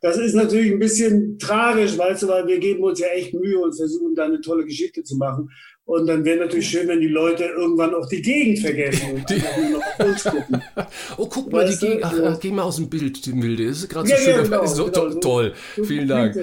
Das 0.00 0.18
ist 0.18 0.34
natürlich 0.34 0.72
ein 0.72 0.78
bisschen 0.78 1.38
tragisch, 1.38 1.96
weißt 1.96 2.24
du, 2.24 2.28
weil 2.28 2.46
wir 2.46 2.58
geben 2.58 2.84
uns 2.84 3.00
ja 3.00 3.08
echt 3.08 3.32
Mühe 3.32 3.58
und 3.58 3.74
versuchen 3.74 4.14
da 4.14 4.24
eine 4.24 4.40
tolle 4.40 4.64
Geschichte 4.64 5.02
zu 5.02 5.16
machen. 5.16 5.50
Und 5.86 6.06
dann 6.06 6.24
wäre 6.24 6.38
natürlich 6.38 6.70
schön, 6.70 6.88
wenn 6.88 7.00
die 7.00 7.08
Leute 7.08 7.44
irgendwann 7.44 7.94
auch 7.94 8.08
die 8.08 8.22
Gegend 8.22 8.58
vergessen 8.60 9.16
und 9.16 9.30
die, 9.30 9.34
nur 9.34 9.78
noch 9.78 9.86
auf 9.86 10.06
uns 10.06 10.24
gucken. 10.24 10.62
Oh, 11.16 11.26
guck 11.26 11.52
mal, 11.52 11.68
die 11.68 11.76
Gegend. 11.76 12.04
Ach, 12.04 12.14
ach, 12.24 12.40
geh 12.40 12.50
mal 12.50 12.62
aus 12.62 12.76
dem 12.76 12.88
Bild, 12.88 13.24
die 13.26 13.32
Milde. 13.32 13.64
Ist 13.64 13.88
gerade 13.88 14.08
so 14.08 14.14
ja, 14.14 14.20
schön. 14.20 14.44
Genau, 14.44 14.62
ist 14.62 14.70
so, 14.76 14.86
genau, 14.86 15.10
to 15.10 15.20
toll. 15.20 15.54
So 15.76 15.84
Vielen 15.84 16.08
Dank. 16.08 16.36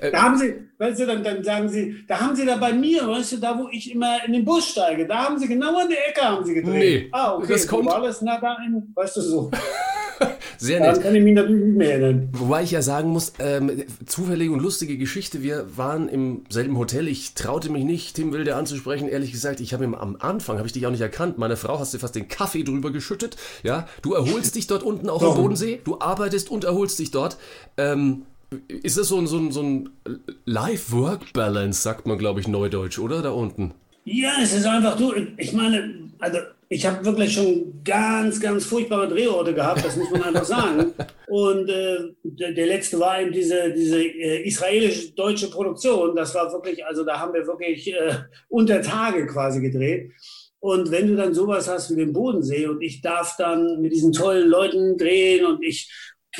da 0.00 0.22
haben 0.22 0.38
Sie, 0.38 0.54
weißt 0.78 1.00
du, 1.00 1.06
dann, 1.06 1.22
dann 1.22 1.44
sagen 1.44 1.68
Sie, 1.68 2.04
da 2.08 2.20
haben 2.20 2.34
Sie 2.34 2.46
da 2.46 2.56
bei 2.56 2.72
mir, 2.72 3.06
weißt 3.06 3.32
du, 3.32 3.36
da 3.36 3.58
wo 3.58 3.68
ich 3.70 3.92
immer 3.92 4.24
in 4.26 4.32
den 4.32 4.44
Bus 4.44 4.70
steige, 4.70 5.06
da 5.06 5.26
haben 5.26 5.38
Sie 5.38 5.46
genau 5.46 5.78
an 5.78 5.88
der 5.88 6.08
Ecke 6.08 6.22
haben 6.22 6.44
Sie 6.44 6.54
gedreht. 6.54 7.02
Nee, 7.04 7.08
ah, 7.12 7.34
okay, 7.34 7.52
das 7.52 7.66
kommt. 7.66 7.90
alles 7.90 8.22
nah 8.22 8.40
da 8.40 8.56
in, 8.66 8.92
weißt 8.94 9.16
du 9.16 9.20
so. 9.20 9.50
Sehr 10.64 10.80
nett. 10.80 10.96
Dann 10.96 11.02
kann 11.02 11.14
ich 11.14 11.22
mich 11.22 11.34
natürlich 11.34 11.64
nicht 11.64 11.76
mehr 11.76 11.90
erinnern. 11.92 12.28
Wobei 12.32 12.62
ich 12.62 12.70
ja 12.70 12.80
sagen 12.80 13.10
muss, 13.10 13.34
ähm, 13.38 13.84
zufällige 14.06 14.50
und 14.52 14.60
lustige 14.60 14.96
Geschichte. 14.96 15.42
Wir 15.42 15.66
waren 15.76 16.08
im 16.08 16.44
selben 16.48 16.78
Hotel. 16.78 17.06
Ich 17.08 17.34
traute 17.34 17.70
mich 17.70 17.84
nicht, 17.84 18.16
Tim 18.16 18.32
Wilde 18.32 18.56
anzusprechen. 18.56 19.08
Ehrlich 19.08 19.32
gesagt, 19.32 19.60
ich 19.60 19.74
habe 19.74 19.84
am 19.84 20.16
Anfang, 20.18 20.56
habe 20.56 20.66
ich 20.66 20.72
dich 20.72 20.86
auch 20.86 20.90
nicht 20.90 21.00
erkannt. 21.00 21.36
Meine 21.36 21.56
Frau 21.56 21.78
hast 21.78 21.92
dir 21.92 21.98
fast 21.98 22.14
den 22.14 22.28
Kaffee 22.28 22.62
drüber 22.62 22.90
geschüttet. 22.92 23.36
Ja, 23.62 23.86
du 24.02 24.14
erholst 24.14 24.54
dich 24.54 24.66
dort 24.66 24.82
unten 24.82 25.10
auch 25.10 25.22
am 25.22 25.36
Bodensee. 25.36 25.80
Du 25.84 26.00
arbeitest 26.00 26.50
und 26.50 26.64
erholst 26.64 26.98
dich 26.98 27.10
dort. 27.10 27.36
Ähm, 27.76 28.22
ist 28.68 28.96
das 28.96 29.08
so 29.08 29.18
ein, 29.18 29.26
so 29.26 29.38
ein, 29.38 29.52
so 29.52 29.62
ein 29.62 29.90
Life-Work-Balance, 30.46 31.82
sagt 31.82 32.06
man, 32.06 32.18
glaube 32.18 32.40
ich, 32.40 32.48
neudeutsch, 32.48 32.98
oder? 32.98 33.20
Da 33.20 33.30
unten. 33.30 33.74
Ja, 34.04 34.32
es 34.42 34.52
ist 34.52 34.66
einfach 34.66 34.96
du. 34.96 35.12
Ich 35.36 35.52
meine, 35.52 35.94
also 36.18 36.38
ich 36.68 36.86
habe 36.86 37.04
wirklich 37.04 37.32
schon 37.32 37.82
ganz, 37.84 38.40
ganz 38.40 38.64
furchtbare 38.64 39.08
Drehorte 39.08 39.54
gehabt, 39.54 39.84
das 39.84 39.96
muss 39.96 40.10
man 40.10 40.22
einfach 40.22 40.44
sagen. 40.44 40.92
Und 41.28 41.68
äh, 41.68 41.98
der, 42.22 42.52
der, 42.52 42.66
letzte 42.66 42.98
war 42.98 43.20
eben 43.20 43.32
diese, 43.32 43.72
diese 43.72 44.02
äh, 44.02 44.46
israelisch-deutsche 44.46 45.50
Produktion. 45.50 46.14
Das 46.14 46.34
war 46.34 46.52
wirklich, 46.52 46.84
also 46.84 47.04
da 47.04 47.18
haben 47.18 47.34
wir 47.34 47.46
wirklich 47.46 47.92
äh, 47.92 48.14
unter 48.48 48.82
Tage 48.82 49.26
quasi 49.26 49.60
gedreht. 49.60 50.12
Und 50.60 50.90
wenn 50.90 51.08
du 51.08 51.16
dann 51.16 51.34
sowas 51.34 51.68
hast 51.68 51.90
wie 51.90 51.96
den 51.96 52.12
Bodensee 52.12 52.66
und 52.66 52.82
ich 52.82 53.02
darf 53.02 53.36
dann 53.36 53.80
mit 53.80 53.92
diesen 53.92 54.12
tollen 54.12 54.48
Leuten 54.48 54.96
drehen 54.96 55.44
und 55.44 55.62
ich 55.62 55.90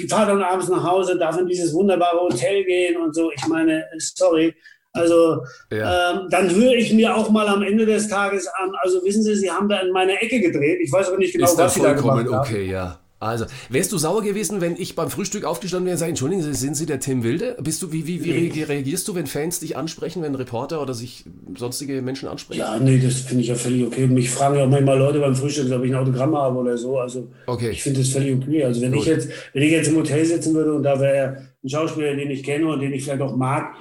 fahre 0.08 0.32
dann 0.32 0.42
abends 0.42 0.68
nach 0.68 0.82
Hause, 0.82 1.18
darf 1.18 1.38
in 1.38 1.46
dieses 1.46 1.74
wunderbare 1.74 2.20
Hotel 2.20 2.64
gehen 2.64 2.96
und 2.96 3.14
so, 3.14 3.30
ich 3.30 3.46
meine, 3.46 3.84
sorry, 3.98 4.54
also 4.94 5.44
ja. 5.72 6.12
ähm, 6.12 6.28
dann 6.30 6.54
höre 6.54 6.74
ich 6.74 6.92
mir 6.92 7.16
auch 7.16 7.28
mal 7.28 7.48
am 7.48 7.62
Ende 7.62 7.84
des 7.84 8.08
Tages 8.08 8.46
an, 8.46 8.70
also 8.80 9.04
wissen 9.04 9.24
Sie, 9.24 9.34
Sie 9.34 9.50
haben 9.50 9.68
da 9.68 9.80
in 9.80 9.90
meiner 9.90 10.22
Ecke 10.22 10.40
gedreht. 10.40 10.78
Ich 10.82 10.92
weiß 10.92 11.08
aber 11.08 11.18
nicht 11.18 11.32
genau, 11.32 11.46
Ist 11.46 11.58
was 11.58 11.74
Sie 11.74 11.80
da 11.80 11.92
gemacht 11.92 12.26
haben. 12.26 12.34
okay, 12.34 12.70
ja. 12.70 13.00
Also, 13.24 13.46
wärst 13.70 13.90
du 13.90 13.98
sauer 13.98 14.22
gewesen, 14.22 14.60
wenn 14.60 14.76
ich 14.76 14.96
beim 14.96 15.08
Frühstück 15.08 15.44
aufgestanden 15.44 15.86
wäre 15.86 15.94
und 15.94 15.98
sage, 15.98 16.10
entschuldigen 16.10 16.42
Sie, 16.42 16.52
sind 16.52 16.76
Sie 16.76 16.84
der 16.84 17.00
Tim 17.00 17.24
Wilde? 17.24 17.56
Bist 17.62 17.82
du, 17.82 17.90
wie, 17.90 18.06
wie, 18.06 18.22
wie 18.22 18.50
nee. 18.50 18.62
reagierst 18.62 19.08
du, 19.08 19.14
wenn 19.14 19.26
Fans 19.26 19.60
dich 19.60 19.76
ansprechen, 19.76 20.22
wenn 20.22 20.34
Reporter 20.34 20.82
oder 20.82 20.92
sich 20.92 21.24
sonstige 21.56 22.02
Menschen 22.02 22.28
ansprechen? 22.28 22.60
Ja, 22.60 22.78
nee, 22.78 22.98
das 22.98 23.20
finde 23.20 23.42
ich 23.42 23.48
ja 23.48 23.54
völlig 23.54 23.86
okay. 23.86 24.06
Mich 24.06 24.28
fragen 24.28 24.56
ja 24.56 24.64
auch 24.64 24.68
manchmal 24.68 24.98
Leute 24.98 25.20
beim 25.20 25.34
Frühstück, 25.34 25.72
ob 25.72 25.84
ich 25.84 25.90
ein 25.90 25.96
Autogramm 25.96 26.36
habe 26.36 26.58
oder 26.58 26.76
so. 26.76 26.98
Also, 26.98 27.28
okay. 27.46 27.70
ich 27.70 27.82
finde 27.82 28.00
das 28.00 28.10
völlig 28.10 28.36
okay. 28.36 28.62
Also, 28.62 28.82
wenn 28.82 28.92
Gut. 28.92 29.00
ich 29.00 29.06
jetzt, 29.06 29.30
wenn 29.54 29.62
ich 29.62 29.70
jetzt 29.70 29.88
im 29.88 29.96
Hotel 29.96 30.24
sitzen 30.24 30.54
würde 30.54 30.74
und 30.74 30.82
da 30.82 31.00
wäre 31.00 31.48
ein 31.64 31.68
Schauspieler, 31.68 32.14
den 32.14 32.30
ich 32.30 32.42
kenne 32.42 32.68
und 32.68 32.80
den 32.80 32.92
ich 32.92 33.04
vielleicht 33.04 33.22
auch 33.22 33.34
mag, 33.34 33.74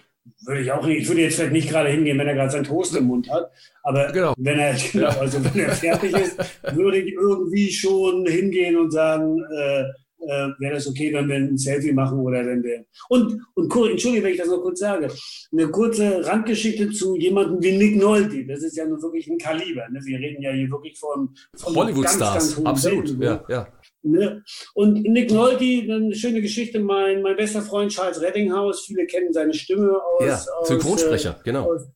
würde 0.45 0.61
ich 0.61 0.71
auch, 0.71 0.85
ich 0.87 1.07
würde 1.07 1.21
jetzt 1.21 1.35
vielleicht 1.35 1.53
nicht 1.53 1.69
gerade 1.69 1.89
hingehen, 1.89 2.17
wenn 2.17 2.27
er 2.27 2.35
gerade 2.35 2.51
seinen 2.51 2.65
Toast 2.65 2.95
im 2.95 3.05
Mund 3.05 3.29
hat, 3.29 3.51
aber 3.83 4.11
genau. 4.11 4.33
wenn 4.37 4.59
er, 4.59 4.75
genau, 4.75 5.09
also 5.19 5.43
wenn 5.43 5.59
er 5.59 5.71
fertig 5.71 6.13
ist, 6.13 6.37
würde 6.73 6.97
ich 6.97 7.13
irgendwie 7.13 7.71
schon 7.71 8.25
hingehen 8.25 8.77
und 8.77 8.91
sagen, 8.91 9.43
äh, 9.57 9.83
äh, 10.27 10.49
wäre 10.59 10.75
das 10.75 10.87
okay, 10.87 11.13
wenn 11.13 11.27
wir 11.27 11.35
ein 11.35 11.57
Selfie 11.57 11.93
machen 11.93 12.19
oder 12.19 12.45
wenn 12.45 12.63
wir. 12.63 12.85
Und, 13.09 13.39
und 13.55 13.75
entschuldige, 13.89 14.23
wenn 14.23 14.31
ich 14.31 14.39
das 14.39 14.47
noch 14.47 14.61
kurz 14.61 14.79
sage, 14.79 15.09
eine 15.51 15.67
kurze 15.69 16.25
Randgeschichte 16.25 16.91
zu 16.91 17.15
jemandem 17.15 17.61
wie 17.61 17.77
Nick 17.77 17.97
Nolte. 17.97 18.45
Das 18.45 18.63
ist 18.63 18.77
ja 18.77 18.85
nun 18.85 19.01
wirklich 19.01 19.27
ein 19.27 19.37
Kaliber. 19.37 19.87
Ne? 19.89 19.99
Wir 20.03 20.19
reden 20.19 20.41
ja 20.41 20.51
hier 20.51 20.69
wirklich 20.69 20.97
von, 20.97 21.29
von 21.55 21.75
Hollywood-Stars. 21.75 22.65
Absolut, 22.65 23.19
Welten, 23.19 23.21
ja, 23.21 23.43
ja. 23.49 23.67
Ne? 24.03 24.43
Und 24.73 25.03
Nick 25.03 25.31
Nolte, 25.31 25.63
eine 25.63 26.13
schöne 26.15 26.41
Geschichte, 26.41 26.79
mein, 26.79 27.21
mein 27.21 27.35
bester 27.35 27.61
Freund 27.61 27.91
Charles 27.91 28.21
Reddinghaus, 28.21 28.85
viele 28.85 29.05
kennen 29.05 29.31
seine 29.31 29.53
Stimme 29.53 29.91
aus. 29.91 30.25
Ja, 30.25 30.39
Synchronsprecher, 30.63 31.37
äh, 31.39 31.43
genau. 31.43 31.71
Aus, 31.71 31.87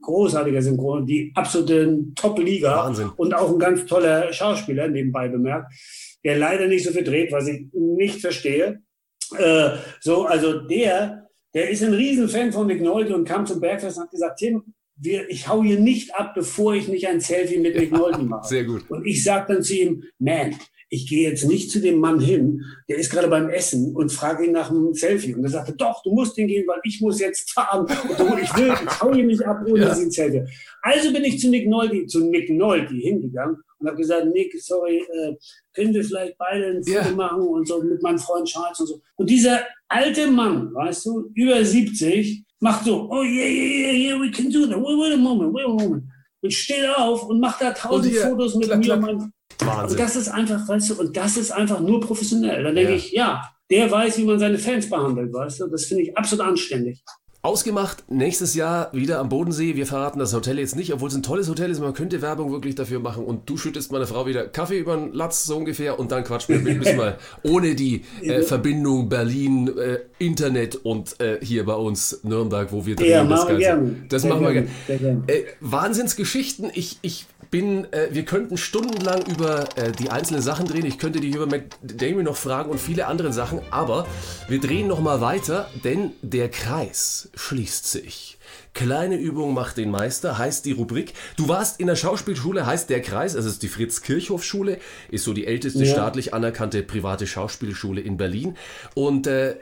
großartiger 0.00 0.62
Synchron, 0.62 1.06
die 1.06 1.32
absolute 1.34 2.04
Top-Liga. 2.14 2.76
Wahnsinn. 2.76 3.10
Und 3.16 3.34
auch 3.34 3.50
ein 3.50 3.58
ganz 3.58 3.86
toller 3.86 4.32
Schauspieler, 4.32 4.88
nebenbei 4.88 5.28
bemerkt, 5.28 5.72
der 6.24 6.36
leider 6.36 6.66
nicht 6.66 6.84
so 6.84 6.92
viel 6.92 7.04
dreht, 7.04 7.32
was 7.32 7.48
ich 7.48 7.66
nicht 7.72 8.20
verstehe. 8.20 8.82
Äh, 9.36 9.70
so, 10.00 10.24
also 10.24 10.60
der, 10.60 11.28
der 11.54 11.70
ist 11.70 11.82
ein 11.82 11.94
Riesenfan 11.94 12.52
von 12.52 12.66
Nick 12.66 12.82
Nolte 12.82 13.14
und 13.14 13.26
kam 13.26 13.46
zum 13.46 13.60
Bergfest 13.60 13.96
und 13.96 14.04
hat 14.04 14.10
gesagt, 14.10 14.38
Tim, 14.38 14.74
wir, 14.96 15.30
ich 15.30 15.48
hau 15.48 15.62
hier 15.62 15.78
nicht 15.78 16.14
ab, 16.14 16.34
bevor 16.34 16.74
ich 16.74 16.88
nicht 16.88 17.08
ein 17.08 17.20
Selfie 17.20 17.58
mit 17.58 17.76
Nick 17.76 17.92
Nolte 17.92 18.22
mache. 18.22 18.48
Sehr 18.48 18.64
gut. 18.64 18.88
Und 18.90 19.06
ich 19.06 19.24
sag 19.24 19.48
dann 19.48 19.62
zu 19.62 19.74
ihm, 19.74 20.04
man, 20.18 20.56
ich 20.90 21.08
gehe 21.08 21.28
jetzt 21.28 21.46
nicht 21.46 21.70
zu 21.70 21.80
dem 21.80 22.00
Mann 22.00 22.20
hin, 22.20 22.64
der 22.88 22.98
ist 22.98 23.10
gerade 23.10 23.28
beim 23.28 23.48
Essen 23.48 23.94
und 23.94 24.12
frage 24.12 24.44
ihn 24.44 24.52
nach 24.52 24.70
einem 24.70 24.92
Selfie. 24.92 25.34
Und 25.34 25.44
er 25.44 25.50
sagte, 25.50 25.72
doch, 25.72 26.02
du 26.02 26.12
musst 26.12 26.34
hingehen, 26.34 26.66
weil 26.66 26.80
ich 26.82 27.00
muss 27.00 27.20
jetzt 27.20 27.52
fahren. 27.52 27.86
Und 27.86 28.42
ich 28.42 28.54
will, 28.56 28.74
ich 28.84 29.00
hau 29.00 29.12
ihn 29.12 29.28
nicht 29.28 29.46
ab 29.46 29.60
ohne 29.66 29.82
ja. 29.82 29.92
ein 29.92 30.10
Selfie. 30.10 30.42
Also 30.82 31.12
bin 31.12 31.24
ich 31.24 31.38
zu 31.38 31.48
Nick 31.48 31.68
Noldi, 31.68 32.06
zu 32.06 32.28
Nick 32.28 32.50
Noldi 32.50 33.00
hingegangen 33.00 33.58
und 33.80 33.88
habe 33.88 33.96
gesagt, 33.96 34.26
Nick, 34.26 34.54
sorry, 34.62 34.98
äh, 34.98 35.36
können 35.74 35.94
wir 35.94 36.04
vielleicht 36.04 36.36
beide 36.38 36.66
ein 36.66 36.84
Foto 36.84 37.08
ja. 37.08 37.14
machen 37.14 37.42
und 37.42 37.66
so 37.66 37.82
mit 37.82 38.02
meinem 38.02 38.18
Freund 38.18 38.46
Charles 38.46 38.78
und 38.80 38.86
so. 38.86 39.00
Und 39.16 39.30
dieser 39.30 39.60
alte 39.88 40.30
Mann, 40.30 40.72
weißt 40.74 41.06
du, 41.06 41.30
über 41.34 41.64
70, 41.64 42.44
macht 42.60 42.84
so, 42.84 43.08
oh 43.10 43.22
yeah, 43.22 43.46
yeah, 43.46 43.92
yeah, 43.92 43.92
yeah, 43.92 44.20
we 44.20 44.30
can 44.30 44.50
do 44.50 44.66
that. 44.66 44.76
Wait, 44.76 44.98
wait 44.98 45.14
a 45.14 45.16
moment, 45.16 45.52
wait 45.54 45.64
a 45.64 45.68
moment. 45.68 46.04
Und 46.42 46.52
steht 46.52 46.88
auf 46.96 47.28
und 47.28 47.40
macht 47.40 47.60
da 47.60 47.72
tausend 47.72 48.14
Fotos 48.16 48.54
mit 48.54 48.68
klack, 48.68 48.78
mir. 48.78 48.86
Klack. 48.86 49.08
Und 49.08 49.32
Wahnsinn. 49.60 49.98
Und 49.98 50.04
das 50.04 50.16
ist 50.16 50.28
einfach, 50.28 50.68
weißt 50.68 50.90
du, 50.90 51.00
und 51.00 51.16
das 51.16 51.36
ist 51.36 51.50
einfach 51.50 51.80
nur 51.80 52.00
professionell. 52.00 52.62
Dann 52.62 52.74
denke 52.74 52.92
ja. 52.92 52.96
ich, 52.96 53.12
ja, 53.12 53.50
der 53.70 53.90
weiß, 53.90 54.18
wie 54.18 54.24
man 54.24 54.38
seine 54.38 54.58
Fans 54.58 54.88
behandelt, 54.88 55.32
weißt 55.32 55.60
du. 55.60 55.66
Das 55.68 55.84
finde 55.84 56.04
ich 56.04 56.16
absolut 56.16 56.46
anständig. 56.46 57.02
Ausgemacht, 57.42 58.04
nächstes 58.10 58.54
Jahr 58.54 58.90
wieder 58.92 59.18
am 59.18 59.30
Bodensee. 59.30 59.74
Wir 59.74 59.86
verraten 59.86 60.18
das 60.18 60.34
Hotel 60.34 60.58
jetzt 60.58 60.76
nicht, 60.76 60.92
obwohl 60.92 61.08
es 61.08 61.14
ein 61.14 61.22
tolles 61.22 61.48
Hotel 61.48 61.70
ist. 61.70 61.80
Man 61.80 61.94
könnte 61.94 62.20
Werbung 62.20 62.52
wirklich 62.52 62.74
dafür 62.74 63.00
machen. 63.00 63.24
Und 63.24 63.48
du 63.48 63.56
schüttest 63.56 63.90
meiner 63.92 64.06
Frau 64.06 64.26
wieder 64.26 64.46
Kaffee 64.46 64.78
über 64.78 64.94
den 64.94 65.14
Latz, 65.14 65.46
so 65.46 65.56
ungefähr. 65.56 65.98
Und 65.98 66.12
dann 66.12 66.22
quatschen 66.22 66.62
wir 66.62 66.70
ein 66.70 66.78
bisschen 66.78 66.98
mal 66.98 67.16
ohne 67.42 67.74
die 67.74 68.02
äh, 68.20 68.42
Verbindung 68.42 69.08
Berlin, 69.08 69.74
äh, 69.74 70.00
Internet 70.18 70.76
und 70.84 71.18
äh, 71.18 71.38
hier 71.40 71.64
bei 71.64 71.72
uns 71.72 72.20
Nürnberg, 72.24 72.72
wo 72.72 72.84
wir 72.84 72.94
drehen. 72.94 73.10
Ja, 73.10 73.24
das, 73.24 73.46
Ganze. 73.46 73.94
das 74.10 74.24
machen 74.24 74.42
wir 74.42 74.52
gerne. 74.52 75.22
Äh, 75.26 75.44
Wahnsinnsgeschichten. 75.60 76.70
Ich, 76.74 76.98
ich 77.00 77.24
bin, 77.50 77.92
äh, 77.92 78.08
wir 78.12 78.24
könnten 78.24 78.56
stundenlang 78.56 79.26
über 79.26 79.76
äh, 79.76 79.92
die 79.92 80.10
einzelnen 80.10 80.42
Sachen 80.42 80.66
drehen. 80.66 80.86
Ich 80.86 80.98
könnte 80.98 81.20
dich 81.20 81.34
über 81.34 81.46
McDamien 81.46 82.24
noch 82.24 82.36
fragen 82.36 82.70
und 82.70 82.80
viele 82.80 83.06
andere 83.06 83.32
Sachen, 83.32 83.60
aber 83.70 84.06
wir 84.48 84.60
drehen 84.60 84.86
noch 84.86 85.00
mal 85.00 85.20
weiter, 85.20 85.68
denn 85.84 86.12
der 86.22 86.48
Kreis 86.48 87.30
schließt 87.34 87.86
sich. 87.86 88.38
Kleine 88.72 89.16
Übung 89.16 89.52
macht 89.52 89.78
den 89.78 89.90
Meister, 89.90 90.38
heißt 90.38 90.64
die 90.64 90.72
Rubrik. 90.72 91.12
Du 91.36 91.48
warst 91.48 91.80
in 91.80 91.88
der 91.88 91.96
Schauspielschule, 91.96 92.66
heißt 92.66 92.88
der 92.88 93.02
Kreis, 93.02 93.34
es 93.34 93.44
ist 93.44 93.62
die 93.62 93.68
Fritz-Kirchhoff-Schule, 93.68 94.78
ist 95.10 95.24
so 95.24 95.32
die 95.32 95.46
älteste 95.46 95.84
ja. 95.84 95.92
staatlich 95.92 96.34
anerkannte 96.34 96.82
private 96.84 97.26
Schauspielschule 97.26 98.00
in 98.00 98.16
Berlin. 98.16 98.56
Und 98.94 99.26
äh, 99.26 99.56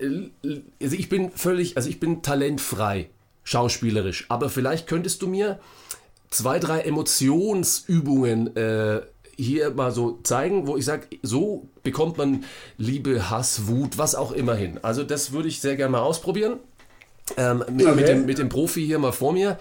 also 0.82 0.94
ich 0.94 1.08
bin 1.08 1.30
völlig, 1.30 1.76
also 1.78 1.88
ich 1.88 2.00
bin 2.00 2.22
talentfrei, 2.22 3.08
schauspielerisch. 3.44 4.26
Aber 4.28 4.50
vielleicht 4.50 4.86
könntest 4.86 5.22
du 5.22 5.26
mir 5.26 5.58
zwei, 6.30 6.58
drei 6.58 6.80
Emotionsübungen 6.80 8.56
äh, 8.56 9.00
hier 9.36 9.70
mal 9.70 9.92
so 9.92 10.18
zeigen, 10.24 10.66
wo 10.66 10.76
ich 10.76 10.84
sage, 10.84 11.06
so 11.22 11.68
bekommt 11.82 12.18
man 12.18 12.44
Liebe, 12.76 13.30
Hass, 13.30 13.68
Wut, 13.68 13.96
was 13.96 14.14
auch 14.14 14.32
immer 14.32 14.54
hin. 14.54 14.78
Also 14.82 15.04
das 15.04 15.32
würde 15.32 15.48
ich 15.48 15.60
sehr 15.60 15.76
gerne 15.76 15.92
mal 15.92 16.00
ausprobieren. 16.00 16.58
Ähm, 17.36 17.62
mit, 17.70 17.86
okay. 17.86 17.94
mit, 17.94 18.08
dem, 18.08 18.26
mit 18.26 18.38
dem 18.38 18.48
Profi 18.48 18.84
hier 18.84 18.98
mal 18.98 19.12
vor 19.12 19.32
mir. 19.32 19.58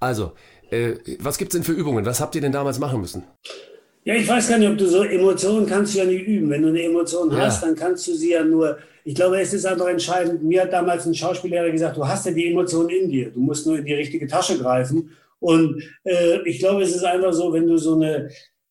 Also, 0.00 0.32
äh, 0.70 0.94
was 1.20 1.38
gibt 1.38 1.52
es 1.52 1.58
denn 1.58 1.64
für 1.64 1.72
Übungen? 1.72 2.04
Was 2.04 2.20
habt 2.20 2.34
ihr 2.34 2.40
denn 2.40 2.52
damals 2.52 2.78
machen 2.78 3.00
müssen? 3.00 3.22
Ja, 4.04 4.14
ich 4.14 4.28
weiß 4.28 4.48
gar 4.48 4.58
nicht, 4.58 4.68
ob 4.68 4.78
du 4.78 4.86
so 4.86 5.02
Emotionen 5.02 5.66
kannst 5.66 5.94
du 5.94 5.98
ja 5.98 6.04
nicht 6.04 6.26
üben. 6.26 6.50
Wenn 6.50 6.62
du 6.62 6.68
eine 6.68 6.82
Emotion 6.82 7.30
ja. 7.30 7.38
hast, 7.38 7.62
dann 7.62 7.74
kannst 7.74 8.06
du 8.06 8.14
sie 8.14 8.32
ja 8.32 8.44
nur. 8.44 8.78
Ich 9.04 9.14
glaube, 9.14 9.40
es 9.40 9.54
ist 9.54 9.64
einfach 9.64 9.86
entscheidend. 9.86 10.42
Mir 10.42 10.62
hat 10.62 10.72
damals 10.72 11.06
ein 11.06 11.14
Schauspiellehrer 11.14 11.70
gesagt, 11.70 11.96
du 11.96 12.06
hast 12.06 12.26
ja 12.26 12.32
die 12.32 12.50
Emotion 12.50 12.88
in 12.88 13.08
dir. 13.08 13.30
Du 13.30 13.40
musst 13.40 13.66
nur 13.66 13.78
in 13.78 13.84
die 13.84 13.94
richtige 13.94 14.26
Tasche 14.26 14.58
greifen 14.58 15.10
und 15.46 15.80
äh, 16.02 16.40
ich 16.44 16.58
glaube, 16.58 16.82
es 16.82 16.96
ist 16.96 17.04
einfach 17.04 17.32
so, 17.32 17.52
wenn 17.52 17.68
du 17.68 17.76
so 17.76 17.94
eine, 17.94 18.28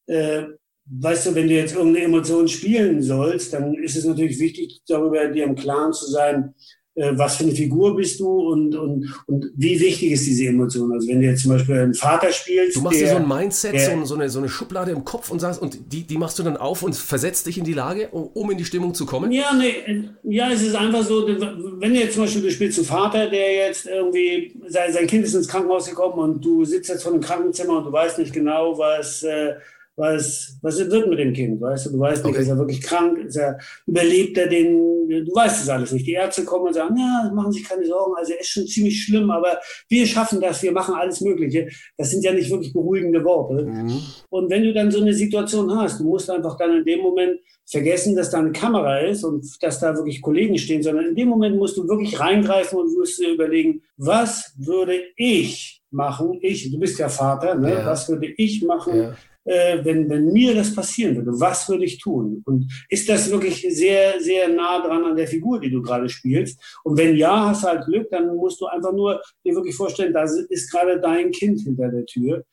äh, 0.07 0.43
weißt 0.85 1.27
du, 1.27 1.35
wenn 1.35 1.47
du 1.47 1.53
jetzt 1.53 1.73
irgendeine 1.73 2.05
Emotion 2.05 2.49
spielen 2.49 3.01
sollst, 3.01 3.53
dann 3.53 3.75
ist 3.75 3.95
es 3.95 4.03
natürlich 4.03 4.39
wichtig, 4.39 4.81
darüber 4.85 5.25
dir 5.29 5.45
im 5.45 5.55
Klaren 5.55 5.93
zu 5.93 6.05
sein, 6.05 6.53
was 6.95 7.35
für 7.35 7.43
eine 7.43 7.53
Figur 7.53 7.95
bist 7.95 8.19
du 8.21 8.51
und, 8.51 8.73
und, 8.73 9.13
und 9.27 9.51
wie 9.55 9.79
wichtig 9.79 10.11
ist 10.11 10.25
diese 10.25 10.45
Emotion. 10.45 10.91
Also 10.93 11.07
wenn 11.09 11.19
du 11.19 11.27
jetzt 11.27 11.41
zum 11.41 11.51
Beispiel 11.51 11.75
einen 11.75 11.93
Vater 11.93 12.31
spielst. 12.31 12.77
Du 12.77 12.81
machst 12.81 13.01
dir 13.01 13.09
so 13.09 13.17
ein 13.17 13.27
Mindset, 13.27 13.73
der, 13.73 14.05
so, 14.05 14.15
eine, 14.15 14.29
so 14.29 14.39
eine 14.39 14.47
Schublade 14.47 14.91
im 14.91 15.03
Kopf 15.03 15.29
und 15.29 15.39
sagst, 15.39 15.61
und 15.61 15.91
die, 15.91 16.03
die 16.03 16.17
machst 16.17 16.39
du 16.39 16.43
dann 16.43 16.55
auf 16.55 16.83
und 16.83 16.95
versetzt 16.95 17.47
dich 17.47 17.57
in 17.57 17.65
die 17.65 17.73
Lage, 17.73 18.09
um 18.09 18.49
in 18.49 18.57
die 18.57 18.63
Stimmung 18.63 18.93
zu 18.93 19.05
kommen? 19.05 19.31
Ja, 19.31 19.53
nee, 19.53 20.05
ja, 20.23 20.49
es 20.51 20.61
ist 20.61 20.75
einfach 20.75 21.03
so, 21.03 21.27
wenn 21.27 21.93
du 21.93 21.99
jetzt 21.99 22.13
zum 22.13 22.23
Beispiel, 22.23 22.43
du 22.43 22.51
spielst 22.51 22.77
einen 22.79 22.87
Vater, 22.87 23.29
der 23.29 23.67
jetzt 23.67 23.87
irgendwie, 23.87 24.53
sein, 24.67 24.93
sein 24.93 25.07
Kind 25.07 25.25
ist 25.25 25.33
ins 25.33 25.49
Krankenhaus 25.49 25.89
gekommen 25.89 26.19
und 26.19 26.45
du 26.45 26.63
sitzt 26.63 26.89
jetzt 26.89 27.03
vor 27.03 27.11
einem 27.11 27.21
Krankenzimmer 27.21 27.79
und 27.79 27.85
du 27.85 27.91
weißt 27.91 28.19
nicht 28.19 28.31
genau, 28.31 28.77
was. 28.77 29.23
Äh, 29.23 29.55
was, 29.97 30.57
was 30.61 30.77
wird 30.77 31.07
mit 31.07 31.19
dem 31.19 31.31
Kind, 31.31 31.61
weißt 31.61 31.85
du? 31.85 31.91
Du 31.91 31.99
weißt 31.99 32.25
nicht, 32.25 32.33
okay. 32.33 32.43
ist 32.43 32.49
er 32.49 32.57
wirklich 32.57 32.81
krank, 32.81 33.17
ist 33.19 33.37
er, 33.37 33.57
überlebt 33.87 34.37
er 34.37 34.47
den, 34.47 35.07
du 35.07 35.33
weißt 35.33 35.63
es 35.63 35.69
alles 35.69 35.93
nicht. 35.93 36.05
Die 36.05 36.13
Ärzte 36.13 36.43
kommen 36.43 36.67
und 36.67 36.73
sagen, 36.73 36.97
ja, 36.97 37.31
machen 37.33 37.53
sich 37.53 37.63
keine 37.63 37.85
Sorgen, 37.85 38.13
also 38.17 38.33
er 38.33 38.41
ist 38.41 38.49
schon 38.49 38.67
ziemlich 38.67 39.03
schlimm, 39.03 39.31
aber 39.31 39.57
wir 39.87 40.05
schaffen 40.05 40.41
das, 40.41 40.61
wir 40.63 40.73
machen 40.73 40.95
alles 40.95 41.21
Mögliche. 41.21 41.69
Das 41.97 42.11
sind 42.11 42.25
ja 42.25 42.33
nicht 42.33 42.49
wirklich 42.49 42.73
beruhigende 42.73 43.23
Worte. 43.23 43.65
Mhm. 43.65 44.01
Und 44.29 44.49
wenn 44.49 44.63
du 44.63 44.73
dann 44.73 44.91
so 44.91 44.99
eine 44.99 45.13
Situation 45.13 45.73
hast, 45.77 46.01
du 46.01 46.03
musst 46.03 46.29
einfach 46.29 46.57
dann 46.57 46.77
in 46.79 46.85
dem 46.85 46.99
Moment 46.99 47.39
vergessen, 47.65 48.17
dass 48.17 48.31
da 48.31 48.39
eine 48.39 48.51
Kamera 48.51 48.99
ist 48.99 49.23
und 49.23 49.45
dass 49.63 49.79
da 49.79 49.95
wirklich 49.95 50.21
Kollegen 50.21 50.57
stehen, 50.57 50.83
sondern 50.83 51.05
in 51.05 51.15
dem 51.15 51.29
Moment 51.29 51.55
musst 51.55 51.77
du 51.77 51.87
wirklich 51.87 52.19
reingreifen 52.19 52.79
und 52.79 52.93
musst 52.93 53.17
dir 53.19 53.33
überlegen, 53.33 53.81
was 53.95 54.53
würde 54.57 54.99
ich 55.15 55.81
machen? 55.89 56.37
Ich, 56.41 56.69
du 56.69 56.79
bist 56.79 56.99
ja 56.99 57.07
Vater, 57.07 57.55
ne? 57.55 57.75
Ja. 57.75 57.85
was 57.85 58.09
würde 58.09 58.27
ich 58.35 58.61
machen? 58.61 58.97
Ja 58.97 59.15
äh, 59.45 59.83
wenn, 59.83 60.09
wenn 60.09 60.33
mir 60.33 60.55
das 60.55 60.73
passieren 60.73 61.15
würde, 61.15 61.39
was 61.39 61.69
würde 61.69 61.85
ich 61.85 61.99
tun? 61.99 62.41
Und 62.45 62.71
ist 62.89 63.07
das 63.07 63.29
wirklich 63.29 63.65
sehr, 63.69 64.19
sehr 64.19 64.49
nah 64.49 64.85
dran 64.85 65.05
an 65.05 65.15
der 65.15 65.27
Figur, 65.27 65.59
die 65.59 65.69
du 65.69 65.81
gerade 65.81 66.09
spielst? 66.09 66.59
Und 66.83 66.97
wenn 66.97 67.15
ja, 67.15 67.49
hast 67.49 67.63
du 67.63 67.67
halt 67.67 67.85
Glück, 67.85 68.09
dann 68.09 68.35
musst 68.35 68.59
du 68.59 68.65
einfach 68.65 68.91
nur 68.91 69.21
dir 69.45 69.55
wirklich 69.55 69.75
vorstellen, 69.75 70.13
da 70.13 70.23
ist 70.23 70.71
gerade 70.71 70.99
dein 70.99 71.31
Kind 71.31 71.61
hinter 71.61 71.89
der 71.89 72.05
Tür. 72.05 72.43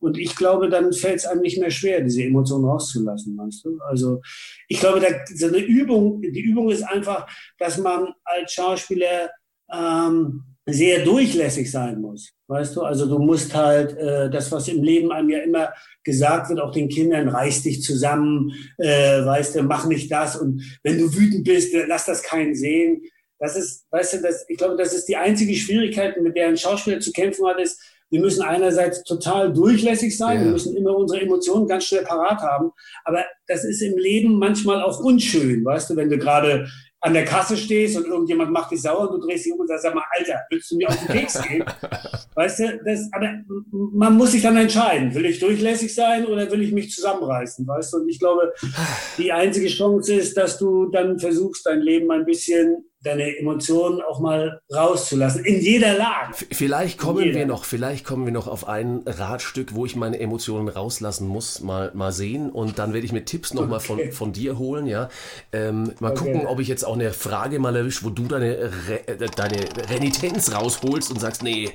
Und 0.00 0.18
ich 0.18 0.34
glaube, 0.34 0.68
dann 0.68 0.92
fällt 0.92 1.16
es 1.16 1.26
einem 1.26 1.42
nicht 1.42 1.60
mehr 1.60 1.70
schwer, 1.70 2.00
diese 2.00 2.22
Emotionen 2.22 2.64
rauszulassen, 2.64 3.36
weißt 3.36 3.64
du? 3.64 3.78
Also 3.86 4.20
ich 4.68 4.80
glaube, 4.80 5.00
da, 5.00 5.08
so 5.34 5.46
eine 5.46 5.58
Übung, 5.58 6.22
die 6.22 6.40
Übung 6.40 6.70
ist 6.70 6.82
einfach, 6.82 7.26
dass 7.58 7.78
man 7.78 8.08
als 8.24 8.52
Schauspieler 8.52 9.30
ähm, 9.70 10.44
sehr 10.70 11.04
durchlässig 11.04 11.70
sein 11.70 12.00
muss. 12.00 12.30
Weißt 12.46 12.76
du, 12.76 12.82
also 12.82 13.06
du 13.06 13.18
musst 13.18 13.54
halt 13.54 13.96
äh, 13.96 14.30
das, 14.30 14.52
was 14.52 14.68
im 14.68 14.82
Leben 14.82 15.10
einem 15.12 15.30
ja 15.30 15.40
immer 15.40 15.70
gesagt 16.08 16.48
wird, 16.48 16.60
auch 16.60 16.72
den 16.72 16.88
Kindern, 16.88 17.28
reiß 17.28 17.62
dich 17.62 17.82
zusammen, 17.82 18.52
äh, 18.78 19.24
weißt 19.24 19.54
du, 19.56 19.62
mach 19.62 19.86
nicht 19.86 20.10
das 20.10 20.36
und 20.36 20.62
wenn 20.82 20.98
du 20.98 21.14
wütend 21.14 21.44
bist, 21.44 21.74
lass 21.86 22.06
das 22.06 22.22
keinen 22.22 22.54
sehen. 22.54 23.02
Das 23.38 23.54
ist, 23.56 23.86
weißt 23.92 24.14
du, 24.14 24.22
das, 24.22 24.46
ich 24.48 24.56
glaube, 24.56 24.76
das 24.76 24.92
ist 24.94 25.06
die 25.06 25.16
einzige 25.16 25.54
Schwierigkeit, 25.54 26.20
mit 26.20 26.34
der 26.34 26.48
ein 26.48 26.56
Schauspieler 26.56 26.98
zu 26.98 27.12
kämpfen 27.12 27.46
hat, 27.46 27.60
ist, 27.60 27.78
wir 28.10 28.20
müssen 28.20 28.42
einerseits 28.42 29.02
total 29.04 29.52
durchlässig 29.52 30.16
sein, 30.16 30.38
Ja. 30.38 30.44
wir 30.44 30.52
müssen 30.52 30.74
immer 30.74 30.96
unsere 30.96 31.20
Emotionen 31.20 31.68
ganz 31.68 31.84
schnell 31.84 32.04
parat 32.04 32.40
haben. 32.40 32.70
Aber 33.04 33.22
das 33.46 33.64
ist 33.64 33.82
im 33.82 33.98
Leben 33.98 34.38
manchmal 34.38 34.80
auch 34.82 34.98
unschön, 35.00 35.62
weißt 35.64 35.90
du, 35.90 35.96
wenn 35.96 36.08
du 36.08 36.16
gerade 36.16 36.68
an 37.00 37.14
der 37.14 37.24
Kasse 37.24 37.56
stehst 37.56 37.96
und 37.96 38.06
irgendjemand 38.06 38.50
macht 38.50 38.72
dich 38.72 38.82
sauer 38.82 39.08
und 39.08 39.20
du 39.20 39.26
drehst 39.26 39.46
dich 39.46 39.52
um 39.52 39.60
und 39.60 39.68
sagst, 39.68 39.84
sag 39.84 39.94
mal, 39.94 40.04
Alter, 40.16 40.40
willst 40.50 40.70
du 40.70 40.76
mir 40.76 40.88
auf 40.88 40.98
den 40.98 41.08
Keks 41.08 41.40
gehen? 41.42 41.64
Weißt 42.34 42.60
du, 42.60 42.80
das, 42.84 43.08
aber 43.12 43.30
man 43.70 44.16
muss 44.16 44.32
sich 44.32 44.42
dann 44.42 44.56
entscheiden, 44.56 45.14
will 45.14 45.26
ich 45.26 45.38
durchlässig 45.38 45.94
sein 45.94 46.26
oder 46.26 46.50
will 46.50 46.62
ich 46.62 46.72
mich 46.72 46.92
zusammenreißen, 46.92 47.66
weißt 47.66 47.92
du? 47.92 47.96
Und 47.98 48.08
ich 48.08 48.20
glaube, 48.20 48.52
die 49.16 49.32
einzige 49.32 49.66
Chance 49.66 50.14
ist, 50.14 50.36
dass 50.36 50.56
du 50.56 50.86
dann 50.86 51.18
versuchst, 51.18 51.66
dein 51.66 51.80
Leben 51.80 52.08
ein 52.12 52.24
bisschen, 52.24 52.84
deine 53.02 53.36
Emotionen 53.38 54.00
auch 54.02 54.18
mal 54.18 54.60
rauszulassen, 54.74 55.44
in 55.44 55.60
jeder 55.60 55.94
Lage. 55.96 56.34
Vielleicht 56.50 56.98
kommen 56.98 57.22
Jeder. 57.24 57.38
wir 57.38 57.46
noch, 57.46 57.64
vielleicht 57.64 58.04
kommen 58.04 58.24
wir 58.24 58.32
noch 58.32 58.48
auf 58.48 58.66
ein 58.68 59.02
Radstück, 59.06 59.74
wo 59.74 59.86
ich 59.86 59.94
meine 59.94 60.18
Emotionen 60.18 60.68
rauslassen 60.68 61.28
muss, 61.28 61.60
mal, 61.60 61.92
mal 61.94 62.10
sehen. 62.12 62.50
Und 62.50 62.78
dann 62.80 62.92
werde 62.94 63.06
ich 63.06 63.12
mir 63.12 63.24
Tipps 63.24 63.54
nochmal 63.54 63.80
von, 63.80 63.98
Okay. 64.00 64.10
von 64.10 64.32
dir 64.32 64.58
holen, 64.58 64.86
ja. 64.86 65.08
Ähm, 65.52 65.92
mal 66.00 66.10
Okay. 66.12 66.32
gucken, 66.32 66.46
ob 66.48 66.58
ich 66.58 66.66
jetzt 66.68 66.84
auch 66.84 66.94
eine 66.94 67.12
Frage 67.12 67.60
mal 67.60 67.76
erwische, 67.76 68.04
wo 68.04 68.10
du 68.10 68.24
deine, 68.24 68.72
Re 68.88 69.06
äh, 69.06 69.26
deine 69.36 69.58
Renitenz 69.90 70.52
rausholst 70.52 71.10
und 71.12 71.20
sagst, 71.20 71.42
nee, 71.44 71.70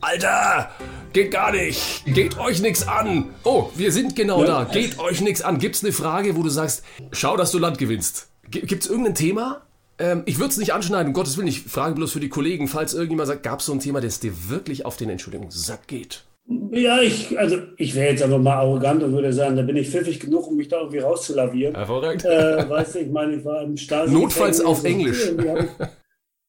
Alter, 0.00 0.70
geht 1.12 1.30
gar 1.32 1.52
nicht. 1.52 2.04
Geht 2.06 2.38
euch 2.38 2.60
nichts 2.60 2.86
an. 2.86 3.34
Oh, 3.44 3.70
wir 3.74 3.90
sind 3.92 4.14
genau 4.14 4.44
da. 4.44 4.64
Geht 4.64 4.98
euch 4.98 5.20
nichts 5.22 5.42
an. 5.42 5.58
Gibt's 5.58 5.82
eine 5.82 5.92
Frage, 5.92 6.36
wo 6.36 6.42
du 6.42 6.50
sagst, 6.50 6.82
schau, 7.12 7.36
dass 7.36 7.50
du 7.50 7.58
Land 7.58 7.78
gewinnst? 7.78 8.28
Gibt's 8.50 8.86
irgendein 8.86 9.14
Thema? 9.14 9.62
Ähm, 9.98 10.22
ich 10.26 10.38
würde 10.38 10.50
es 10.50 10.56
nicht 10.58 10.72
anschneiden, 10.72 11.08
um 11.08 11.12
Gottes 11.12 11.36
Willen. 11.36 11.48
Ich 11.48 11.62
frage 11.62 11.94
bloß 11.94 12.12
für 12.12 12.20
die 12.20 12.28
Kollegen, 12.28 12.68
falls 12.68 12.94
irgendjemand 12.94 13.28
sagt, 13.28 13.42
gab's 13.42 13.66
so 13.66 13.72
ein 13.72 13.80
Thema, 13.80 14.00
das 14.00 14.20
dir 14.20 14.32
wirklich 14.48 14.84
auf 14.84 14.96
den 14.96 15.10
Entschuldigung 15.10 15.50
Sack 15.50 15.86
geht? 15.88 16.24
Ja, 16.70 17.00
ich, 17.00 17.36
also 17.38 17.58
ich 17.76 17.94
wäre 17.94 18.10
jetzt 18.10 18.22
einfach 18.22 18.38
mal 18.38 18.54
arrogant 18.54 19.02
und 19.02 19.12
würde 19.12 19.32
sagen, 19.32 19.56
da 19.56 19.62
bin 19.62 19.76
ich 19.76 19.90
pfiffig 19.90 20.20
genug, 20.20 20.46
um 20.46 20.56
mich 20.56 20.68
da 20.68 20.78
irgendwie 20.78 20.98
rauszulavieren. 20.98 21.74
Hervorragend. 21.74 22.24
Äh, 22.24 22.68
weißt 22.68 22.94
du, 22.94 22.98
ich 23.00 23.10
meine, 23.10 23.36
ich 23.36 23.44
war 23.44 23.62
im 23.62 23.76
Stasi. 23.76 24.12
Notfalls 24.12 24.60
auf 24.60 24.80
und 24.80 24.86
Englisch. 24.86 25.32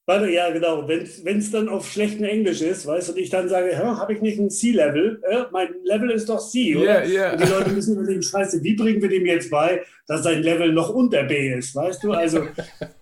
Warte, 0.10 0.30
ja, 0.32 0.50
genau. 0.52 0.88
Wenn 0.88 1.38
es 1.38 1.52
dann 1.52 1.68
auf 1.68 1.86
schlechten 1.92 2.24
Englisch 2.24 2.62
ist, 2.62 2.88
weißt 2.88 3.10
du, 3.10 3.12
und 3.12 3.20
ich 3.20 3.30
dann 3.30 3.50
sage, 3.50 3.78
habe 3.78 4.14
ich 4.14 4.22
nicht 4.22 4.40
ein 4.40 4.50
C-Level? 4.50 5.22
Äh, 5.30 5.44
mein 5.52 5.68
Level 5.84 6.12
ist 6.12 6.30
doch 6.30 6.40
C, 6.40 6.78
oder? 6.78 7.04
Ja, 7.04 7.04
ja. 7.04 7.32
Und 7.34 7.42
die 7.42 7.50
Leute 7.52 7.70
müssen 7.72 7.98
überlegen, 7.98 8.22
scheiße, 8.24 8.64
wie 8.64 8.74
bringen 8.78 9.02
wir 9.02 9.10
dem 9.10 9.26
jetzt 9.26 9.52
bei, 9.52 9.82
dass 10.08 10.24
sein 10.24 10.42
Level 10.44 10.72
noch 10.72 10.92
unter 10.92 11.24
B 11.24 11.52
ist, 11.54 11.76
weißt 11.76 12.06
du? 12.06 12.14
Also 12.14 12.40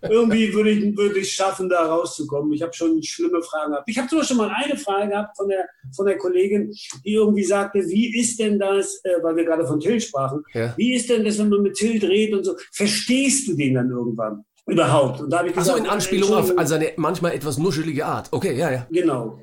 irgendwie 0.02 0.52
würde 0.52 0.72
ich 0.72 0.98
würde 0.98 1.20
ich 1.20 1.32
schaffen, 1.32 1.70
da 1.70 1.84
rauszukommen. 1.86 2.52
Ich 2.54 2.64
habe 2.64 2.74
schon 2.74 3.02
schlimme 3.04 3.40
Fragen 3.44 3.74
gehabt. 3.74 3.88
Ich 3.88 4.00
habe 4.00 4.08
zum 4.08 4.18
Beispiel 4.18 4.38
mal 4.38 4.52
eine 4.64 4.76
Frage 4.76 5.10
gehabt 5.12 5.38
von 5.38 5.48
der, 5.48 5.70
von 5.96 6.08
der 6.08 6.18
Kollegin, 6.18 6.72
die 7.06 7.14
irgendwie 7.14 7.44
sagte, 7.44 7.88
wie 7.88 8.18
ist 8.20 8.40
denn 8.40 8.58
das, 8.58 9.00
äh, 9.04 9.22
weil 9.22 9.36
wir 9.36 9.46
gerade 9.46 9.68
von 9.68 9.80
Till 9.80 10.02
sprachen, 10.02 10.42
Ja. 10.56 10.74
wie 10.76 10.96
ist 10.96 11.08
denn 11.08 11.24
das, 11.24 11.38
wenn 11.38 11.50
man 11.50 11.62
mit 11.62 11.76
Till 11.76 12.00
dreht 12.00 12.34
und 12.34 12.44
so? 12.44 12.56
Verstehst 12.72 13.48
du 13.48 13.56
den 13.56 13.76
dann 13.76 13.92
irgendwann 13.92 14.44
überhaupt? 14.68 15.22
Und 15.22 15.30
da 15.30 15.40
habe 15.40 15.50
ich 15.50 15.56
gesagt, 15.56 15.80
in 15.80 15.88
Anspielung 15.88 16.34
auf 16.34 16.58
an 16.58 16.68
seine 16.68 16.92
manchmal 16.98 17.34
etwas 17.34 17.58
nuschelige 17.58 18.06
Art. 18.06 18.30
Okay, 18.32 18.58
ja, 18.58 18.72
ja. 18.72 18.88
Genau. 18.92 19.40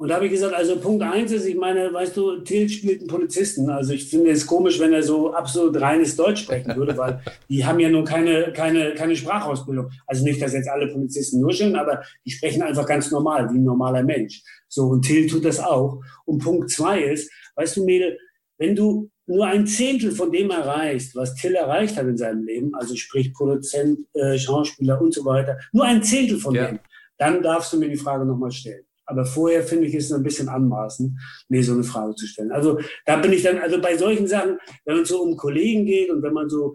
Und 0.00 0.08
da 0.08 0.14
habe 0.14 0.24
ich 0.24 0.32
gesagt, 0.32 0.54
also 0.54 0.76
Punkt 0.76 1.02
eins 1.02 1.30
ist, 1.30 1.44
ich 1.44 1.56
meine, 1.56 1.92
weißt 1.92 2.16
du, 2.16 2.38
Till 2.38 2.70
spielt 2.70 3.00
einen 3.00 3.08
Polizisten. 3.08 3.68
Also 3.68 3.92
ich 3.92 4.08
finde 4.08 4.30
es 4.30 4.46
komisch, 4.46 4.80
wenn 4.80 4.94
er 4.94 5.02
so 5.02 5.34
absolut 5.34 5.78
reines 5.78 6.16
Deutsch 6.16 6.44
sprechen 6.44 6.74
würde, 6.74 6.96
weil 6.96 7.20
die 7.50 7.66
haben 7.66 7.78
ja 7.80 7.90
nun 7.90 8.06
keine, 8.06 8.50
keine, 8.54 8.94
keine 8.94 9.14
Sprachausbildung. 9.14 9.90
Also 10.06 10.24
nicht, 10.24 10.40
dass 10.40 10.54
jetzt 10.54 10.70
alle 10.70 10.86
Polizisten 10.86 11.42
nuscheln, 11.42 11.76
aber 11.76 12.02
die 12.24 12.30
sprechen 12.30 12.62
einfach 12.62 12.86
ganz 12.86 13.10
normal, 13.10 13.50
wie 13.52 13.58
ein 13.58 13.64
normaler 13.64 14.02
Mensch. 14.02 14.42
So, 14.68 14.86
und 14.86 15.02
Till 15.02 15.26
tut 15.26 15.44
das 15.44 15.60
auch. 15.60 16.00
Und 16.24 16.42
Punkt 16.42 16.70
zwei 16.70 17.02
ist, 17.02 17.30
weißt 17.56 17.76
du, 17.76 17.84
Mädel, 17.84 18.16
wenn 18.56 18.74
du 18.74 19.10
nur 19.30 19.46
ein 19.46 19.66
Zehntel 19.66 20.10
von 20.12 20.32
dem 20.32 20.50
erreichst, 20.50 21.14
was 21.14 21.34
Till 21.34 21.54
erreicht 21.54 21.96
hat 21.96 22.06
in 22.06 22.16
seinem 22.16 22.44
Leben, 22.44 22.74
also 22.74 22.96
sprich 22.96 23.32
Produzent, 23.32 24.00
äh, 24.14 24.36
Schauspieler 24.38 25.00
und 25.00 25.14
so 25.14 25.24
weiter, 25.24 25.58
nur 25.72 25.84
ein 25.84 26.02
Zehntel 26.02 26.38
von 26.38 26.54
Ja. 26.54 26.66
dem, 26.66 26.80
dann 27.18 27.42
darfst 27.42 27.72
du 27.72 27.78
mir 27.78 27.88
die 27.88 27.96
Frage 27.96 28.24
nochmal 28.24 28.50
stellen. 28.50 28.84
Aber 29.06 29.24
vorher 29.24 29.62
finde 29.64 29.86
ich 29.86 29.94
es 29.94 30.12
ein 30.12 30.22
bisschen 30.22 30.48
anmaßend, 30.48 31.12
mir 31.48 31.62
so 31.64 31.72
eine 31.74 31.82
Frage 31.84 32.14
zu 32.14 32.26
stellen. 32.26 32.52
Also 32.52 32.78
da 33.06 33.16
bin 33.16 33.32
ich 33.32 33.42
dann, 33.42 33.58
also 33.58 33.80
bei 33.80 33.96
solchen 33.96 34.26
Sachen, 34.26 34.58
wenn 34.84 34.98
es 34.98 35.08
so 35.08 35.22
um 35.22 35.36
Kollegen 35.36 35.84
geht 35.84 36.10
und 36.10 36.22
wenn 36.22 36.32
man 36.32 36.48
so 36.48 36.74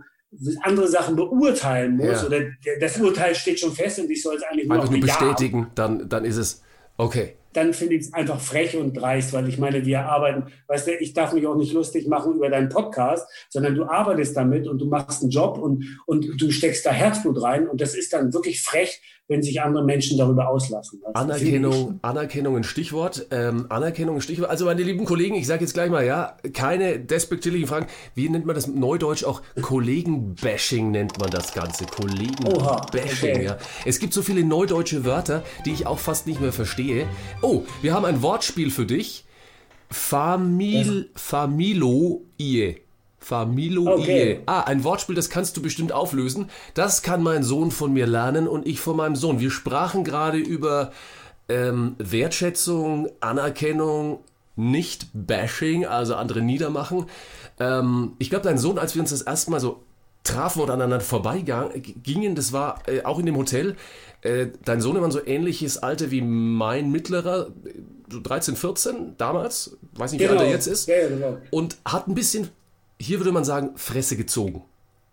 andere 0.63 0.87
Sachen 0.87 1.15
beurteilen 1.15 1.95
muss 1.95 2.21
Ja. 2.21 2.25
oder 2.27 2.39
der- 2.65 2.79
das 2.81 2.99
Urteil 2.99 3.35
steht 3.35 3.59
schon 3.59 3.71
fest 3.71 3.99
und 3.99 4.09
ich 4.11 4.21
soll 4.21 4.35
es 4.35 4.43
eigentlich 4.43 4.67
nur 4.67 4.77
nur 4.83 4.99
bestätigen, 4.99 5.67
dann, 5.75 6.09
dann 6.09 6.25
ist 6.25 6.35
es 6.37 6.61
okay. 6.97 7.35
Dann 7.55 7.73
finde 7.73 7.95
ich 7.95 8.01
es 8.03 8.13
einfach 8.13 8.39
frech 8.39 8.75
und 8.75 8.93
dreist, 8.93 9.33
weil 9.33 9.47
ich 9.47 9.57
meine, 9.57 9.85
wir 9.85 10.05
arbeiten, 10.05 10.51
weißt 10.67 10.87
du, 10.87 10.91
ich 10.99 11.13
darf 11.13 11.33
mich 11.33 11.47
auch 11.47 11.55
nicht 11.55 11.73
lustig 11.73 12.07
machen 12.07 12.33
über 12.33 12.49
deinen 12.49 12.69
Podcast, 12.69 13.27
sondern 13.49 13.75
du 13.75 13.85
arbeitest 13.85 14.35
damit 14.35 14.67
und 14.67 14.79
du 14.79 14.85
machst 14.85 15.21
einen 15.21 15.31
Job 15.31 15.57
und, 15.57 15.85
und 16.05 16.41
du 16.41 16.51
steckst 16.51 16.85
da 16.85 16.91
Herzblut 16.91 17.41
rein 17.41 17.67
und 17.67 17.81
das 17.81 17.95
ist 17.95 18.13
dann 18.13 18.33
wirklich 18.33 18.61
frech, 18.61 19.01
wenn 19.27 19.41
sich 19.41 19.61
andere 19.61 19.83
Menschen 19.83 20.17
darüber 20.17 20.47
auslassen. 20.47 20.99
finde 20.99 21.17
Anerkennung, 21.17 21.99
Anerkennung 22.03 22.57
ein 22.57 22.63
Stichwort. 22.63 23.25
Ähm, 23.31 23.65
Anerkennung 23.69 24.17
ein 24.17 24.21
Stichwort. 24.21 24.49
Also 24.49 24.65
meine 24.65 24.83
lieben 24.83 25.05
Kollegen, 25.05 25.35
ich 25.35 25.47
sage 25.47 25.61
jetzt 25.61 25.73
gleich 25.73 25.89
mal, 25.89 26.05
ja, 26.05 26.37
keine 26.53 26.99
despektierlichen 26.99 27.67
Fragen. 27.67 27.87
Wie 28.13 28.29
nennt 28.29 28.45
man 28.45 28.53
das 28.53 28.67
Neudeutsch 28.67 29.23
auch? 29.23 29.41
Kollegen-Bashing 29.59 30.91
nennt 30.91 31.19
man 31.19 31.31
das 31.31 31.53
Ganze. 31.53 31.85
Kollegen-Bashing, 31.85 33.35
okay. 33.35 33.45
ja. 33.45 33.57
Es 33.85 33.99
gibt 33.99 34.13
so 34.13 34.21
viele 34.21 34.43
neudeutsche 34.43 35.05
Wörter, 35.05 35.43
die 35.65 35.73
ich 35.73 35.87
auch 35.87 35.99
fast 35.99 36.27
nicht 36.27 36.39
mehr 36.39 36.53
verstehe. 36.53 37.07
Oh, 37.41 37.63
wir 37.81 37.93
haben 37.93 38.05
ein 38.05 38.21
Wortspiel 38.21 38.69
für 38.69 38.85
dich. 38.85 39.25
Famil, 39.89 41.09
Familoie. 41.15 42.84
Familoie. 43.25 43.97
Okay. 43.97 44.39
Ah, 44.45 44.61
ein 44.61 44.83
Wortspiel, 44.83 45.15
das 45.15 45.31
kannst 45.31 45.57
du 45.57 45.61
bestimmt 45.63 45.91
auflösen. 45.91 46.49
Das 46.75 47.01
kann 47.01 47.23
mein 47.23 47.41
Sohn 47.41 47.71
von 47.71 47.91
mir 47.91 48.05
lernen 48.05 48.47
und 48.47 48.67
ich 48.67 48.79
von 48.79 48.95
meinem 48.97 49.15
Sohn. 49.15 49.39
Wir 49.39 49.49
sprachen 49.49 50.03
gerade 50.03 50.37
über 50.37 50.91
ähm, 51.49 51.95
Wertschätzung, 51.97 53.09
Anerkennung, 53.21 54.19
nicht 54.55 55.07
Bashing, 55.13 55.87
also 55.87 56.13
andere 56.13 56.43
niedermachen. 56.43 57.07
Ähm, 57.59 58.13
ich 58.19 58.29
glaube, 58.29 58.43
dein 58.43 58.59
Sohn, 58.59 58.77
als 58.77 58.93
wir 58.93 59.01
uns 59.01 59.09
das 59.09 59.23
erste 59.23 59.49
Mal 59.49 59.59
so 59.59 59.81
trafen 60.23 60.61
oder 60.61 60.73
aneinander 60.73 61.01
vorbeigingen, 61.03 62.35
das 62.35 62.53
war 62.53 62.83
äh, 62.87 63.03
auch 63.05 63.17
in 63.17 63.25
dem 63.25 63.37
Hotel. 63.37 63.75
Äh, 64.21 64.47
dein 64.65 64.81
Sohn 64.81 65.01
war 65.01 65.11
so 65.11 65.25
ähnliches 65.25 65.79
Alter 65.79 66.11
wie 66.11 66.21
mein 66.21 66.91
mittlerer, 66.91 67.47
äh, 67.65 67.73
so 68.11 68.19
13, 68.21 68.55
14 68.55 69.15
damals, 69.17 69.77
weiß 69.93 70.11
nicht, 70.11 70.21
wie 70.21 70.27
alt 70.27 70.41
er 70.41 70.49
jetzt 70.49 70.67
ist 70.67 70.87
Ja, 70.87 70.95
ja, 70.95 71.07
genau. 71.07 71.37
und 71.49 71.77
hat 71.85 72.07
ein 72.07 72.13
bisschen, 72.13 72.49
hier 72.99 73.19
würde 73.19 73.31
man 73.31 73.43
sagen, 73.45 73.71
Fresse 73.75 74.17
gezogen. 74.17 74.63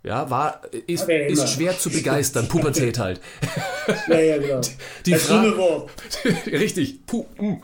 Ja, 0.04 0.30
war, 0.30 0.62
ist, 0.88 1.08
immer. 1.08 1.26
ist 1.26 1.48
schwer 1.50 1.78
zu 1.78 1.88
begeistern, 1.90 2.48
Pubertät 2.48 2.98
halt. 2.98 3.20
Ja, 4.08 4.20
ja, 4.20 4.38
genau. 4.38 4.60
Die 5.06 5.10
das 5.10 5.22
Fra- 5.22 5.42
schöne 5.42 5.56
Wort. 5.56 5.90
Richtig. 6.46 7.04
Puh, 7.06 7.24
mm. 7.38 7.56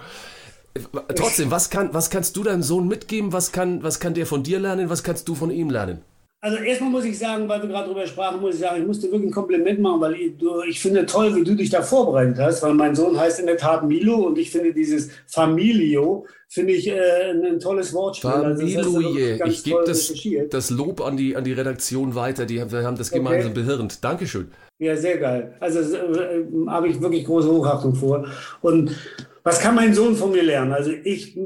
Trotzdem, 1.15 1.51
was, 1.51 1.71
kann, 1.71 1.93
was 1.95 2.11
kannst 2.11 2.37
du 2.37 2.43
deinem 2.43 2.63
Sohn 2.63 2.89
mitgeben? 2.89 3.33
Was 3.33 3.53
kann, 3.53 3.83
was 3.83 4.01
kann 4.01 4.15
der 4.15 4.27
von 4.27 4.43
dir 4.43 4.59
lernen? 4.61 4.91
Was 4.91 5.03
kannst 5.03 5.29
du 5.29 5.35
von 5.35 5.51
ihm 5.51 5.71
lernen? 5.71 6.03
Also 6.41 6.59
erstmal 6.59 6.91
muss 6.91 7.05
ich 7.05 7.19
sagen, 7.19 7.49
weil 7.49 7.61
wir 7.63 7.69
gerade 7.69 7.89
drüber 7.89 8.07
sprachen, 8.07 8.41
muss 8.41 8.55
ich 8.55 8.61
sagen, 8.61 8.81
ich 8.81 8.87
musste 8.87 9.11
wirklich 9.11 9.31
ein 9.31 9.35
Kompliment 9.35 9.81
machen, 9.81 10.01
weil 10.01 10.15
ich, 10.15 10.39
du, 10.39 10.63
ich 10.63 10.81
finde 10.81 11.05
toll, 11.05 11.35
wie 11.35 11.43
du 11.43 11.57
dich 11.57 11.69
da 11.69 11.83
vorbereitet 11.83 12.39
hast, 12.39 12.63
weil 12.63 12.75
mein 12.75 12.95
Sohn 12.95 13.19
heißt 13.19 13.41
in 13.41 13.47
der 13.47 13.57
Tat 13.57 13.85
Milo 13.85 14.15
und 14.15 14.39
ich 14.39 14.53
finde 14.53 14.73
dieses 14.73 15.11
Familio, 15.27 16.27
finde 16.49 16.75
ich 16.75 16.87
äh, 16.87 17.31
ein, 17.31 17.45
ein 17.45 17.59
tolles 17.59 17.93
Wortspiel. 17.93 18.31
Also 18.31 18.65
Familie. 18.83 19.37
ganz 19.39 19.53
Ich 19.53 19.65
gebe 19.65 19.83
das, 19.85 20.13
das 20.51 20.71
Lob 20.71 21.01
an 21.01 21.17
die, 21.17 21.35
an 21.35 21.43
die 21.43 21.55
Redaktion 21.55 22.15
weiter. 22.15 22.47
Die 22.47 22.61
haben, 22.61 22.71
wir 22.71 22.85
haben 22.85 22.97
das 22.97 23.11
gemeinsam 23.11 23.53
behirnt. 23.53 24.05
Dankeschön. 24.05 24.49
Ja, 24.79 24.97
sehr 24.97 25.19
geil. 25.19 25.57
Also 25.59 25.81
äh, 25.81 26.45
habe 26.69 26.87
ich 26.87 27.01
wirklich 27.01 27.25
große 27.25 27.51
Hochachtung 27.51 27.97
vor. 27.97 28.27
Und 28.61 28.93
was 29.43 29.61
kann 29.61 29.75
mein 29.75 29.93
Sohn 29.93 30.15
von 30.15 30.31
mir 30.31 30.45
lernen? 30.45 30.73
Also 30.73 30.93
ich 31.03 31.37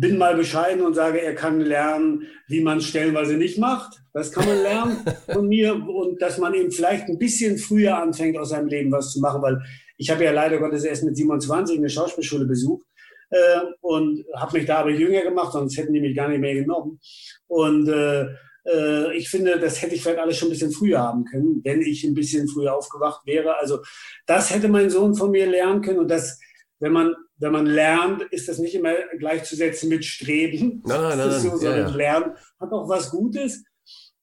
bin 0.00 0.18
mal 0.18 0.36
bescheiden 0.36 0.84
und 0.84 0.94
sage, 0.94 1.20
er 1.22 1.34
kann 1.34 1.60
lernen, 1.60 2.26
wie 2.48 2.60
man 2.60 2.78
es 2.78 2.86
stellenweise 2.86 3.36
nicht 3.36 3.58
macht. 3.58 4.02
Das 4.12 4.32
kann 4.32 4.46
man 4.46 4.62
lernen 4.62 4.98
von 5.32 5.48
mir 5.48 5.74
und 5.74 6.20
dass 6.20 6.38
man 6.38 6.54
eben 6.54 6.70
vielleicht 6.70 7.08
ein 7.08 7.18
bisschen 7.18 7.58
früher 7.58 7.96
anfängt, 7.98 8.38
aus 8.38 8.50
seinem 8.50 8.68
Leben 8.68 8.92
was 8.92 9.12
zu 9.12 9.20
machen, 9.20 9.42
weil 9.42 9.60
ich 9.96 10.10
habe 10.10 10.24
ja 10.24 10.32
leider 10.32 10.58
Gottes 10.58 10.84
erst 10.84 11.04
mit 11.04 11.16
27 11.16 11.78
eine 11.78 11.88
Schauspielschule 11.88 12.44
besucht 12.44 12.86
äh, 13.30 13.60
und 13.80 14.24
habe 14.34 14.58
mich 14.58 14.66
da 14.66 14.78
aber 14.78 14.90
jünger 14.90 15.22
gemacht, 15.22 15.52
sonst 15.52 15.76
hätten 15.76 15.92
die 15.92 16.00
mich 16.00 16.16
gar 16.16 16.28
nicht 16.28 16.40
mehr 16.40 16.54
genommen. 16.54 17.00
Und 17.46 17.88
äh, 17.88 18.26
äh, 18.66 19.16
ich 19.16 19.28
finde, 19.28 19.58
das 19.58 19.80
hätte 19.80 19.94
ich 19.94 20.02
vielleicht 20.02 20.18
alles 20.18 20.36
schon 20.36 20.48
ein 20.48 20.52
bisschen 20.52 20.72
früher 20.72 21.00
haben 21.00 21.24
können, 21.24 21.60
wenn 21.64 21.80
ich 21.80 22.04
ein 22.04 22.14
bisschen 22.14 22.48
früher 22.48 22.74
aufgewacht 22.74 23.22
wäre. 23.24 23.58
Also 23.58 23.80
das 24.26 24.54
hätte 24.54 24.68
mein 24.68 24.90
Sohn 24.90 25.14
von 25.14 25.30
mir 25.30 25.46
lernen 25.46 25.80
können 25.80 26.00
und 26.00 26.10
das, 26.10 26.38
wenn 26.80 26.92
man 26.92 27.14
wenn 27.38 27.52
man 27.52 27.66
lernt, 27.66 28.22
ist 28.30 28.48
das 28.48 28.58
nicht 28.58 28.74
immer 28.74 28.94
gleichzusetzen 29.18 29.88
mit 29.88 30.04
Streben. 30.04 30.82
Nein, 30.86 31.00
nein, 31.18 31.18
nein, 31.18 31.30
so, 31.30 31.36
nein. 31.36 31.44
Ja, 31.44 31.56
sondern 31.58 31.88
ja. 31.88 31.96
Lernen 31.96 32.34
hat 32.58 32.72
auch 32.72 32.88
was 32.88 33.10
Gutes. 33.10 33.64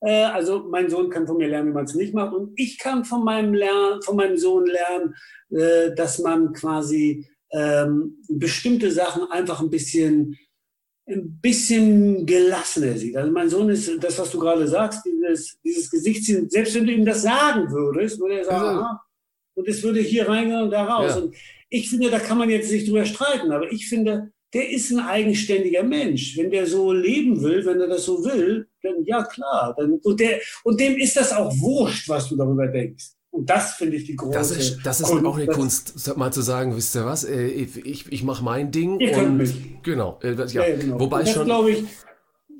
Äh, 0.01 0.24
Also 0.26 0.64
mein 0.70 0.89
Sohn 0.89 1.09
kann 1.09 1.28
von 1.28 1.38
mir 1.38 1.47
lernen, 1.47 1.70
wie 1.70 1.74
man 1.74 1.86
es 1.86 1.95
nicht 1.95 2.14
macht. 2.14 2.34
Und 2.34 2.53
ich 2.55 2.78
kann 2.78 3.05
von 3.05 3.24
meinem, 3.24 3.53
Lern, 3.53 4.01
von 4.01 4.16
meinem 4.16 4.38
Sohn 4.38 4.66
lernen, 4.66 5.16
äh, 5.49 5.93
dass 5.95 6.20
man 6.20 6.53
quasi 6.53 7.28
ähm, 7.51 8.18
bestimmte 8.30 8.91
Sachen 8.91 9.30
einfach 9.32 9.61
ein 9.61 9.70
bisschen, 9.70 10.38
ein 11.07 11.39
bisschen 11.39 12.26
gelassener 12.26 12.97
sieht. 12.97 13.16
Also 13.16 13.32
mein 13.32 13.49
Sohn 13.49 13.70
ist, 13.70 14.03
das, 14.03 14.18
was 14.18 14.32
du 14.32 14.39
gerade 14.39 14.68
sagst, 14.68 15.05
dieses, 15.05 15.59
dieses 15.64 15.91
Gesichtsziehen, 15.91 16.49
selbst 16.49 16.74
wenn 16.74 16.88
du 16.88 16.93
ihm 16.93 17.05
das 17.05 17.22
sagen 17.22 17.72
würdest, 17.72 18.20
würde 18.20 18.39
er 18.39 18.45
sagen, 18.45 18.80
aha, 18.80 19.01
und 19.55 19.68
es 19.68 19.84
würde 19.84 19.99
hier 19.99 20.28
reingehen 20.28 20.64
und 20.64 20.72
da 20.72 20.84
raus. 20.84 21.16
Ja. 21.16 21.22
Und 21.22 21.36
ich 21.74 21.89
finde, 21.89 22.11
da 22.11 22.19
kann 22.19 22.38
man 22.38 22.51
jetzt 22.51 22.71
nicht 22.71 22.88
drüber 22.88 23.03
streiten, 23.03 23.51
aber 23.51 23.71
ich 23.71 23.88
finde, 23.89 24.32
der 24.53 24.69
ist 24.69 24.91
ein 24.91 24.99
eigenständiger 24.99 25.82
Mensch. 25.82 26.38
Wenn 26.38 26.51
der 26.51 26.67
so 26.67 26.93
leben 26.93 27.41
will, 27.41 27.65
wenn 27.65 27.82
er 27.82 27.88
das 27.88 28.05
so 28.05 28.24
will, 28.24 28.67
dann 28.84 29.03
ja 29.05 29.24
klar. 29.24 29.74
Dann, 29.76 29.93
und, 30.03 30.19
der, 30.19 30.39
und 30.63 30.80
dem 30.80 30.95
ist 30.97 31.17
das 31.17 31.34
auch 31.34 31.51
wurscht, 31.59 32.07
was 32.07 32.30
du 32.30 32.36
darüber 32.36 32.67
denkst. 32.67 33.13
Und 33.32 33.49
das 33.49 33.74
finde 33.74 33.97
ich 33.97 34.03
die 34.03 34.15
große 34.15 34.38
Das 34.38 34.51
ist, 34.51 34.86
das 34.86 34.99
ist 35.01 35.07
Kunst. 35.07 35.26
auch 35.26 35.38
eine 35.38 35.47
Kunst, 35.47 36.15
mal 36.17 36.32
zu 36.32 36.41
sagen, 36.43 36.76
wisst 36.76 36.95
ihr 36.95 37.05
was, 37.05 37.24
äh, 37.24 37.47
ich, 37.47 37.84
ich, 37.84 38.11
ich 38.11 38.24
mache 38.24 38.43
mein 38.43 38.69
Ding 38.69 38.99
Ihr 38.99 39.17
und 39.17 39.38
mich. 39.38 39.55
genau, 39.82 40.19
äh, 40.21 40.36
ja, 40.36 40.45
Ja, 40.45 40.67
ja, 40.67 40.76
genau. 40.76 40.99
wobei 40.99 41.19
Und 41.21 41.28
das 41.28 41.34
schon, 41.34 41.45
glaube 41.45 41.71
ich, 41.71 41.84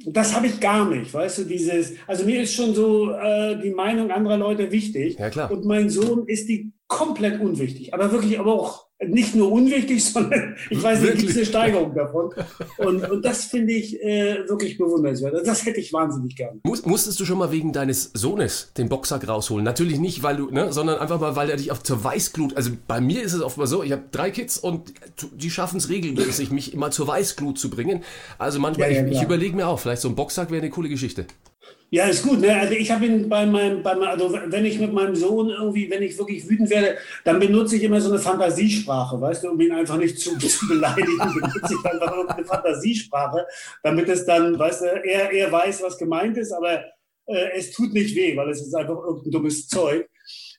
das 0.08 0.36
habe 0.36 0.48
ich 0.48 0.60
gar 0.60 0.90
nicht, 0.90 1.14
weißt 1.14 1.38
du, 1.38 1.44
dieses, 1.44 1.94
also 2.08 2.26
mir 2.26 2.42
ist 2.42 2.56
schon 2.56 2.74
so 2.74 3.12
äh, 3.12 3.62
die 3.62 3.70
Meinung 3.70 4.10
anderer 4.10 4.38
Leute 4.38 4.72
wichtig. 4.72 5.18
Ja, 5.20 5.30
klar. 5.30 5.52
Und 5.52 5.66
mein 5.66 5.92
Sohn 5.92 6.28
ist 6.28 6.50
die 6.50 6.74
komplett 6.88 7.40
unwichtig, 7.40 7.94
aber 7.94 8.12
wirklich, 8.12 8.40
aber 8.40 8.54
auch 8.54 8.88
nicht 9.08 9.36
nur 9.36 9.52
unwichtig, 9.52 10.04
sondern 10.14 10.56
ich 10.70 10.82
weiß 10.82 11.02
nicht, 11.02 11.18
gibt 11.18 11.30
es 11.32 11.38
eine 11.38 11.46
Steigerung 11.46 11.94
davon. 11.94 12.32
Und, 12.78 13.10
und 13.10 13.26
das 13.26 13.46
finde 13.46 13.74
ich 13.74 14.02
äh, 14.02 14.48
wirklich 14.48 14.78
bewundernswert. 14.78 15.34
Also 15.34 15.46
das 15.46 15.66
hätte 15.66 15.80
ich 15.80 15.94
wahnsinnig 15.94 16.36
gern. 16.36 16.62
Muss, 16.64 16.86
musstest 16.86 17.20
du 17.20 17.26
schon 17.26 17.38
mal 17.38 17.52
wegen 17.52 17.74
deines 17.74 18.12
Sohnes 18.14 18.72
den 18.78 18.90
Boxsack 18.90 19.28
rausholen? 19.28 19.64
Natürlich 19.64 20.00
nicht, 20.00 20.24
weil 20.24 20.38
du, 20.38 20.50
ne, 20.50 20.72
sondern 20.74 21.00
einfach 21.00 21.20
mal, 21.20 21.36
weil 21.36 21.50
er 21.50 21.58
dich 21.58 21.72
auf 21.72 21.84
zur 21.84 22.04
Weißglut. 22.04 22.56
Also 22.56 22.72
bei 22.88 23.02
mir 23.02 23.24
ist 23.24 23.34
es 23.34 23.42
oft 23.42 23.58
mal 23.58 23.68
so, 23.68 23.84
ich 23.84 23.92
habe 23.92 24.04
drei 24.12 24.32
Kids 24.32 24.58
und 24.58 24.94
die 25.36 25.50
schaffen 25.50 25.78
es 25.78 25.90
regelmäßig, 25.90 26.52
mich 26.52 26.74
immer 26.74 26.92
zur 26.92 27.08
Weißglut 27.08 27.58
zu 27.58 27.70
bringen. 27.70 28.04
Also 28.38 28.60
manchmal, 28.60 28.92
Ja, 28.92 29.02
ja, 29.02 29.08
ich, 29.08 29.18
ich 29.18 29.24
überlege 29.24 29.56
mir 29.56 29.68
auch, 29.68 29.80
vielleicht 29.80 30.02
so 30.02 30.10
ein 30.10 30.16
Boxsack 30.16 30.52
wäre 30.52 30.62
eine 30.62 30.70
coole 30.70 30.90
Geschichte. 30.90 31.26
Ja, 31.94 32.06
ist 32.06 32.24
gut. 32.24 32.40
Ne? 32.40 32.52
Also 32.56 32.74
ich 32.74 32.90
habe 32.90 33.06
ihn 33.06 33.30
bei 33.30 33.46
meinem, 33.46 33.84
bei 33.84 33.94
meinem, 33.94 34.10
also 34.10 34.34
wenn 34.48 34.66
ich 34.66 34.80
mit 34.80 34.92
meinem 34.92 35.16
Sohn 35.16 35.52
irgendwie, 35.52 35.88
wenn 35.92 36.02
ich 36.02 36.18
wirklich 36.18 36.50
wütend 36.50 36.72
werde, 36.72 36.98
dann 37.24 37.40
benutze 37.40 37.76
ich 37.76 37.84
immer 37.84 38.02
so 38.02 38.10
eine 38.10 38.18
Fantasiesprache, 38.18 39.22
weißt 39.22 39.44
du, 39.44 39.52
um 39.52 39.62
ihn 39.62 39.72
einfach 39.72 39.98
nicht 39.98 40.18
zu, 40.18 40.36
zu 40.40 40.68
beleidigen, 40.68 41.16
benutze 41.20 41.76
ich 41.80 41.86
einfach 41.86 42.12
irgendeine 42.12 42.46
Fantasiesprache, 42.46 43.46
damit 43.84 44.10
es 44.10 44.26
dann, 44.26 44.58
weißt 44.58 44.82
du, 44.82 44.86
er, 44.86 45.32
er 45.34 45.52
weiß, 45.52 45.84
was 45.84 46.00
gemeint 46.00 46.36
ist, 46.36 46.52
aber 46.52 46.84
äh, 47.28 47.52
es 47.54 47.70
tut 47.70 47.94
nicht 47.94 48.16
weh, 48.16 48.36
weil 48.36 48.50
es 48.50 48.66
ist 48.66 48.74
einfach 48.74 48.98
irgendein 48.98 49.32
dummes 49.32 49.68
Zeug. 49.68 50.10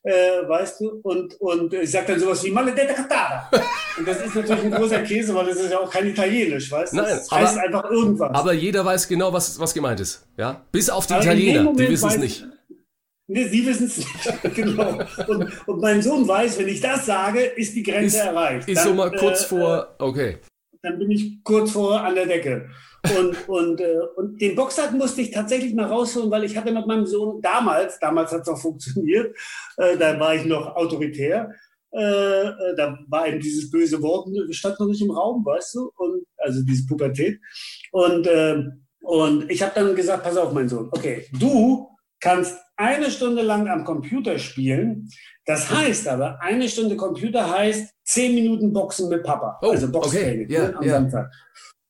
Äh, 0.07 0.46
weißt 0.46 0.80
du, 0.80 1.00
und, 1.02 1.34
und 1.40 1.72
ich 1.72 1.90
sage 1.90 2.09
dann 2.09 2.20
sowas 2.20 2.44
wie 2.44 2.50
Maledetta 2.50 2.92
Catara. 2.92 3.50
Und 3.96 4.07
das 4.09 4.20
ist 4.20 4.34
natürlich 4.34 4.64
ein 4.64 4.70
großer 4.72 5.00
Käse, 5.02 5.32
weil 5.34 5.46
das 5.46 5.57
ist 5.57 5.70
ja 5.70 5.78
auch 5.78 5.88
kein 5.88 6.07
Italienisch, 6.09 6.70
weißt 6.70 6.92
du? 6.92 6.96
Nein, 6.96 7.07
das 7.11 7.30
heißt 7.30 7.57
aber- 7.57 7.62
einfach 7.64 7.90
irgendwas. 7.90 8.34
Aber 8.34 8.52
jeder 8.52 8.84
weiß 8.84 9.07
genau, 9.09 9.32
was, 9.32 9.59
was 9.59 9.72
gemeint 9.72 10.00
ist. 10.00 10.26
Ja? 10.36 10.62
Bis 10.72 10.90
auf 10.90 11.07
die 11.07 11.14
Aber 11.14 11.22
Italiener, 11.22 11.72
die 11.72 11.88
wissen 11.88 12.09
es 12.11 12.16
nicht. 12.18 12.46
Nee, 13.28 13.44
sie 13.48 13.64
wissen 13.64 13.86
es 13.86 13.98
nicht. 13.98 14.11
genau. 14.55 14.98
Und, 15.26 15.68
und 15.68 15.80
mein 15.80 16.02
Sohn 16.02 16.28
weiß, 16.28 16.59
wenn 16.59 16.68
ich 16.68 16.80
das 16.80 17.07
sage, 17.07 17.40
ist 17.40 17.74
die 17.74 17.82
Grenze 17.82 18.18
Ist, 18.18 18.24
erreicht. 18.24 18.68
ist 18.68 18.82
so 18.82 18.88
Dann, 18.88 18.96
mal 18.96 19.11
kurz 19.12 19.44
äh, 19.44 19.46
vor, 19.46 19.94
okay. 19.98 20.38
Dann 20.82 20.98
bin 20.98 21.11
ich 21.12 21.42
kurz 21.44 21.70
vor 21.70 21.98
an 22.00 22.14
der 22.14 22.26
Decke. 22.26 22.68
Und, 23.16 23.48
und, 23.48 23.80
äh, 23.80 24.00
und 24.16 24.40
den 24.40 24.57
Boxsack 24.57 24.92
musste 24.92 25.20
ich 25.20 25.30
tatsächlich 25.30 25.74
mal 25.74 25.86
rausholen, 25.86 26.30
weil 26.30 26.44
ich 26.44 26.57
hatte 26.57 26.72
mit 26.72 26.86
meinem 26.86 27.07
Sohn 27.07 27.40
damals, 27.42 27.98
damals 27.98 28.32
hat 28.32 28.42
es 28.42 28.48
auch 28.48 28.59
funktioniert, 28.59 29.36
äh, 29.76 29.96
da 29.96 30.18
war 30.18 30.34
ich 30.34 30.44
noch 30.46 30.74
autoritär, 30.74 31.50
äh, 31.92 31.98
äh, 32.48 32.74
da 32.76 32.98
war 33.09 33.28
eben 33.28 33.40
dieses 33.40 33.70
böse 33.70 34.00
Wort, 34.02 34.28
stand 34.50 34.80
noch 34.80 34.86
nicht 34.86 35.02
im 35.02 35.11
Raum, 35.11 35.44
weißt 35.44 35.74
du, 35.74 35.90
und 35.96 36.24
also 36.38 36.62
diese 36.64 36.86
Pubertät. 36.86 37.38
Und, 37.92 38.26
ähm, 38.30 38.86
und 39.00 39.50
ich 39.50 39.62
habe 39.62 39.72
dann 39.74 39.94
gesagt, 39.94 40.24
pass 40.24 40.36
auf, 40.36 40.52
mein 40.52 40.68
Sohn, 40.68 40.88
okay, 40.90 41.26
du 41.38 41.88
kannst 42.20 42.59
eine 42.76 43.11
Stunde 43.11 43.42
lang 43.42 43.68
am 43.68 43.84
Computer 43.84 44.38
spielen. 44.38 45.09
Das 45.44 45.70
heißt 45.70 46.09
aber, 46.09 46.40
eine 46.40 46.68
Stunde 46.68 46.96
Computer 46.96 47.50
heißt 47.50 47.92
zehn 48.02 48.34
Minuten 48.34 48.72
Boxen 48.72 49.09
mit 49.09 49.22
Papa. 49.22 49.59
Oh, 49.62 49.70
also 49.70 49.92
Boxtraining 49.92 50.46
okay, 50.46 50.52
ja, 50.52 50.68
ne, 50.68 50.76
am 50.76 50.82
ja. 50.82 50.90
Samstag. 50.94 51.30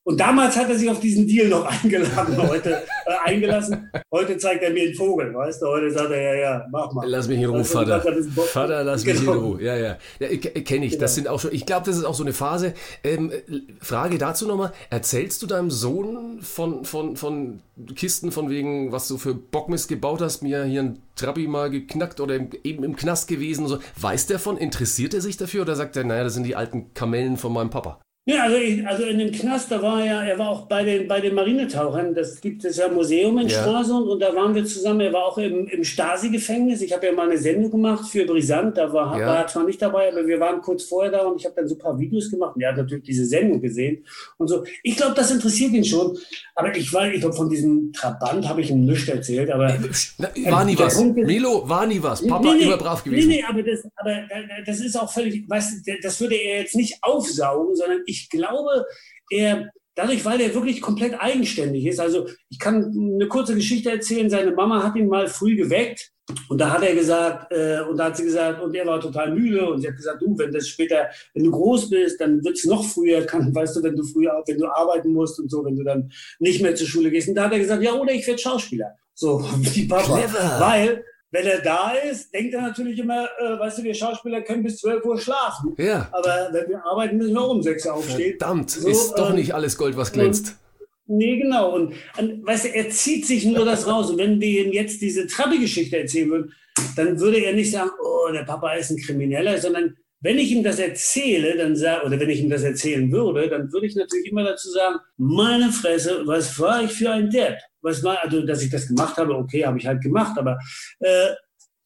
Und 0.07 0.21
damals 0.21 0.55
hat 0.57 0.69
er 0.69 0.79
sich 0.79 0.91
auf 0.91 1.01
diesen 1.01 1.27
Deal 1.27 1.49
noch 1.49 1.65
eingeladen, 1.83 2.37
heute 2.37 2.83
äh, 3.07 3.13
eingelassen. 3.25 3.91
Heute 4.13 4.37
zeigt 4.37 4.63
er 4.63 4.71
mir 4.71 4.85
den 4.87 4.95
Vogel, 4.95 5.35
weißt 5.35 5.63
du? 5.63 5.67
Heute 5.67 5.91
sagt 5.91 6.11
er, 6.11 6.23
ja, 6.23 6.35
ja, 6.35 6.67
mach 6.71 6.93
mal. 6.93 7.09
Lass 7.09 7.27
mich 7.27 7.39
in 7.39 7.47
Ruhe, 7.47 7.65
Vater. 7.65 8.05
er. 8.05 8.45
Vater, 8.45 8.85
lass 8.85 9.05
mich 9.05 9.15
in 9.15 9.21
Genau. 9.25 9.39
Ruhe. 9.39 9.63
Ja, 9.63 9.77
ja. 9.77 9.97
ja 10.19 10.29
Kenne 10.29 10.85
ich. 10.85 10.99
Das 10.99 11.15
sind 11.15 11.27
auch 11.27 11.41
schon, 11.41 11.55
ich 11.55 11.65
glaube, 11.65 11.87
das 11.87 11.97
ist 11.97 12.05
auch 12.05 12.15
so 12.15 12.23
eine 12.23 12.35
Phase. 12.35 12.75
Ähm, 13.03 13.33
Frage 13.81 14.19
dazu 14.19 14.47
nochmal. 14.47 14.73
Erzählst 14.91 15.43
du 15.43 15.47
deinem 15.47 15.71
Sohn 15.71 16.41
von, 16.43 16.85
von, 16.85 17.17
von 17.17 17.61
Kisten, 17.97 18.31
von 18.31 18.51
wegen, 18.51 18.93
was 18.93 19.09
du 19.09 19.17
für 19.17 19.33
Bockmist 19.35 19.89
gebaut 19.89 20.21
hast, 20.21 20.43
mir 20.43 20.65
hier 20.65 20.83
ein 20.83 20.99
Trabi 21.17 21.49
mal 21.49 21.71
geknackt 21.71 22.21
oder 22.21 22.35
im, 22.37 22.51
eben 22.63 22.85
im 22.85 22.95
Knast 22.95 23.27
gewesen 23.27 23.67
so. 23.69 23.79
Weiß 23.99 24.27
der 24.27 24.39
von? 24.39 24.59
Interessiert 24.59 25.15
er 25.15 25.23
sich 25.23 25.39
dafür 25.39 25.63
oder 25.63 25.77
sagt 25.77 25.97
er, 25.97 26.05
naja, 26.05 26.25
das 26.25 26.35
sind 26.35 26.45
die 26.45 26.57
alten 26.57 26.93
Kamellen 26.93 27.39
von 27.39 27.55
meinem 27.55 27.71
Papa? 27.71 28.01
Ja, 28.27 28.45
also, 28.45 28.57
ich, 28.57 28.87
also 28.87 29.03
in 29.05 29.19
dem 29.19 29.33
Knast, 29.33 29.71
da 29.71 29.83
war 29.83 30.01
er 30.01 30.07
ja, 30.07 30.25
er 30.25 30.39
war 30.39 30.49
auch 30.49 30.63
bei 30.67 30.83
den, 30.83 31.07
bei 31.07 31.21
den 31.21 31.35
Marinetauchern, 31.35 32.15
das 32.15 32.41
gibt 32.41 32.65
es 32.65 32.79
ja 32.79 32.89
Museum 32.89 33.37
in 33.37 33.49
Ja. 33.49 33.61
Stralsund 33.61 34.09
und 34.09 34.19
da 34.21 34.35
waren 34.35 34.55
wir 34.55 34.65
zusammen, 34.65 35.01
er 35.01 35.13
war 35.13 35.27
auch 35.27 35.37
im, 35.37 35.67
im 35.69 35.85
Stasi-Gefängnis, 35.85 36.81
ich 36.81 36.95
habe 36.95 37.05
ja 37.05 37.13
mal 37.13 37.29
eine 37.29 37.37
Sendung 37.37 37.71
gemacht 37.71 38.09
für 38.09 38.25
Brisant, 38.25 38.79
da 38.79 38.91
war, 38.95 39.21
Ja. 39.21 39.27
war 39.27 39.37
er 39.41 39.47
zwar 39.49 39.65
nicht 39.65 39.83
dabei, 39.83 40.11
aber 40.11 40.27
wir 40.27 40.41
waren 40.41 40.63
kurz 40.63 40.85
vorher 40.85 41.13
da 41.13 41.19
und 41.27 41.39
ich 41.39 41.45
habe 41.45 41.55
dann 41.57 41.69
so 41.69 41.75
ein 41.75 41.79
paar 41.79 41.99
Videos 41.99 42.31
gemacht 42.31 42.57
und 42.57 42.63
er 42.63 42.71
hat 42.71 42.79
natürlich 42.79 43.05
diese 43.05 43.27
Sendung 43.27 43.61
gesehen 43.61 44.03
und 44.39 44.49
so. 44.49 44.65
Ich 44.83 44.97
glaube, 44.97 45.13
das 45.15 45.31
interessiert 45.31 45.73
ihn 45.73 45.85
schon, 45.85 46.17
aber 46.55 46.75
ich 46.75 46.91
weiß, 46.91 47.13
ich 47.13 47.21
glaube, 47.21 47.37
von 47.37 47.51
diesem 47.51 47.93
Trabant 47.93 48.49
habe 48.49 48.63
ich 48.63 48.71
ihm 48.71 48.87
nichts 48.87 49.07
erzählt, 49.07 49.51
aber... 49.51 49.77
Na, 50.17 50.29
war 50.51 50.65
nie 50.65 50.75
der 50.77 50.87
was. 50.87 50.97
Punkt 50.97 51.19
ist- 51.19 51.27
Milo, 51.27 51.69
war 51.69 51.85
nie 51.87 52.03
was. 52.03 52.27
Papa 52.27 52.55
immer 52.55 52.79
brav 52.79 53.05
gewesen. 53.05 53.29
Nee, 53.29 53.37
nee, 53.37 53.45
aber 53.47 53.63
das, 53.63 53.83
aber 53.97 54.13
äh, 54.13 54.65
das 54.65 54.81
ist 54.81 54.97
auch 54.99 55.13
völlig, 55.13 55.45
weißt 55.47 55.87
du, 55.87 55.93
das 56.03 56.19
würde 56.23 56.37
er 56.37 56.61
jetzt 56.61 56.75
nicht 56.75 56.97
aufsaugen, 57.03 57.77
sondern 57.77 57.99
ich 58.07 58.14
glaube, 58.31 58.87
er, 59.31 59.71
dadurch, 59.95 60.25
weil 60.25 60.41
er 60.41 60.55
wirklich 60.55 60.81
komplett 60.81 61.15
eigenständig 61.21 61.87
ist, 61.87 62.01
also 62.01 62.27
ich 62.51 62.59
kann 62.59 62.93
eine 63.15 63.29
kurze 63.29 63.55
Geschichte 63.55 63.91
erzählen, 63.91 64.31
seine 64.31 64.53
Mama 64.53 64.83
hat 64.83 64.97
ihn 64.97 65.09
mal 65.09 65.29
früh 65.29 65.57
geweckt 65.57 66.13
und 66.49 66.59
da 66.59 66.71
hat 66.71 66.83
er 66.83 66.95
gesagt, 66.95 67.53
äh, 67.53 67.81
und 67.83 67.99
da 67.99 68.07
hat 68.07 68.17
sie 68.17 68.25
gesagt, 68.25 68.63
und 68.63 68.75
er 68.75 68.87
war 68.87 68.99
total 68.99 69.35
müde 69.35 69.69
und 69.69 69.81
sie 69.81 69.89
hat 69.89 69.97
gesagt, 69.97 70.23
du, 70.23 70.37
wenn 70.39 70.53
das 70.53 70.69
später, 70.69 71.09
wenn 71.35 71.45
du 71.45 71.51
groß 71.51 71.91
bist, 71.91 72.21
dann 72.21 72.43
wird's 72.43 72.65
noch 72.65 72.85
früher, 72.85 73.23
kann, 73.27 73.55
weißt 73.55 73.77
du, 73.77 73.83
wenn 73.83 73.97
du 73.97 74.03
früher, 74.03 74.43
wenn 74.47 74.59
du 74.59 74.67
arbeiten 74.67 75.13
musst 75.13 75.39
und 75.39 75.51
so, 75.51 75.65
wenn 75.65 75.77
du 75.77 75.85
dann 75.85 76.11
nicht 76.39 76.63
mehr 76.63 76.75
zur 76.75 76.87
Schule 76.87 77.11
gehst. 77.11 77.29
Und 77.29 77.35
da 77.35 77.45
hat 77.45 77.53
er 77.53 77.59
gesagt, 77.59 77.83
ja, 77.83 77.93
oder 77.93 78.13
ich 78.13 78.27
werde 78.27 78.41
Schauspieler. 78.41 78.97
So, 79.15 79.45
wie 79.59 79.87
Papa. 79.87 80.19
Clever. 80.19 80.57
Weil, 80.61 81.05
wenn 81.35 81.47
er 81.47 81.61
da 81.61 81.91
ist, 81.91 82.33
denkt 82.33 82.55
er 82.55 82.63
natürlich 82.63 82.97
immer, 82.97 83.29
äh, 83.41 83.59
weißt 83.59 83.79
du, 83.79 83.83
wir 83.83 83.93
Schauspieler 83.93 84.41
können 84.43 84.63
bis 84.63 84.79
12 84.79 85.05
Uhr 85.05 85.19
schlafen. 85.19 85.75
Ja. 85.79 86.09
Aber 86.13 86.49
wenn 86.53 86.69
wir 86.69 86.87
arbeiten, 86.87 87.17
müssen 87.17 87.35
wir 87.35 87.41
auch 87.41 87.51
um 87.51 87.61
6 87.61 87.87
Uhr 87.87 87.95
aufstehen. 87.95 88.37
Verdammt, 88.39 88.71
So, 88.71 88.89
ist 88.89 89.15
doch 89.15 89.31
ähm, 89.31 89.37
nicht 89.37 89.53
alles 89.53 89.77
Gold, 89.77 89.97
was 89.97 90.13
glänzt. 90.13 90.57
Nee, 91.07 91.39
genau. 91.39 91.75
Und, 91.75 91.95
und 92.19 92.47
weißt 92.47 92.67
du, 92.67 92.69
er 92.69 92.89
zieht 92.91 93.27
sich 93.27 93.45
nur 93.45 93.65
das 93.65 93.89
raus. 93.89 94.11
Und 94.11 94.19
wenn 94.19 94.41
wir 94.41 94.65
ihm 94.65 94.73
jetzt 94.73 95.03
diese 95.03 95.27
Trabi-Geschichte 95.27 95.99
erzählen 95.99 96.31
würden, 96.31 96.53
dann 96.95 97.19
würde 97.19 97.39
er 97.39 97.53
nicht 97.53 97.73
sagen, 97.73 97.91
oh, 98.01 98.31
der 98.33 98.45
Papa 98.45 98.73
ist 98.75 98.91
ein 98.91 98.99
Krimineller, 98.99 99.59
sondern 99.59 99.97
wenn 100.21 100.39
ich 100.39 100.53
ihm 100.53 100.63
das 100.63 100.79
erzähle, 100.79 101.57
dann 101.57 101.75
sag, 101.75 102.05
oder 102.05 102.19
wenn 102.21 102.31
ich 102.31 102.41
ihm 102.41 102.49
das 102.49 102.63
erzählen 102.63 103.11
würde, 103.11 103.49
dann 103.49 103.73
würde 103.73 103.89
ich 103.89 103.97
natürlich 103.97 104.31
immer 104.31 104.45
dazu 104.45 104.71
sagen, 104.71 105.01
meine 105.17 105.73
Fresse, 105.73 106.23
was 106.27 106.61
war 106.61 106.85
ich 106.85 106.93
für 106.93 107.11
ein 107.11 107.29
Depp? 107.29 107.59
Was 107.85 108.03
war, 108.03 108.19
also, 108.23 108.45
dass 108.45 108.63
ich 108.63 108.71
das 108.71 108.89
gemacht 108.89 109.17
habe, 109.17 109.35
okay, 109.35 109.65
habe 109.65 109.79
ich 109.79 109.87
halt 109.87 110.03
gemacht, 110.03 110.37
aber 110.39 110.59
äh, 111.01 111.31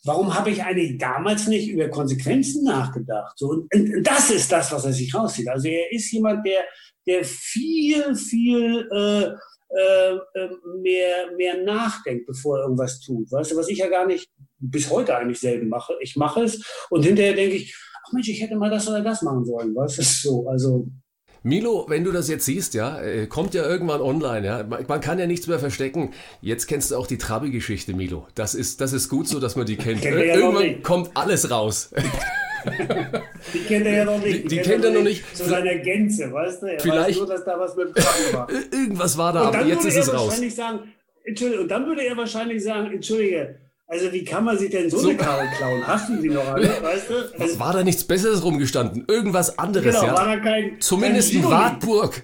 warum 0.05 0.35
habe 0.35 0.51
ich 0.51 0.63
eigentlich 0.63 0.99
damals 0.99 1.47
nicht 1.47 1.69
über 1.69 1.89
Konsequenzen 1.89 2.65
nachgedacht? 2.65 3.39
So, 3.39 3.49
und, 3.49 3.75
und 3.75 4.03
das 4.03 4.31
ist 4.31 4.51
das, 4.51 4.73
was 4.73 4.85
er 4.85 4.93
sich 4.93 5.15
rauszieht. 5.15 5.49
Also 5.49 5.69
er 5.69 5.93
ist 5.93 6.11
jemand, 6.13 6.47
der, 6.47 6.63
der 7.07 7.25
viel, 7.25 8.15
viel 8.15 8.89
äh, 8.91 9.33
äh, 9.71 10.15
äh, 10.15 10.49
mehr, 10.81 11.37
mehr 11.37 11.63
nachdenkt, 11.63 12.27
bevor 12.27 12.59
er 12.59 12.65
irgendwas 12.65 13.01
tut. 13.01 13.31
Weißt 13.31 13.53
du, 13.53 13.57
was 13.57 13.69
ich 13.69 13.79
ja 13.79 13.89
gar 13.89 14.07
nicht 14.07 14.31
bis 14.59 14.91
heute 14.91 15.15
eigentlich 15.15 15.41
selten 15.41 15.69
mache. 15.69 15.93
Ich 16.01 16.17
mache 16.17 16.45
es 16.45 16.65
und 16.89 17.05
hinterher 17.05 17.35
denke 17.35 17.57
ich, 17.57 17.77
ach 18.03 18.13
Mensch, 18.13 18.29
ich 18.31 18.41
hätte 18.41 18.57
mal 18.57 18.71
das 18.71 18.89
oder 18.89 19.03
das 19.03 19.21
machen 19.21 19.45
sollen. 19.45 19.75
Weißt 19.75 19.99
du, 19.99 20.03
so. 20.03 20.49
Also, 20.49 20.89
Milo, 21.43 21.87
wenn 21.89 22.05
du 22.05 22.13
das 22.13 22.29
jetzt 22.29 22.45
siehst, 22.45 22.75
ja, 22.75 23.01
äh, 23.01 23.27
kommt 23.27 23.55
ja 23.55 23.65
irgendwann 23.67 24.01
online, 24.01 24.47
ja. 24.47 24.65
Man 24.87 25.01
kann 25.01 25.19
ja 25.19 25.27
nichts 25.27 25.47
mehr 25.47 25.59
verstecken. 25.59 26.13
Jetzt 26.41 26.67
kennst 26.67 26.91
du 26.91 26.97
auch 26.97 27.07
die 27.07 27.19
Trabi-Geschichte, 27.19 27.95
Milo. 27.95 28.27
Das 28.35 28.55
ist, 28.55 28.81
das 28.81 28.93
ist 28.93 29.09
gut 29.09 29.29
so, 29.29 29.39
dass 29.41 29.55
man 29.57 29.67
die 29.67 29.77
kennt. 29.77 30.05
Er 30.05 30.25
ja 30.25 30.35
irgendwann 30.37 30.83
kommt 30.83 31.11
alles 31.15 31.51
raus. 31.51 31.91
die 33.55 33.59
kennt 33.61 33.87
er 33.87 33.93
ja 33.99 34.05
noch 34.05 34.23
nicht. 34.23 34.45
Die- 34.45 34.49
die 34.49 34.59
kennt 34.59 34.85
er 34.85 34.91
noch 34.91 35.03
nicht. 35.03 35.25
Zu 35.37 35.45
seiner 35.45 35.77
Gänze, 35.77 36.33
weißt 36.33 36.63
du? 36.63 36.67
Er 36.67 36.81
Vielleicht- 36.81 37.09
weiß 37.11 37.17
nur, 37.19 37.27
dass 37.29 37.45
da 37.45 37.59
was 37.59 37.77
mit 37.77 37.97
dem 37.97 38.05
war. 38.35 38.49
Irgendwas 38.73 39.17
war 39.17 39.33
da, 39.33 39.49
Und 39.49 39.57
aber 39.57 39.67
jetzt 39.67 39.85
ist 39.85 39.97
es 39.97 40.13
raus. 40.13 40.41
sagen, 40.55 40.81
und 41.61 41.69
dann 41.69 41.87
würde 41.87 42.03
er 42.05 42.17
wahrscheinlich 42.17 42.63
sagen, 42.65 42.91
Entschuldige, 42.93 43.57
Also 43.91 44.13
wie 44.13 44.23
kann 44.23 44.45
man 44.45 44.59
sich 44.59 44.71
denn 44.71 44.91
so, 44.91 44.99
so 44.99 45.09
eine 45.09 45.17
Karre 45.17 45.49
klauen? 45.57 45.87
Hast 45.87 46.11
du 46.11 46.21
sie 46.21 46.29
noch 46.29 46.47
alle, 46.47 46.69
weißt 46.83 47.09
du? 47.09 47.43
Also, 47.43 47.59
war 47.59 47.73
da 47.73 47.83
nichts 47.83 48.05
Besseres 48.05 48.45
rumgestanden? 48.45 49.07
Irgendwas 49.09 49.59
anderes, 49.59 49.95
genau, 49.95 50.07
ja? 50.09 50.15
war 50.15 50.27
da 50.27 50.37
kein... 50.37 50.79
Zumindest 50.79 51.33
kein 51.33 51.45
ein 51.45 51.51
Wartburg. 51.51 52.23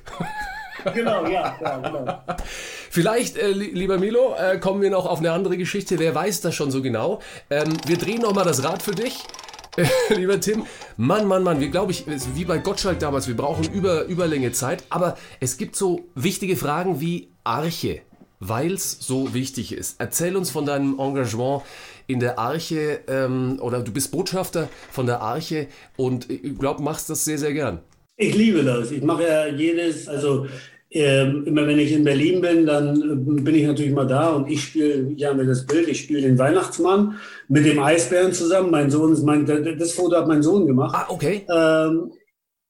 genau, 0.95 1.27
ja, 1.27 1.57
ja, 1.59 1.79
genau. 1.79 2.23
Vielleicht, 2.91 3.39
äh, 3.39 3.53
lieber 3.53 3.97
Milo, 3.97 4.35
äh, 4.37 4.59
kommen 4.59 4.83
wir 4.83 4.91
noch 4.91 5.07
auf 5.07 5.21
eine 5.21 5.33
andere 5.33 5.57
Geschichte. 5.57 5.99
Wer 5.99 6.15
weiß 6.15 6.43
das 6.43 6.55
schon 6.55 6.71
so 6.71 6.83
genau? 6.83 7.23
Ähm, 7.49 7.73
wir 7.87 7.97
drehen 7.97 8.21
noch 8.21 8.35
mal 8.35 8.45
das 8.45 8.62
Rad 8.62 8.83
für 8.83 8.95
dich. 8.95 9.17
lieber 10.11 10.39
Tim, 10.41 10.67
Mann, 10.99 11.27
Mann, 11.27 11.43
Mann, 11.43 11.61
wir 11.61 11.69
glaube 11.69 11.93
ich, 11.93 12.05
wie 12.35 12.45
bei 12.45 12.59
Gottschalk 12.59 12.99
damals, 12.99 13.27
wir 13.27 13.37
brauchen 13.37 13.73
über, 13.73 14.05
Überlänge 14.05 14.53
Zeit, 14.53 14.85
aber 14.91 15.17
es 15.41 15.57
gibt 15.57 15.77
so 15.77 16.05
wichtige 16.15 16.57
Fragen 16.57 17.01
wie 17.01 17.33
Arche 17.43 18.03
weil 18.49 18.72
es 18.72 18.99
so 19.01 19.34
wichtig 19.34 19.72
ist. 19.72 19.97
Erzähl 19.99 20.36
uns 20.36 20.51
von 20.51 20.66
deinem 20.66 20.99
Engagement 20.99 21.62
in 22.07 22.20
der 22.20 22.38
Arche 22.38 23.01
ähm, 23.09 23.59
oder 23.61 23.80
du 23.80 23.92
bist 23.92 24.11
Botschafter 24.12 24.68
von 24.90 25.07
der 25.07 25.20
Arche 25.20 25.68
und 25.97 26.30
ich 26.30 26.59
glaube, 26.59 26.82
machst 26.82 27.09
das 27.09 27.24
sehr, 27.24 27.38
sehr 27.38 27.53
gern. 27.53 27.80
Ich 28.16 28.34
liebe 28.34 28.62
das. 28.62 28.90
Ich 28.90 29.03
mache 29.03 29.24
ja 29.24 29.47
jedes, 29.47 30.07
also 30.07 30.47
äh, 30.90 31.22
immer 31.22 31.66
wenn 31.66 31.78
ich 31.78 31.92
in 31.92 32.05
Berlin 32.05 32.40
bin, 32.40 32.66
dann 32.66 32.97
äh, 33.03 33.40
bin 33.40 33.55
ich 33.55 33.66
natürlich 33.66 33.92
mal 33.92 34.07
da 34.07 34.30
und 34.30 34.49
ich 34.49 34.62
spiele, 34.62 35.16
haben 35.26 35.38
wir 35.38 35.47
das 35.47 35.66
Bild, 35.66 35.88
ich 35.88 36.01
spiele 36.03 36.22
den 36.22 36.38
Weihnachtsmann 36.38 37.16
mit 37.49 37.66
dem 37.66 37.82
Eisbären 37.82 38.32
zusammen. 38.32 38.70
Mein 38.70 38.90
Sohn 38.90 39.12
ist 39.12 39.24
mein, 39.24 39.45
das 39.47 39.92
Foto 39.92 40.16
hat 40.16 40.28
mein 40.28 40.42
Sohn 40.42 40.66
gemacht. 40.66 40.95
Ah, 40.97 41.07
okay. 41.09 41.47
Ähm, 41.53 42.12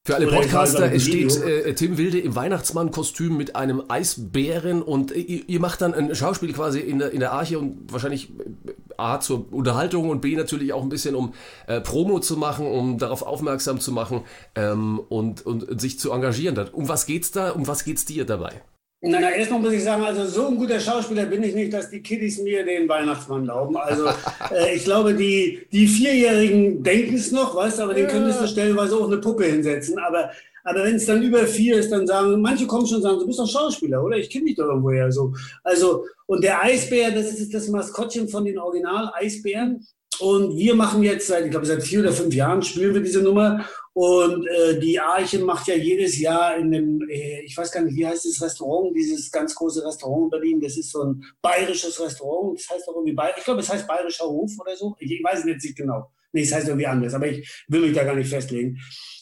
für 0.07 0.17
alle 0.17 0.27
Podcaster, 0.27 0.93
es 0.93 1.07
steht 1.07 1.35
äh, 1.43 1.75
Tim 1.75 1.97
Wilde 1.97 2.21
im 2.21 2.37
Weihnachtsmann-Kostüm 2.37 3.39
mit 3.39 3.57
einem 3.57 3.85
Eisbären 3.89 4.83
und 4.83 5.13
ihr, 5.13 5.49
ihr, 5.49 5.61
macht 5.61 5.81
dann 5.81 5.95
ein 5.95 6.15
Schauspiel 6.15 6.53
quasi 6.53 6.81
in 6.81 6.99
der, 6.99 7.13
in 7.13 7.21
der 7.21 7.33
Arche 7.33 7.59
und 7.59 7.91
wahrscheinlich 7.91 8.29
äh, 8.29 8.73
A 8.99 9.21
zur 9.21 9.51
Unterhaltung 9.51 10.11
und 10.11 10.21
B 10.21 10.37
natürlich 10.37 10.75
auch 10.75 10.83
ein 10.83 10.91
bisschen 10.91 11.15
um 11.15 11.33
äh, 11.67 11.81
Promo 11.81 12.21
zu 12.21 12.37
machen, 12.37 12.67
um 12.67 12.99
darauf 12.99 13.23
aufmerksam 13.23 13.81
zu 13.81 13.93
machen 13.93 14.21
ähm, 14.57 15.01
und, 15.09 15.47
und 15.47 15.81
sich 15.81 15.99
zu 15.99 16.13
engagieren. 16.13 16.69
Um 16.73 16.87
was 16.87 17.07
geht's 17.07 17.31
da? 17.31 17.53
Um 17.53 17.67
was 17.67 17.85
geht's 17.85 18.05
dir 18.05 18.27
dabei? 18.27 18.61
Na, 19.07 19.31
erstmal 19.31 19.61
muss 19.61 19.73
ich 19.73 19.85
sagen, 19.85 20.03
also 20.03 20.25
so 20.25 20.49
ein 20.49 20.57
guter 20.57 20.81
Schauspieler 20.81 21.27
bin 21.27 21.43
ich 21.43 21.55
nicht, 21.55 21.73
dass 21.73 21.91
die 21.91 22.01
Kiddies 22.01 22.41
mir 22.41 22.65
den 22.65 22.89
Weihnachtsmann 22.89 23.45
glauben. 23.45 23.77
Also 23.77 24.07
äh, 24.51 24.75
ich 24.75 24.85
glaube, 24.85 25.15
die, 25.15 25.67
die 25.71 25.87
Vierjährigen 25.87 26.83
denken 26.83 27.17
es 27.17 27.31
noch, 27.31 27.55
weißt 27.55 27.81
aber 27.81 27.93
den 27.93 28.07
könntest 28.07 28.41
du 28.41 28.49
stellenweise 28.49 28.97
auch 28.97 29.07
eine 29.07 29.19
Puppe 29.19 29.45
hinsetzen. 29.45 29.99
Aber, 29.99 30.31
aber 30.65 30.85
wenn 30.85 30.95
es 30.95 31.05
dann 31.05 31.23
über 31.23 31.47
vier 31.47 31.77
ist, 31.77 31.93
dann 31.93 32.07
sagen, 32.07 32.41
manche 32.41 32.67
kommen 32.67 32.87
schon 32.87 32.97
und 32.97 33.03
sagen, 33.03 33.19
du 33.19 33.27
bist 33.27 33.39
doch 33.39 33.49
Schauspieler, 33.49 34.03
oder? 34.03 34.17
Ich 34.17 34.31
kenne 34.31 34.47
dich 34.47 34.57
doch 34.57 34.69
irgendwoher 34.69 35.13
so. 35.13 35.35
Also, 35.63 36.07
und 36.25 36.43
der 36.43 36.63
Eisbär, 36.63 37.11
das 37.11 37.27
ist 37.27 37.53
das 37.53 37.69
Maskottchen 37.69 38.29
von 38.29 38.47
den 38.47 38.59
Original-Eisbären. 38.59 39.87
Und 40.21 40.57
wir 40.57 40.75
machen 40.75 41.03
jetzt 41.03 41.27
seit, 41.27 41.45
ich 41.45 41.51
glaube, 41.51 41.67
seit 41.67 41.83
vier 41.83 42.01
oder 42.01 42.13
fünf 42.13 42.35
Jahren 42.35 42.63
spielen 42.63 42.95
wir 42.95 43.03
diese 43.03 43.21
Nummer. 43.21 43.67
Und 43.95 44.45
äh, 44.49 44.81
die 44.81 44.99
Arche 44.99 45.39
macht 45.39 45.69
ja 45.69 45.77
jedes 45.77 46.19
Jahr 46.19 46.57
in 46.57 46.73
dem, 46.73 47.01
äh, 47.09 47.43
ich 47.43 47.57
weiß 47.57 47.71
gar 47.71 47.83
nicht, 47.83 47.97
wie 47.97 48.05
heißt 48.05 48.25
das 48.25 48.43
Restaurant, 48.43 48.95
dieses 48.97 49.31
ganz 49.31 49.55
große 49.55 49.87
Restaurant 49.87 50.25
in 50.25 50.31
Berlin. 50.31 50.61
Das 50.61 50.77
ist 50.77 50.91
so 50.91 51.05
ein 51.05 51.25
bayerisches 51.41 52.01
Restaurant. 52.01 52.59
Das 52.59 52.69
heißt 52.69 52.89
auch 52.89 52.97
irgendwie, 52.97 53.13
Bayer, 53.13 53.35
ich 53.39 53.45
glaube, 53.45 53.61
es 53.61 53.69
heißt 53.69 53.87
Bayerischer 53.87 54.25
Hof 54.25 54.51
oder 54.59 54.77
so. 54.77 54.97
Ich, 54.99 55.23
weiß 55.23 55.39
es 55.41 55.45
nicht 55.45 55.77
genau. 55.77 56.11
Nee, 56.35 56.43
es 56.43 56.53
heißt 56.53 56.67
irgendwie 56.67 56.87
anders, 56.87 57.15
aber 57.15 57.29
ich 57.29 57.65
will 57.69 57.81
mich 57.83 57.95
da 57.95 58.05
gar 58.05 58.17
nicht 58.17 58.29
festlegen. 58.29 58.79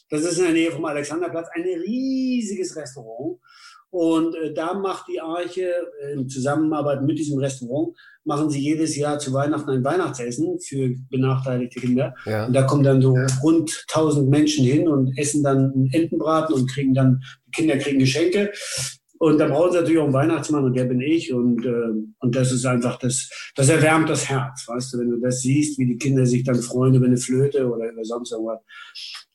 Das 0.08 0.22
ist 0.22 0.38
in 0.38 0.44
der 0.44 0.52
Nähe 0.52 0.72
vom 0.72 0.84
Alexanderplatz 0.84 1.48
ein 1.54 1.62
riesiges 1.62 2.74
Restaurant. 2.74 3.38
Und 3.90 4.34
äh, 4.36 4.54
da 4.54 4.72
macht 4.72 5.06
die 5.08 5.20
Arche 5.20 5.70
äh, 6.00 6.14
in 6.14 6.26
Zusammenarbeit 6.26 7.02
mit 7.02 7.18
diesem 7.18 7.38
Restaurant, 7.38 7.94
machen 8.24 8.48
sie 8.48 8.60
jedes 8.60 8.96
Jahr 8.96 9.18
zu 9.18 9.34
Weihnachten 9.34 9.68
ein 9.68 9.84
Weihnachtsessen 9.84 10.58
für 10.60 10.94
benachteiligte 11.10 11.80
Kinder. 11.80 12.14
Ja. 12.24 12.46
Und 12.46 12.54
da 12.54 12.62
kommen 12.62 12.84
dann 12.84 13.02
so 13.02 13.14
rund 13.42 13.84
1000 13.88 14.30
Menschen 14.30 14.64
hin 14.64 14.88
und 14.88 15.16
essen 15.18 15.42
dann 15.42 15.72
einen 15.72 15.90
Entenbraten 15.92 16.54
und 16.54 16.70
kriegen 16.70 16.94
dann, 16.94 17.20
die 17.46 17.50
Kinder 17.50 17.76
kriegen 17.76 17.98
Geschenke. 17.98 18.52
Und 19.22 19.38
da 19.38 19.46
brauchen 19.46 19.70
sie 19.70 19.78
natürlich 19.78 20.00
auch 20.00 20.06
einen 20.06 20.14
Weihnachtsmann 20.14 20.64
und 20.64 20.74
der 20.74 20.82
bin 20.82 21.00
ich. 21.00 21.32
Und, 21.32 21.64
äh, 21.64 21.92
und 22.18 22.34
das 22.34 22.50
ist 22.50 22.66
einfach, 22.66 22.98
das, 22.98 23.30
das 23.54 23.68
erwärmt 23.68 24.10
das 24.10 24.28
Herz, 24.28 24.66
weißt 24.66 24.92
du, 24.92 24.98
wenn 24.98 25.10
du 25.10 25.20
das 25.20 25.42
siehst, 25.42 25.78
wie 25.78 25.86
die 25.86 25.96
Kinder 25.96 26.26
sich 26.26 26.42
dann 26.42 26.60
freuen 26.60 26.96
über 26.96 27.06
eine 27.06 27.16
Flöte 27.16 27.70
oder 27.70 27.88
über 27.88 28.04
sonst 28.04 28.32
irgendwas. 28.32 28.58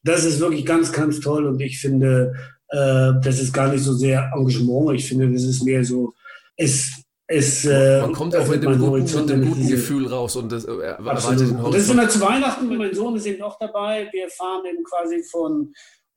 Das 0.04 0.26
ist 0.26 0.42
wirklich 0.42 0.66
ganz, 0.66 0.92
ganz 0.92 1.22
toll 1.22 1.46
und 1.46 1.62
ich 1.62 1.80
finde, 1.80 2.34
äh, 2.68 3.14
das 3.24 3.40
ist 3.40 3.54
gar 3.54 3.72
nicht 3.72 3.82
so 3.82 3.94
sehr 3.94 4.30
Engagement. 4.36 5.00
Ich 5.00 5.08
finde, 5.08 5.32
das 5.32 5.44
ist 5.44 5.64
mehr 5.64 5.86
so, 5.86 6.14
es, 6.58 6.92
es, 7.26 7.64
äh, 7.64 8.02
man 8.02 8.12
kommt 8.12 8.36
auch 8.36 8.48
mit 8.50 8.62
dem 8.62 8.78
guten, 8.80 9.04
mit 9.04 9.30
dem 9.30 9.50
guten 9.50 9.70
Gefühl 9.70 10.08
raus 10.08 10.36
und 10.36 10.52
das 10.52 10.66
äh, 10.66 10.72
erweitert 10.72 11.40
den 11.40 11.62
Horizont. 11.62 11.76
Das 11.76 11.84
ist 11.84 11.92
immer 11.92 12.10
zu 12.10 12.20
Weihnachten, 12.20 12.78
mein 12.78 12.94
Sohn 12.94 13.16
ist 13.16 13.26
eben 13.26 13.42
auch 13.42 13.58
dabei. 13.58 14.10
Wir 14.12 14.28
fahren 14.32 14.66
eben 14.70 14.84
quasi 14.84 15.24
von, 15.24 15.74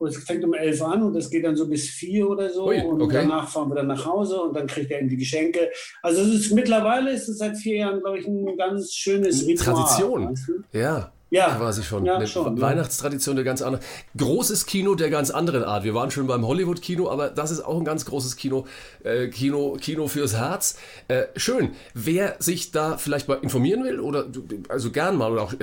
es 0.06 0.16
fängt 0.18 0.44
um 0.44 0.54
elf 0.54 0.82
an 0.82 1.02
und 1.02 1.14
das 1.14 1.30
geht 1.30 1.44
dann 1.44 1.56
so 1.56 1.66
bis 1.66 1.88
vier 1.88 2.28
oder 2.28 2.50
so. 2.50 2.68
Ui, 2.68 2.80
und 2.80 3.02
okay. 3.02 3.18
danach 3.22 3.48
fahren 3.48 3.68
wir 3.68 3.76
dann 3.76 3.88
nach 3.88 4.04
Hause 4.06 4.40
und 4.40 4.56
dann 4.56 4.66
kriegt 4.66 4.90
er 4.90 5.00
eben 5.00 5.08
die 5.08 5.16
Geschenke. 5.16 5.70
Also 6.02 6.22
es 6.22 6.28
ist, 6.28 6.52
mittlerweile 6.52 7.12
ist 7.12 7.28
es 7.28 7.38
seit 7.38 7.56
vier 7.56 7.76
Jahren, 7.76 8.00
glaube 8.00 8.18
ich, 8.18 8.26
ein 8.26 8.56
ganz 8.56 8.92
schönes 8.94 9.46
Ritual. 9.46 9.74
Tradition. 9.74 10.30
Weißt 10.30 10.48
du? 10.48 10.78
Ja. 10.78 11.12
Ja, 11.32 11.54
quasi 11.54 11.84
schon. 11.84 12.04
Ja, 12.04 12.16
eine 12.16 12.26
schon, 12.26 12.60
Weihnachtstradition 12.60 13.36
der 13.36 13.44
ganz 13.44 13.62
andere. 13.62 13.80
Großes 14.16 14.66
Kino 14.66 14.96
der 14.96 15.10
ganz 15.10 15.30
anderen 15.30 15.62
Art. 15.62 15.84
Wir 15.84 15.94
waren 15.94 16.10
schon 16.10 16.26
beim 16.26 16.44
Hollywood-Kino, 16.44 17.08
aber 17.08 17.28
das 17.28 17.52
ist 17.52 17.60
auch 17.60 17.78
ein 17.78 17.84
ganz 17.84 18.04
großes 18.04 18.34
Kino. 18.36 18.66
Äh, 19.04 19.28
Kino, 19.28 19.76
Kino 19.80 20.08
fürs 20.08 20.36
Herz. 20.36 20.76
Äh, 21.06 21.26
schön. 21.36 21.70
Wer 21.94 22.34
sich 22.40 22.72
da 22.72 22.96
vielleicht 22.96 23.28
mal 23.28 23.38
informieren 23.42 23.84
will 23.84 24.00
oder 24.00 24.26
also 24.68 24.90
gern 24.90 25.16
mal 25.16 25.30
oder 25.30 25.42
auch 25.42 25.54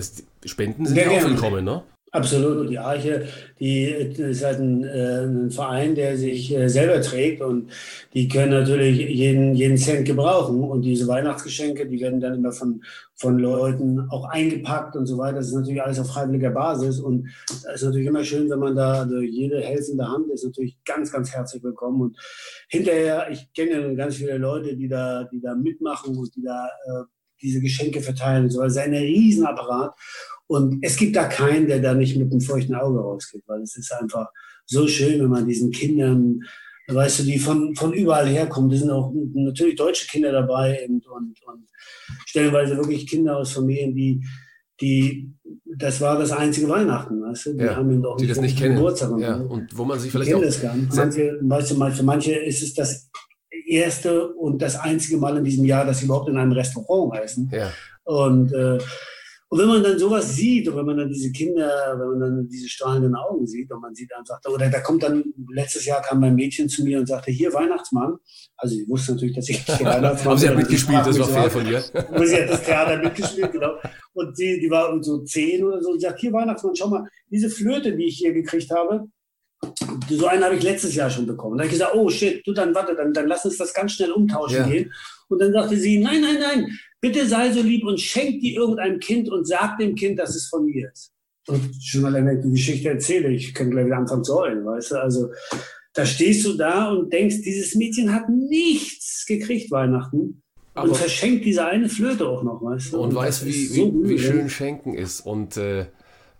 Spenden 0.45 0.85
sind 0.85 0.95
ja 0.95 1.09
auch 1.09 1.25
willkommen, 1.25 1.65
ne? 1.65 1.83
Absolut. 2.11 2.57
Und 2.57 2.69
die 2.69 2.79
Arche, 2.79 3.27
die 3.59 3.83
ist 3.83 4.43
halt 4.43 4.59
ein, 4.59 4.83
äh, 4.85 5.25
ein 5.25 5.51
Verein, 5.51 5.93
der 5.93 6.15
sich 6.17 6.55
äh, 6.55 6.69
selber 6.69 7.01
trägt 7.01 7.41
und 7.41 7.69
die 8.13 8.29
können 8.29 8.51
natürlich 8.51 8.97
jeden, 8.97 9.53
jeden 9.55 9.77
Cent 9.77 10.05
gebrauchen. 10.05 10.63
Und 10.63 10.83
diese 10.83 11.05
Weihnachtsgeschenke, 11.05 11.85
die 11.85 11.99
werden 11.99 12.21
dann 12.21 12.35
immer 12.35 12.53
von, 12.53 12.81
von 13.13 13.37
Leuten 13.39 13.99
auch 14.09 14.23
eingepackt 14.29 14.95
und 14.95 15.05
so 15.05 15.17
weiter. 15.17 15.39
Das 15.39 15.47
ist 15.47 15.53
natürlich 15.53 15.81
alles 15.81 15.99
auf 15.99 16.07
freiwilliger 16.07 16.51
Basis. 16.51 17.01
Und 17.01 17.27
es 17.49 17.65
ist 17.65 17.83
natürlich 17.83 18.07
immer 18.07 18.23
schön, 18.23 18.49
wenn 18.49 18.59
man 18.59 18.75
da, 18.75 19.01
also 19.01 19.19
jede 19.19 19.59
helfende 19.59 20.07
Hand 20.07 20.31
ist 20.31 20.45
natürlich 20.45 20.77
ganz, 20.85 21.11
ganz 21.11 21.33
herzlich 21.33 21.61
willkommen. 21.61 22.01
Und 22.01 22.17
hinterher, 22.69 23.29
ich 23.29 23.51
kenne 23.53 23.95
ganz 23.97 24.15
viele 24.15 24.37
Leute, 24.37 24.77
die 24.77 24.87
da, 24.87 25.25
die 25.25 25.41
da 25.41 25.55
mitmachen 25.55 26.17
und 26.17 26.33
die 26.37 26.43
da 26.43 26.67
äh, 26.67 27.03
diese 27.41 27.59
Geschenke 27.59 28.01
verteilen. 28.01 28.49
So, 28.49 28.61
also 28.61 28.79
ein 28.79 28.93
Riesenapparat. 28.93 29.93
Und 30.47 30.79
es 30.81 30.95
gibt 30.95 31.15
da 31.15 31.25
keinen, 31.25 31.67
der 31.67 31.79
da 31.79 31.93
nicht 31.93 32.17
mit 32.17 32.31
einem 32.31 32.41
feuchten 32.41 32.75
Auge 32.75 32.99
rausgeht, 32.99 33.43
weil 33.47 33.61
es 33.61 33.75
ist 33.75 33.91
einfach 33.91 34.27
so 34.65 34.87
schön, 34.87 35.19
wenn 35.19 35.29
man 35.29 35.47
diesen 35.47 35.71
Kindern, 35.71 36.41
weißt 36.87 37.19
du, 37.19 37.23
die 37.23 37.37
von, 37.37 37.75
von 37.75 37.93
überall 37.93 38.27
herkommen, 38.27 38.69
da 38.69 38.77
sind 38.77 38.91
auch 38.91 39.13
natürlich 39.33 39.75
deutsche 39.75 40.07
Kinder 40.07 40.31
dabei 40.31 40.85
und, 40.87 41.05
und, 41.07 41.41
und 41.45 41.67
stellenweise 42.25 42.77
wirklich 42.77 43.07
Kinder 43.07 43.37
aus 43.37 43.51
Familien, 43.51 43.93
die, 43.93 44.23
die, 44.79 45.33
das 45.65 45.99
war 45.99 46.17
das 46.17 46.31
einzige 46.31 46.69
Weihnachten, 46.69 47.21
weißt 47.21 47.47
du, 47.47 47.53
die 47.53 47.65
ja, 47.65 47.75
haben 47.75 47.91
ihn 47.91 48.01
doch 48.01 48.17
die 48.17 48.27
das 48.27 48.39
nicht 48.39 48.57
kennen. 48.57 48.75
Geburtstag 48.75 49.19
ja, 49.19 49.35
und 49.35 49.77
wo 49.77 49.83
man 49.83 49.99
sich 49.99 50.11
vielleicht 50.11 50.33
auch 50.33 50.41
das 50.41 50.61
gar 50.61 50.75
nicht. 50.75 50.95
Manche, 50.95 51.39
weißt 51.41 51.71
du, 51.71 51.91
für 51.91 52.03
manche 52.03 52.35
ist 52.35 52.63
es 52.63 52.73
das 52.73 53.09
erste 53.67 54.33
und 54.33 54.61
das 54.61 54.77
einzige 54.77 55.17
Mal 55.17 55.37
in 55.37 55.43
diesem 55.43 55.65
Jahr, 55.65 55.85
dass 55.85 55.99
sie 55.99 56.05
überhaupt 56.05 56.29
in 56.29 56.37
einem 56.37 56.51
Restaurant 56.51 57.13
heißen. 57.13 57.51
Ja. 57.51 57.71
Und 58.03 58.53
äh, 58.53 58.77
und 59.49 59.59
wenn 59.59 59.67
man 59.67 59.81
dann 59.81 59.97
sowas 59.97 60.35
sieht 60.35 60.67
und 60.67 60.75
wenn 60.75 60.85
man 60.85 60.97
dann 60.97 61.09
diese 61.09 61.31
Kinder, 61.31 61.95
wenn 61.97 62.07
man 62.09 62.19
dann 62.19 62.49
diese 62.49 62.67
strahlenden 62.67 63.15
Augen 63.15 63.47
sieht 63.47 63.71
und 63.71 63.81
man 63.81 63.95
sieht 63.95 64.13
einfach, 64.13 64.39
oder 64.45 64.69
da 64.69 64.81
kommt 64.81 65.03
dann, 65.03 65.23
letztes 65.53 65.85
Jahr 65.85 66.01
kam 66.01 66.19
mein 66.19 66.35
Mädchen 66.35 66.67
zu 66.67 66.83
mir 66.83 66.99
und 66.99 67.07
sagte, 67.07 67.31
hier 67.31 67.53
Weihnachtsmann. 67.53 68.17
Also 68.57 68.75
ich 68.75 68.89
wusste 68.89 69.13
natürlich, 69.13 69.35
dass 69.35 69.47
ich 69.47 69.63
hier 69.63 69.85
Weihnachtsmann. 69.85 70.31
Aber 70.33 70.37
sie 70.37 70.49
hat 70.49 70.57
mitgespielt, 70.57 71.05
das 71.05 71.17
war 71.19 71.27
fair 71.29 71.49
von 71.49 71.65
ihr. 71.65 71.79
sie 71.79 72.35
hat 72.35 72.49
das 72.49 72.63
Theater 72.63 72.97
mitgespielt, 73.01 73.51
genau. 73.53 73.71
Und 74.13 74.35
sie, 74.35 74.59
die 74.59 74.69
war 74.69 75.01
so 75.01 75.23
zehn 75.23 75.63
oder 75.63 75.81
so 75.81 75.91
und 75.91 76.01
sagt, 76.01 76.19
hier 76.19 76.33
Weihnachtsmann, 76.33 76.75
schau 76.75 76.89
mal, 76.89 77.07
diese 77.29 77.49
Flöte, 77.49 77.95
die 77.95 78.07
ich 78.07 78.17
hier 78.17 78.33
gekriegt 78.33 78.69
habe, 78.71 79.07
so 80.09 80.27
einen 80.27 80.43
habe 80.43 80.55
ich 80.55 80.63
letztes 80.63 80.95
Jahr 80.95 81.09
schon 81.09 81.25
bekommen. 81.25 81.57
Da 81.57 81.63
habe 81.63 81.73
ich 81.73 81.79
gesagt, 81.79 81.95
oh 81.95 82.09
shit, 82.09 82.45
du 82.45 82.53
dann 82.53 82.73
warte, 82.75 82.95
dann, 82.95 83.13
dann 83.13 83.27
lass 83.27 83.45
uns 83.45 83.57
das 83.57 83.73
ganz 83.73 83.93
schnell 83.93 84.11
umtauschen 84.11 84.57
ja. 84.57 84.67
gehen. 84.67 84.93
Und 85.29 85.39
dann 85.39 85.51
sagte 85.51 85.77
sie, 85.77 85.99
nein, 85.99 86.21
nein, 86.21 86.37
nein, 86.39 86.79
bitte 87.01 87.27
sei 87.27 87.51
so 87.51 87.61
lieb 87.61 87.85
und 87.85 87.99
schenk 87.99 88.39
die 88.41 88.55
irgendeinem 88.55 88.99
Kind 88.99 89.29
und 89.29 89.47
sag 89.47 89.77
dem 89.77 89.95
Kind, 89.95 90.19
dass 90.19 90.35
es 90.35 90.47
von 90.47 90.65
mir 90.65 90.89
ist. 90.91 91.11
Und 91.47 91.61
schon 91.81 92.27
ich 92.27 92.43
die 92.43 92.51
Geschichte 92.51 92.89
erzähle, 92.89 93.29
ich 93.29 93.53
kann 93.53 93.71
gleich 93.71 93.85
wieder 93.85 93.97
anfangen 93.97 94.23
zu 94.23 94.35
heulen, 94.35 94.65
weißt 94.65 94.91
du, 94.91 94.95
also 95.01 95.31
da 95.93 96.05
stehst 96.05 96.45
du 96.45 96.53
da 96.53 96.91
und 96.91 97.11
denkst, 97.11 97.41
dieses 97.41 97.73
Mädchen 97.75 98.13
hat 98.13 98.29
nichts 98.29 99.25
gekriegt 99.25 99.71
Weihnachten. 99.71 100.43
Aber 100.73 100.89
und 100.89 100.97
verschenkt 100.97 101.43
diese 101.43 101.65
eine 101.65 101.89
Flöte 101.89 102.27
auch 102.27 102.43
noch, 102.43 102.61
weißt 102.61 102.93
du? 102.93 102.99
Und, 102.99 103.09
und 103.09 103.15
weiß, 103.15 103.45
wie, 103.45 103.65
so 103.65 104.03
wie, 104.03 104.09
wie, 104.09 104.19
schön 104.19 104.47
Schenken 104.47 104.93
ist. 104.93 105.21
Und 105.21 105.57
äh, 105.57 105.87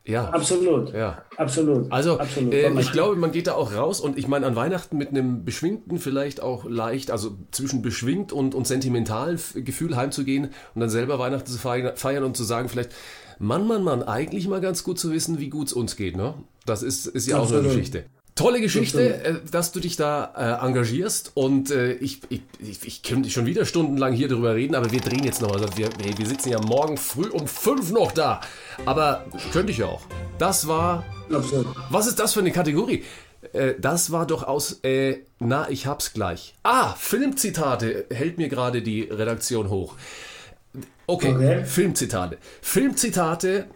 Ja. 0.07 0.29
Absolut. 0.29 0.93
Ja. 0.93 1.23
Absolut. 1.35 1.91
Also 1.91 2.17
Absolut. 2.17 2.53
äh, 2.53 2.71
ich 2.79 2.91
glaube, 2.91 3.17
man 3.17 3.31
geht 3.31 3.47
da 3.47 3.53
auch 3.53 3.73
raus 3.73 3.99
und 3.99 4.17
ich 4.17 4.27
meine 4.27 4.45
an 4.45 4.55
Weihnachten 4.55 4.97
mit 4.97 5.09
einem 5.09 5.43
beschwingten, 5.43 5.99
vielleicht 5.99 6.41
auch 6.41 6.65
leicht, 6.65 7.11
also 7.11 7.37
zwischen 7.51 7.81
beschwingt 7.81 8.31
und, 8.31 8.55
und 8.55 8.65
sentimentalen 8.65 9.37
Gefühl 9.55 9.95
heimzugehen 9.97 10.45
und 10.73 10.81
dann 10.81 10.89
selber 10.89 11.19
Weihnachten 11.19 11.47
zu 11.47 11.57
feiern, 11.59 12.23
und 12.23 12.37
zu 12.37 12.43
sagen 12.43 12.69
vielleicht, 12.69 12.91
Mann, 13.39 13.67
Mann, 13.67 13.83
Mann, 13.83 14.01
eigentlich 14.01 14.47
mal 14.47 14.61
ganz 14.61 14.83
gut 14.83 14.97
zu 14.97 15.11
wissen, 15.11 15.39
wie 15.39 15.49
gut 15.49 15.67
es 15.67 15.73
uns 15.73 15.95
geht. 15.95 16.15
Ne? 16.15 16.33
Das 16.65 16.83
ist, 16.83 17.05
ist 17.05 17.27
ja 17.27 17.35
auch 17.35 17.47
eine 17.47 17.57
Absolut. 17.57 17.73
Geschichte. 17.73 18.05
Tolle 18.37 18.61
Geschichte, 18.61 19.23
äh, 19.23 19.35
dass 19.51 19.71
du 19.71 19.79
dich 19.79 19.97
da 19.97 20.59
äh, 20.61 20.65
engagierst 20.65 21.31
und 21.33 21.71
äh, 21.71 21.93
ich, 21.93 22.21
ich, 22.29 22.41
ich, 22.59 23.03
könnte 23.03 23.29
schon 23.29 23.45
wieder 23.45 23.65
stundenlang 23.65 24.13
hier 24.13 24.27
drüber 24.27 24.55
reden, 24.55 24.75
aber 24.75 24.91
wir 24.91 25.01
drehen 25.01 25.23
jetzt 25.23 25.41
noch. 25.41 25.51
Also 25.51 25.67
wir, 25.75 25.89
wir 25.99 26.25
sitzen 26.25 26.49
ja 26.49 26.61
morgen 26.61 26.97
früh 26.97 27.27
um 27.27 27.47
fünf 27.47 27.91
noch 27.91 28.11
da, 28.11 28.41
aber 28.85 29.25
könnte 29.51 29.71
ich 29.71 29.79
ja 29.79 29.87
auch. 29.87 30.03
Das 30.37 30.67
war 30.67 31.03
Absolut. 31.31 31.67
was 31.89 32.07
ist 32.07 32.19
das 32.19 32.33
für 32.33 32.39
eine 32.39 32.51
Kategorie? 32.51 33.03
Äh, 33.53 33.73
das 33.79 34.11
war 34.11 34.25
doch 34.25 34.43
aus, 34.43 34.79
äh, 34.83 35.19
na, 35.39 35.69
ich 35.69 35.87
hab's 35.87 36.13
gleich. 36.13 36.53
Ah, 36.63 36.93
Filmzitate 36.93 38.05
hält 38.11 38.37
mir 38.37 38.49
gerade 38.49 38.81
die 38.81 39.01
Redaktion 39.01 39.69
hoch. 39.69 39.95
Okay, 41.07 41.33
Okay. 41.33 41.65
Filmzitate. 41.65 42.37
Filmzitate, 42.61 43.67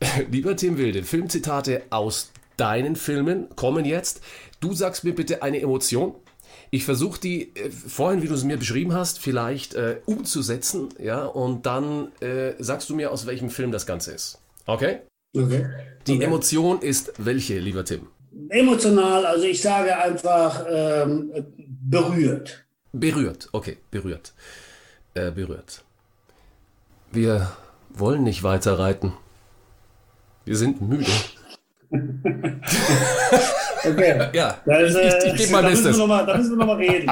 lieber 0.30 0.56
Tim 0.56 0.76
Wilde, 0.76 1.04
Filmzitate 1.04 1.82
aus 1.90 2.30
deinen 2.56 2.96
Filmen 2.96 3.48
kommen 3.56 3.84
jetzt. 3.84 4.20
Du 4.60 4.74
sagst 4.74 5.04
mir 5.04 5.14
bitte 5.14 5.42
eine 5.42 5.60
Emotion. 5.60 6.14
Ich 6.70 6.84
versuche 6.84 7.20
die 7.20 7.54
äh, 7.56 7.70
vorhin, 7.70 8.22
wie 8.22 8.28
du 8.28 8.34
es 8.34 8.44
mir 8.44 8.56
beschrieben 8.56 8.94
hast, 8.94 9.18
vielleicht 9.18 9.74
äh, 9.74 10.00
umzusetzen, 10.06 10.88
ja, 10.98 11.24
und 11.24 11.66
dann 11.66 12.12
äh, 12.20 12.54
sagst 12.58 12.90
du 12.90 12.96
mir, 12.96 13.12
aus 13.12 13.26
welchem 13.26 13.50
Film 13.50 13.70
das 13.70 13.86
Ganze 13.86 14.12
ist. 14.12 14.40
Okay? 14.66 15.00
Okay. 15.36 15.66
Die 16.06 16.14
okay. 16.16 16.24
Emotion 16.24 16.80
ist 16.80 17.12
welche, 17.18 17.58
lieber 17.58 17.84
Tim? 17.84 18.08
Emotional, 18.48 19.26
also 19.26 19.44
ich 19.44 19.62
sage 19.62 19.96
einfach 19.96 20.64
ähm, 20.68 21.30
berührt. 21.56 22.64
Berührt, 22.92 23.48
okay, 23.52 23.78
berührt. 23.90 24.32
Äh, 25.14 25.30
berührt. 25.30 25.84
Wir 27.12 27.52
wollen 27.90 28.24
nicht 28.24 28.42
weiter 28.42 28.78
reiten. 28.78 29.12
Wir 30.44 30.56
sind 30.56 30.80
müde. 30.80 31.10
Okay. 33.86 34.28
Ja, 34.32 34.58
Das, 34.64 34.94
ich, 34.94 34.96
ich, 34.96 35.32
ich 35.32 35.36
gebe 35.36 35.52
mein 35.52 35.64
da 35.64 35.70
müssen 35.70 35.84
Bestes. 35.84 35.96
wir 35.96 35.98
noch 35.98 36.06
mal, 36.06 36.26
da 36.26 36.36
müssen 36.36 36.50
wir 36.52 36.56
nochmal 36.56 36.76
reden. 36.76 37.10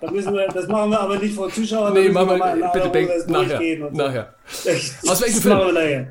Da 0.00 0.10
müssen 0.10 0.34
wir, 0.34 0.46
das 0.48 0.68
machen 0.68 0.90
wir 0.90 1.00
aber 1.00 1.18
nicht 1.18 1.34
vor 1.34 1.50
Zuschauern. 1.50 1.92
Nee, 1.94 2.08
machen 2.10 2.28
wir 2.30 2.36
mal 2.36 2.70
bitte 2.72 2.88
denk, 2.90 3.10
nachher. 3.28 3.58
so. 3.58 3.96
nachher. 3.96 4.34
Das 4.64 5.08
Aus 5.08 5.22
welchem 5.22 5.40
Film? 5.42 6.06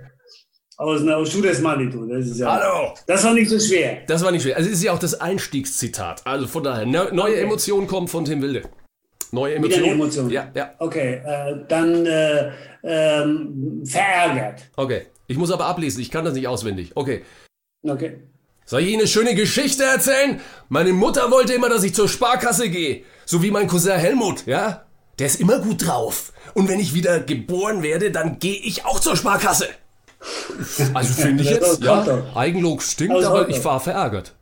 Aus, 0.77 1.01
ne, 1.01 1.15
aus 1.15 1.33
Judas 1.33 1.61
Manitou. 1.61 2.05
Das 2.07 2.25
ist 2.25 2.39
ja. 2.39 2.51
Hallo! 2.59 2.93
Das 3.05 3.23
war 3.23 3.33
nicht 3.33 3.49
so 3.49 3.59
schwer. 3.59 3.99
Das 4.07 4.23
war 4.23 4.31
nicht 4.31 4.41
schwer. 4.41 4.57
Also 4.57 4.67
es 4.69 4.77
ist 4.77 4.83
ja 4.83 4.91
auch 4.93 4.99
das 4.99 5.21
Einstiegszitat. 5.21 6.21
Also 6.25 6.47
von 6.47 6.63
daher, 6.63 6.85
ne, 6.85 7.07
neue 7.11 7.33
Okay. 7.33 7.41
Emotionen 7.43 7.87
kommen 7.87 8.07
von 8.07 8.25
Tim 8.25 8.41
Wilde. 8.41 8.63
Neue 9.31 9.51
Wieder 9.53 9.57
Emotionen. 9.57 9.85
eine 9.85 9.93
Emotion. 9.93 10.29
Ja, 10.29 10.47
ja. 10.53 10.71
Okay, 10.79 11.21
äh, 11.23 11.55
dann 11.67 12.05
äh, 12.05 12.51
ähm, 12.83 13.83
verärgert. 13.85 14.63
Okay. 14.75 15.03
Ich 15.27 15.37
muss 15.37 15.49
aber 15.51 15.65
ablesen, 15.67 16.01
ich 16.01 16.11
kann 16.11 16.25
das 16.25 16.33
nicht 16.33 16.47
auswendig. 16.49 16.91
Okay. 16.95 17.21
Okay. 17.83 18.19
Soll 18.65 18.81
ich 18.81 18.89
Ihnen 18.89 19.01
eine 19.01 19.07
schöne 19.07 19.35
Geschichte 19.35 19.83
erzählen? 19.83 20.39
Meine 20.69 20.93
Mutter 20.93 21.31
wollte 21.31 21.53
immer, 21.53 21.69
dass 21.69 21.83
ich 21.83 21.93
zur 21.93 22.07
Sparkasse 22.07 22.69
gehe. 22.69 23.03
So 23.25 23.41
wie 23.41 23.51
mein 23.51 23.67
Cousin 23.67 23.97
Helmut, 23.97 24.45
ja? 24.45 24.85
Der 25.19 25.27
ist 25.27 25.39
immer 25.39 25.59
gut 25.59 25.85
drauf. 25.85 26.31
Und 26.53 26.69
wenn 26.69 26.79
ich 26.79 26.93
wieder 26.93 27.19
geboren 27.19 27.83
werde, 27.83 28.11
dann 28.11 28.39
gehe 28.39 28.55
ich 28.59 28.85
auch 28.85 28.99
zur 28.99 29.17
Sparkasse. 29.17 29.67
Also 30.93 31.13
finde 31.13 31.43
ich 31.43 31.49
jetzt, 31.49 31.83
ja. 31.83 32.23
Eigenlob 32.35 32.81
stinkt, 32.81 33.17
ist 33.17 33.25
aber 33.25 33.49
ich 33.49 33.63
war 33.65 33.79
verärgert. 33.79 34.35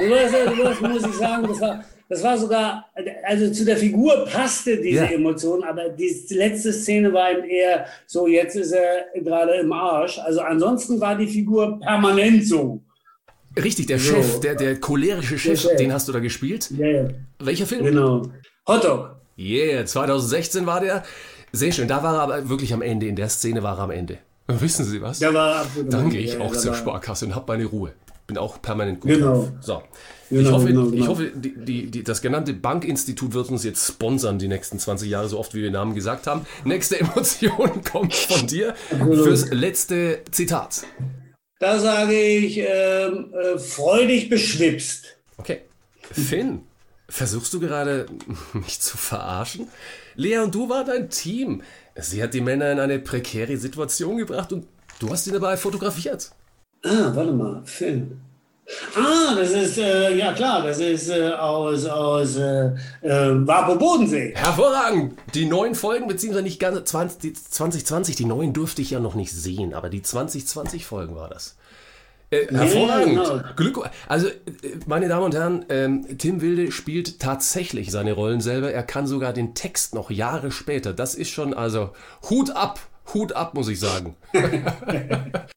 Du 0.00 0.10
weißt, 0.10 0.34
ja, 0.34 0.50
du 0.50 0.64
weißt, 0.64 0.80
muss 0.80 1.06
ich 1.06 1.14
sagen, 1.14 1.48
das 1.48 1.60
war, 1.60 1.84
das 2.12 2.22
war 2.22 2.36
sogar, 2.36 2.84
also 3.24 3.50
zu 3.50 3.64
der 3.64 3.78
Figur 3.78 4.26
passte 4.30 4.76
diese 4.76 5.04
Ja. 5.04 5.10
Emotion, 5.12 5.64
aber 5.64 5.88
die 5.88 6.14
letzte 6.28 6.70
Szene 6.70 7.10
war 7.10 7.32
ihm 7.32 7.42
eher 7.44 7.86
so, 8.06 8.26
jetzt 8.26 8.54
ist 8.54 8.72
er 8.72 9.06
gerade 9.22 9.54
im 9.54 9.72
Arsch. 9.72 10.18
Also 10.18 10.42
ansonsten 10.42 11.00
war 11.00 11.16
die 11.16 11.26
Figur 11.26 11.80
permanent 11.80 12.46
so. 12.46 12.82
Richtig, 13.56 13.86
der 13.86 13.98
So. 13.98 14.14
Chef, 14.14 14.40
der, 14.40 14.56
der 14.56 14.78
cholerische 14.78 15.38
Chef, 15.38 15.58
Chef. 15.62 15.76
den 15.76 15.90
hast 15.90 16.06
du 16.06 16.12
da 16.12 16.18
gespielt. 16.18 16.70
Ja, 16.76 16.86
ja, 16.86 17.08
Welcher 17.38 17.66
Film? 17.66 17.84
genau. 17.86 18.22
Hotdog. 18.68 19.16
Yeah, 19.38 19.86
2016 19.86 20.66
war 20.66 20.80
der. 20.80 21.04
Sehr 21.52 21.72
schön, 21.72 21.88
da 21.88 22.02
war 22.02 22.14
er 22.16 22.20
aber 22.20 22.48
wirklich 22.50 22.74
am 22.74 22.82
Ende. 22.82 23.06
In 23.06 23.16
der 23.16 23.30
Szene 23.30 23.62
war 23.62 23.78
er 23.78 23.84
am 23.84 23.90
Ende. 23.90 24.18
Wissen 24.48 24.84
Sie 24.84 25.00
was? 25.00 25.18
Der 25.18 25.32
war 25.32 25.66
gehe 26.10 26.20
ich 26.20 26.34
ja, 26.34 26.40
auch 26.40 26.52
der 26.52 26.60
zur 26.60 26.74
Sparkasse 26.74 27.24
und 27.24 27.34
habe 27.34 27.44
meine 27.48 27.64
Ruhe. 27.64 27.92
Bin 28.26 28.38
auch 28.38 28.62
permanent 28.62 29.00
gut 29.00 29.10
Genau. 29.12 29.26
drauf. 29.34 29.48
So. 29.60 29.82
ich 30.30 30.38
Genau, 30.38 30.52
hoffe, 30.52 30.66
genau, 30.68 30.86
ich 30.86 30.92
genau. 30.92 31.06
hoffe 31.08 31.30
die, 31.34 31.54
die, 31.64 31.90
die, 31.90 32.02
das 32.04 32.22
genannte 32.22 32.54
Bankinstitut 32.54 33.34
wird 33.34 33.50
uns 33.50 33.64
jetzt 33.64 33.86
sponsern 33.86 34.38
die 34.38 34.48
nächsten 34.48 34.78
20 34.78 35.10
Jahre, 35.10 35.28
so 35.28 35.38
oft 35.38 35.54
wie 35.54 35.58
wir 35.58 35.68
den 35.68 35.74
Namen 35.74 35.94
gesagt 35.94 36.26
haben. 36.26 36.46
Nächste 36.64 37.00
Emotion 37.00 37.82
kommt 37.84 38.14
von 38.14 38.46
dir 38.46 38.74
Absolut. 38.90 39.24
fürs 39.24 39.50
letzte 39.50 40.20
Zitat. 40.30 40.84
Da 41.58 41.78
sage 41.78 42.18
ich, 42.20 42.58
ähm, 42.58 43.32
äh, 43.34 43.58
freudig 43.58 44.28
beschwipst. 44.30 45.16
Okay. 45.38 45.60
Finn, 46.10 46.62
versuchst 47.08 47.52
du 47.54 47.60
gerade 47.60 48.06
mich 48.52 48.80
zu 48.80 48.96
verarschen? 48.96 49.68
Lea 50.14 50.38
und 50.38 50.54
du 50.54 50.68
war 50.68 50.84
dein 50.84 51.10
Team. 51.10 51.62
Sie 51.96 52.22
hat 52.22 52.34
die 52.34 52.40
Männer 52.40 52.70
in 52.72 52.80
eine 52.80 52.98
prekäre 52.98 53.56
Situation 53.56 54.16
gebracht 54.16 54.52
und 54.52 54.66
du 54.98 55.10
hast 55.10 55.26
ihn 55.26 55.34
dabei 55.34 55.56
fotografiert. 55.56 56.30
Ah, 56.84 57.12
warte 57.14 57.32
mal, 57.32 57.62
Film. 57.64 58.20
Ah, 58.96 59.34
das 59.34 59.50
ist, 59.50 59.78
äh, 59.78 60.16
ja 60.16 60.32
klar, 60.32 60.62
das 60.62 60.78
ist 60.78 61.10
äh, 61.10 61.30
aus, 61.30 61.84
aus 61.86 62.36
äh, 62.36 62.66
äh, 63.02 63.46
Wapo 63.46 63.76
Bodensee. 63.76 64.32
Hervorragend! 64.34 65.14
Die 65.34 65.46
neuen 65.46 65.74
Folgen, 65.74 66.08
beziehungsweise 66.08 66.44
nicht 66.44 66.60
ganz 66.60 66.82
20, 66.84 67.20
die 67.20 67.32
2020, 67.34 68.16
die 68.16 68.24
neuen 68.24 68.52
durfte 68.52 68.82
ich 68.82 68.90
ja 68.90 69.00
noch 69.00 69.14
nicht 69.14 69.32
sehen, 69.32 69.74
aber 69.74 69.90
die 69.90 70.02
2020 70.02 70.86
Folgen 70.86 71.14
war 71.14 71.28
das. 71.28 71.56
Äh, 72.30 72.46
hervorragend. 72.48 73.10
genau. 73.10 73.40
Glück, 73.56 73.90
also, 74.08 74.28
äh, 74.28 74.32
meine 74.86 75.08
Damen 75.08 75.24
und 75.24 75.34
Herren, 75.34 75.64
ähm, 75.68 76.06
Tim 76.18 76.40
Wilde 76.40 76.72
spielt 76.72 77.20
tatsächlich 77.20 77.90
seine 77.90 78.12
Rollen 78.12 78.40
selber. 78.40 78.72
Er 78.72 78.84
kann 78.84 79.06
sogar 79.06 79.32
den 79.32 79.54
Text 79.54 79.94
noch 79.94 80.10
Jahre 80.10 80.50
später. 80.50 80.92
Das 80.92 81.14
ist 81.14 81.30
schon, 81.30 81.52
also, 81.52 81.90
Hut 82.30 82.50
ab, 82.50 82.80
Hut 83.12 83.34
ab, 83.34 83.54
muss 83.54 83.68
ich 83.68 83.78
sagen. 83.78 84.16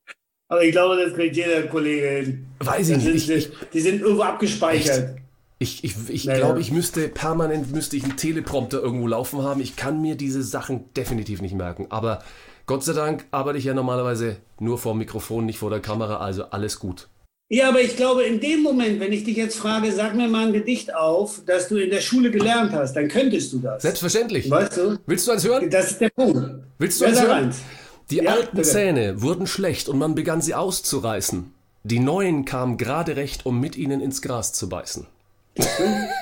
Aber 0.48 0.64
ich 0.64 0.72
glaube, 0.72 0.96
das 1.04 1.14
kriegt 1.14 1.36
jeder 1.36 1.64
Kollege 1.64 2.08
hin. 2.08 2.46
Weiß 2.60 2.90
ich 2.90 2.98
nicht. 3.04 3.26
sind, 3.26 3.38
Ich, 3.38 3.50
die 3.74 3.82
sind 3.82 4.02
irgendwo 4.02 4.22
abgespeichert. 4.24 5.16
ich, 5.60 5.84
ich, 5.84 5.96
ich 6.10 6.26
Naja. 6.26 6.40
glaube, 6.40 6.62
ich 6.62 6.72
müsste 6.72 7.08
permanent 7.08 7.72
müsste 7.74 7.98
ich 7.98 8.04
einen 8.04 8.16
Teleprompter 8.18 8.80
irgendwo 8.82 9.08
laufen 9.08 9.42
haben. 9.44 9.60
Ich 9.62 9.76
kann 9.76 10.02
mir 10.02 10.16
diese 10.16 10.44
Sachen 10.44 10.94
definitiv 10.94 11.42
nicht 11.42 11.56
merken. 11.56 11.88
Aber 11.90 12.22
Gott 12.68 12.84
sei 12.84 12.94
Dank 12.94 13.26
arbeite 13.32 13.58
ich 13.58 13.64
ja 13.66 13.74
normalerweise 13.74 14.38
nur 14.60 14.78
vor 14.78 14.94
dem 14.94 15.00
Mikrofon, 15.00 15.46
nicht 15.46 15.58
vor 15.60 15.70
der 15.72 15.80
Kamera. 15.80 16.18
Also 16.18 16.44
alles 16.46 16.80
gut. 16.80 17.08
Ja, 17.48 17.70
aber 17.70 17.82
ich 17.82 17.96
glaube, 17.96 18.24
in 18.24 18.40
dem 18.40 18.64
Moment, 18.64 19.00
wenn 19.00 19.14
ich 19.14 19.24
dich 19.24 19.38
jetzt 19.38 19.56
frage, 19.58 19.92
sag 19.92 20.16
mir 20.16 20.28
mal 20.28 20.48
ein 20.48 20.54
Gedicht 20.54 20.94
auf, 20.96 21.42
das 21.46 21.68
du 21.70 21.78
in 21.78 21.92
der 21.92 22.02
Schule 22.02 22.32
gelernt 22.32 22.72
hast, 22.74 22.94
dann 22.96 23.08
könntest 23.08 23.54
du 23.54 23.60
das. 23.60 23.84
Selbstverständlich. 23.84 24.50
Weißt 24.50 24.78
du? 24.78 24.98
Willst 25.06 25.28
du 25.28 25.32
eins 25.32 25.46
hören? 25.48 25.70
Das 25.70 25.92
ist 25.92 26.02
der 26.02 26.10
Punkt. 26.10 26.64
Willst 26.80 27.00
du 27.02 27.06
Ja, 27.06 27.10
eins 27.12 27.22
hören? 27.22 27.32
eins. 27.46 27.62
Die 28.10 28.18
Ja, 28.18 28.32
alten 28.34 28.56
bitte. 28.58 28.68
Zähne 28.70 29.22
wurden 29.22 29.48
schlecht 29.48 29.90
und 29.90 29.98
man 29.98 30.16
begann 30.16 30.42
sie 30.42 30.54
auszureißen. 30.54 31.54
Die 31.84 32.00
neuen 32.00 32.46
kamen 32.46 32.78
gerade 32.78 33.16
recht, 33.16 33.46
um 33.46 33.60
mit 33.60 33.76
ihnen 33.76 34.02
ins 34.02 34.22
Gras 34.22 34.54
zu 34.54 34.70
beißen. 34.70 35.08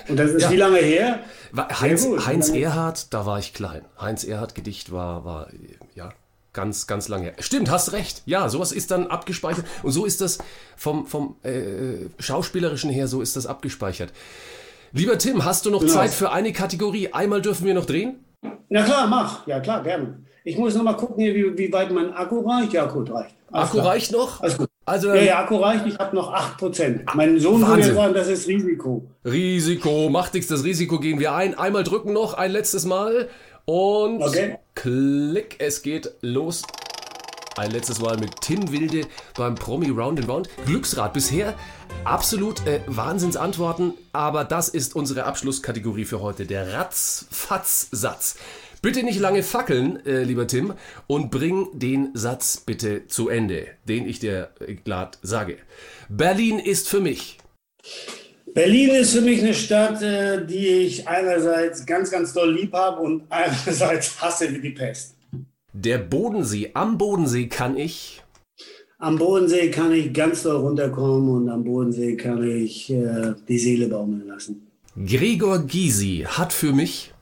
Und 0.10 0.16
das 0.18 0.32
ist 0.32 0.44
Ja. 0.44 0.52
wie 0.52 0.58
lange 0.58 0.78
her? 0.80 1.20
War 1.52 1.82
Heinz, 1.82 2.06
gut. 2.06 2.26
Heinz 2.26 2.50
Erhard, 2.50 3.14
da 3.14 3.26
war 3.26 3.40
ich 3.40 3.54
klein. 3.54 3.84
Heinz 4.00 4.24
Erhard 4.24 4.54
Gedicht 4.56 4.92
war, 4.92 5.26
war 5.26 5.48
ja 5.96 6.10
ganz, 6.54 6.86
ganz 6.86 7.08
lange 7.08 7.26
her. 7.26 7.34
Stimmt, 7.40 7.72
hast 7.72 7.94
recht. 7.94 8.22
Ja, 8.26 8.48
sowas 8.50 8.72
ist 8.72 8.92
dann 8.92 9.08
abgespeichert. 9.08 9.66
Und 9.82 9.92
so 9.92 10.06
ist 10.06 10.22
das 10.22 10.38
vom, 10.78 11.08
vom 11.08 11.36
äh, 11.44 12.08
Schauspielerischen 12.20 12.92
her, 12.92 13.08
so 13.08 13.22
ist 13.22 13.36
das 13.36 13.46
abgespeichert. 13.48 14.12
Lieber 14.92 15.18
Tim, 15.18 15.44
hast 15.46 15.66
du 15.66 15.72
noch 15.72 15.80
Genau. 15.82 15.94
Zeit 15.94 16.12
für 16.12 16.32
eine 16.32 16.54
Kategorie? 16.54 17.12
Einmal 17.14 17.42
dürfen 17.42 17.66
wir 17.66 17.74
noch 17.74 17.86
drehen? 17.86 18.24
Na 18.70 18.84
klar, 18.84 19.08
mach. 19.08 19.48
Ja, 19.48 19.60
klar, 19.60 19.82
gerne. 19.82 20.20
Ich 20.44 20.58
muss 20.58 20.76
noch 20.76 20.84
mal 20.84 20.94
gucken, 20.94 21.24
hier, 21.24 21.34
wie, 21.36 21.58
wie 21.58 21.72
weit 21.72 21.92
mein 21.92 22.14
Akku 22.14 22.42
reicht. 22.42 22.74
Ja, 22.74 22.86
gut, 22.86 23.10
reicht. 23.12 23.34
Alles 23.52 23.68
Akku 23.70 23.78
klar. 23.78 23.88
reicht 23.94 24.12
noch? 24.12 24.42
Alles 24.42 24.58
gut. 24.58 24.68
Also 24.86 25.08
Ja, 25.10 25.22
ja, 25.22 25.40
Akku 25.40 25.56
reicht. 25.58 25.86
Ich 25.88 25.98
habe 25.98 26.16
noch 26.16 26.34
8%. 26.34 27.02
Mein 27.16 27.40
Sohn 27.40 27.62
würde 27.62 27.72
Wahnsinn. 27.74 27.96
ja 27.96 28.02
sagen, 28.02 28.14
das 28.14 28.28
ist 28.28 28.48
Risiko. 28.48 29.06
Risiko, 29.24 30.10
macht 30.10 30.34
nichts, 30.34 30.50
das 30.50 30.64
Risiko 30.66 31.00
gehen 31.00 31.20
wir 31.20 31.34
ein. 31.34 31.58
Einmal 31.58 31.84
drücken 31.84 32.12
noch, 32.12 32.34
ein 32.34 32.52
letztes 32.52 32.86
Mal. 32.86 33.30
Und 33.66 34.22
Okay. 34.22 34.58
klick, 34.76 35.56
es 35.60 35.82
geht 35.82 36.12
los. 36.22 36.64
Ein 37.56 37.72
letztes 37.72 38.02
Mal 38.02 38.18
mit 38.18 38.42
Tim 38.42 38.72
Wilde 38.72 39.08
beim 39.38 39.56
Promi 39.56 39.90
Round 39.92 40.20
and 40.20 40.28
Round. 40.28 40.50
Glücksrad 40.66 41.14
bisher 41.14 41.54
absolut 42.04 42.66
äh, 42.68 42.82
Wahnsinnsantworten, 42.88 43.94
aber 44.12 44.44
das 44.44 44.68
ist 44.70 44.96
unsere 44.96 45.24
Abschlusskategorie 45.26 46.04
für 46.06 46.20
heute, 46.20 46.46
der 46.48 46.74
Ratzfatz-Satz. 46.74 48.36
Bitte 48.84 49.04
nicht 49.04 49.22
lange 49.22 49.44
fackeln, 49.44 50.06
äh, 50.06 50.24
lieber 50.24 50.46
Tim, 50.46 50.74
und 51.08 51.32
bring 51.32 51.68
den 51.72 52.10
Satz 52.16 52.58
bitte 52.58 53.08
zu 53.08 53.30
Ende, 53.30 53.68
den 53.88 54.06
ich 54.06 54.20
dir 54.20 54.50
äh, 54.60 54.74
glatt 54.74 55.20
sage. 55.22 55.56
Berlin 56.10 56.60
ist 56.60 56.90
für 56.90 57.00
mich. 57.00 57.38
Berlin 58.54 58.90
ist 58.90 59.14
für 59.14 59.22
mich 59.22 59.42
eine 59.42 59.54
Stadt, 59.54 60.02
äh, 60.02 60.46
die 60.46 60.68
ich 60.68 61.08
einerseits 61.08 61.86
ganz, 61.86 62.12
ganz 62.12 62.34
doll 62.34 62.54
lieb 62.54 62.74
habe 62.74 63.02
und 63.02 63.24
einerseits 63.30 64.22
hasse 64.22 64.54
wie 64.54 64.60
die 64.60 64.72
Pest. 64.72 65.16
Der 65.72 66.00
Bodensee, 66.00 66.72
am 66.74 66.98
Bodensee 66.98 67.48
kann 67.48 67.78
ich. 67.78 68.22
Am 69.00 69.18
Bodensee 69.18 69.72
kann 69.72 69.94
ich 69.94 70.12
ganz 70.12 70.44
doll 70.44 70.58
runterkommen 70.58 71.30
und 71.30 71.48
am 71.50 71.64
Bodensee 71.64 72.18
kann 72.18 72.44
ich 72.44 72.92
äh, 72.92 73.34
die 73.48 73.60
Seele 73.60 73.88
baumeln 73.88 74.28
lassen. 74.28 74.68
Gregor 74.98 75.60
Gysi 75.60 76.26
hat 76.28 76.52
für 76.52 76.74
mich. 76.74 77.14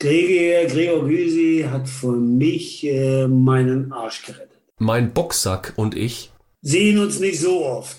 Gregor, 0.00 0.64
Gregor 0.66 1.06
Gysi 1.06 1.66
hat 1.70 1.86
für 1.88 2.12
mich 2.12 2.84
äh, 2.86 3.28
meinen 3.28 3.92
Arsch 3.92 4.24
gerettet. 4.24 4.58
Mein 4.78 5.12
Boxsack 5.12 5.74
und 5.76 5.94
ich. 5.94 6.30
Sehen 6.62 6.98
uns 6.98 7.20
nicht 7.20 7.38
so 7.38 7.64
oft. 7.66 7.98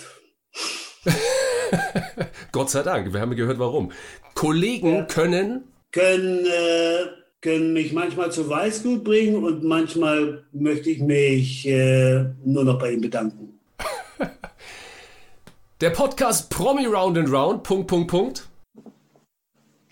Gott 2.52 2.72
sei 2.72 2.82
Dank, 2.82 3.14
wir 3.14 3.22
haben 3.22 3.36
gehört, 3.36 3.60
warum. 3.60 3.92
Kollegen 4.34 4.96
Ja. 4.96 5.04
können. 5.06 5.66
Können, 5.92 6.46
äh, 6.46 7.06
können 7.42 7.74
mich 7.74 7.94
manchmal 7.94 8.32
zu 8.32 8.50
Weißgut 8.50 9.04
bringen 9.04 9.44
und 9.44 9.64
manchmal 9.64 10.44
möchte 10.54 10.90
ich 10.90 11.00
mich 11.02 11.68
äh, 11.68 12.26
nur 12.44 12.64
noch 12.64 12.80
bei 12.80 12.94
ihm 12.94 13.02
bedanken. 13.02 13.60
Der 15.82 15.92
Podcast 15.92 16.50
Promi 16.50 16.86
Round 16.88 17.18
and 17.20 17.32
Round. 17.32 17.62
Punkt, 17.64 17.88
Punkt, 17.88 18.08
Punkt. 18.10 18.48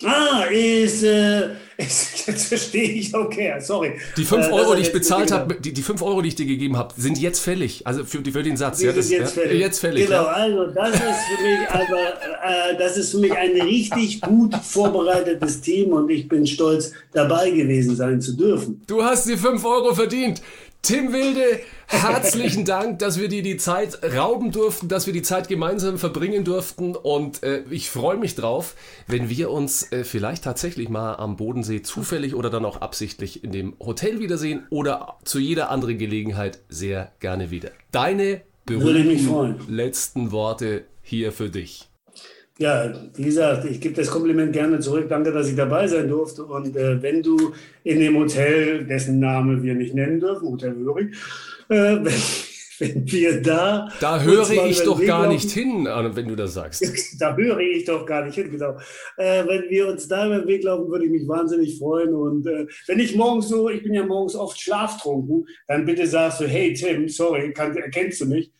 Ah, 0.03 0.45
ist, 0.49 1.03
äh, 1.03 1.51
ist 1.51 1.59
jetzt 1.79 2.45
verstehe 2.47 2.89
ich, 2.91 3.13
okay, 3.15 3.53
sorry. 3.59 3.93
Die 4.17 4.25
5 4.25 4.47
Äh, 4.47 4.51
Euro, 4.51 4.69
hat 4.71 4.77
die 4.77 4.81
ich 4.81 4.87
jetzt 4.87 4.93
bezahlt 4.93 5.31
habe, 5.31 5.55
die, 5.55 5.73
die 5.73 5.81
5 5.81 6.01
Euro, 6.01 6.21
die 6.21 6.27
ich 6.29 6.35
dir 6.35 6.45
gegeben 6.45 6.77
habe, 6.77 6.93
sind 6.97 7.17
jetzt 7.17 7.39
fällig. 7.39 7.87
Also 7.87 8.03
für, 8.03 8.23
für 8.23 8.43
den 8.43 8.57
Satz. 8.57 8.79
Die 8.79 8.85
ja, 8.85 8.91
sind 8.91 8.99
das- 8.99 9.09
jetzt 9.09 9.35
ja, 9.35 9.41
fällig. 9.43 9.59
Jetzt 9.61 9.79
fällig. 9.79 10.05
Genau, 10.07 10.23
Ja. 10.23 10.27
also 10.33 10.65
das 10.67 10.93
ist 10.93 11.01
für 11.01 11.43
mich 11.43 11.69
aber, 11.69 11.99
äh, 12.01 12.77
das 12.77 12.97
ist 12.97 13.11
für 13.11 13.17
mich 13.19 13.31
ein 13.33 13.51
richtig 13.61 14.21
gut 14.21 14.53
vorbereitetes 14.55 15.61
Team 15.61 15.93
und 15.93 16.09
ich 16.09 16.27
bin 16.27 16.45
stolz, 16.45 16.91
dabei 17.13 17.49
gewesen 17.51 17.95
sein 17.95 18.21
zu 18.21 18.33
dürfen. 18.35 18.81
Du 18.87 19.03
hast 19.03 19.27
die 19.27 19.37
5 19.37 19.63
Euro 19.63 19.93
verdient. 19.95 20.41
Tim 20.81 21.11
Wilde, 21.11 21.59
herzlichen 21.87 22.63
Dank, 22.63 22.99
dass 22.99 23.19
wir 23.19 23.27
dir 23.27 23.43
die 23.43 23.57
Zeit 23.57 23.99
rauben 24.15 24.51
durften, 24.51 24.87
dass 24.87 25.07
wir 25.07 25.13
die 25.13 25.21
Zeit 25.21 25.49
gemeinsam 25.49 25.97
verbringen 25.97 26.45
durften. 26.45 26.95
Und 26.95 27.43
äh, 27.43 27.63
ich 27.69 27.89
freue 27.89 28.17
mich 28.17 28.35
drauf, 28.35 28.75
wenn 29.05 29.29
wir 29.29 29.51
uns 29.51 29.91
äh, 29.91 30.03
vielleicht 30.05 30.45
tatsächlich 30.45 30.87
mal 30.87 31.15
am 31.15 31.35
Bodensee 31.35 31.81
zufällig 31.81 32.33
oder 32.33 32.49
dann 32.49 32.63
auch 32.63 32.79
absichtlich 32.81 33.43
in 33.43 33.51
dem 33.51 33.75
Hotel 33.79 34.19
wiedersehen 34.19 34.65
oder 34.69 35.17
zu 35.25 35.39
jeder 35.39 35.69
anderen 35.69 35.97
Gelegenheit 35.97 36.59
sehr 36.69 37.11
gerne 37.19 37.51
wieder. 37.51 37.71
Deine 37.91 38.41
berühmten 38.65 39.59
letzten 39.67 40.31
Worte 40.31 40.85
hier 41.03 41.33
für 41.33 41.49
dich. 41.49 41.88
Ja, 42.59 42.93
wie 43.15 43.23
gesagt, 43.23 43.63
ich 43.63 43.79
gebe 43.79 43.95
das 43.95 44.11
Kompliment 44.11 44.51
gerne 44.51 44.81
zurück. 44.81 45.07
Danke, 45.07 45.31
dass 45.31 45.47
ich 45.47 45.55
dabei 45.55 45.87
sein 45.87 46.09
durfte. 46.09 46.43
Und 46.43 46.75
äh, 46.75 47.01
wenn 47.01 47.23
du 47.23 47.53
in 47.85 48.01
dem 48.01 48.17
Hotel, 48.17 48.83
dessen 48.83 49.17
Name 49.19 49.63
wir 49.63 49.75
nicht 49.75 49.95
nennen 49.95 50.19
dürfen, 50.19 50.49
Hotel 50.49 50.75
Hörig, 50.75 51.15
äh, 51.69 51.75
wenn, 52.03 52.21
wenn 52.79 53.09
wir 53.09 53.41
da. 53.41 53.87
Da 54.01 54.21
höre 54.21 54.45
mal 54.53 54.69
ich 54.69 54.83
doch 54.83 55.01
gar 55.01 55.29
nicht 55.29 55.49
hin, 55.49 55.87
Arne, 55.87 56.13
wenn 56.17 56.27
du 56.27 56.35
das 56.35 56.53
sagst. 56.53 56.83
Da 57.19 57.33
höre 57.33 57.59
ich 57.59 57.85
doch 57.85 58.05
gar 58.05 58.25
nicht 58.25 58.35
hin, 58.35 58.51
genau. 58.51 58.77
Äh, 59.15 59.45
wenn 59.47 59.69
wir 59.69 59.87
uns 59.87 60.09
da 60.09 60.25
über 60.25 60.39
den 60.39 60.47
Weg 60.49 60.63
laufen, 60.63 60.91
würde 60.91 61.05
ich 61.05 61.11
mich 61.11 61.27
wahnsinnig 61.29 61.79
freuen. 61.79 62.13
Und 62.13 62.45
äh, 62.45 62.67
wenn 62.87 62.99
ich 62.99 63.15
morgens 63.15 63.47
so, 63.47 63.69
ich 63.69 63.83
bin 63.83 63.93
ja 63.93 64.05
morgens 64.05 64.35
oft 64.35 64.59
schlaftrunken, 64.59 65.47
dann 65.69 65.85
bitte 65.85 66.05
sagst 66.07 66.41
du, 66.41 66.45
hey 66.45 66.73
Tim, 66.73 67.07
sorry, 67.07 67.53
kann, 67.53 67.73
erkennst 67.77 68.19
du 68.19 68.25
mich? 68.25 68.51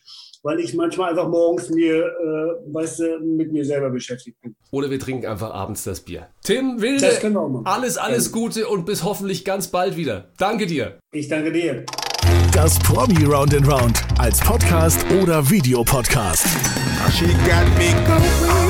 Weil 0.42 0.60
ich 0.60 0.72
manchmal 0.74 1.10
einfach 1.10 1.28
morgens 1.28 1.68
mir, 1.68 1.96
äh, 1.96 2.72
weißt 2.74 3.00
du, 3.00 3.18
mit 3.20 3.52
mir 3.52 3.64
selber 3.64 3.90
beschäftigt 3.90 4.40
bin. 4.40 4.56
Oder 4.70 4.90
wir 4.90 4.98
trinken 4.98 5.26
einfach 5.26 5.50
abends 5.52 5.84
das 5.84 6.00
Bier. 6.00 6.28
Tim 6.42 6.80
Wilde, 6.80 7.04
Das 7.06 7.20
können 7.20 7.34
wir 7.34 7.40
auch 7.42 7.48
machen. 7.50 7.66
alles, 7.66 7.98
alles 7.98 8.32
Gute 8.32 8.66
und 8.68 8.86
bis 8.86 9.04
hoffentlich 9.04 9.44
ganz 9.44 9.68
bald 9.68 9.96
wieder. 9.96 10.30
Danke 10.38 10.66
dir. 10.66 10.98
Ich 11.12 11.28
danke 11.28 11.52
dir. 11.52 11.84
Das 12.52 12.78
Promi 12.78 13.24
Round 13.24 13.54
and 13.54 13.68
Round 13.70 14.02
als 14.18 14.40
Podcast 14.40 15.04
oder 15.22 15.48
Videopodcast. 15.50 16.46
She 17.12 17.26
got 17.26 17.66
me 17.78 17.92
going 18.06 18.69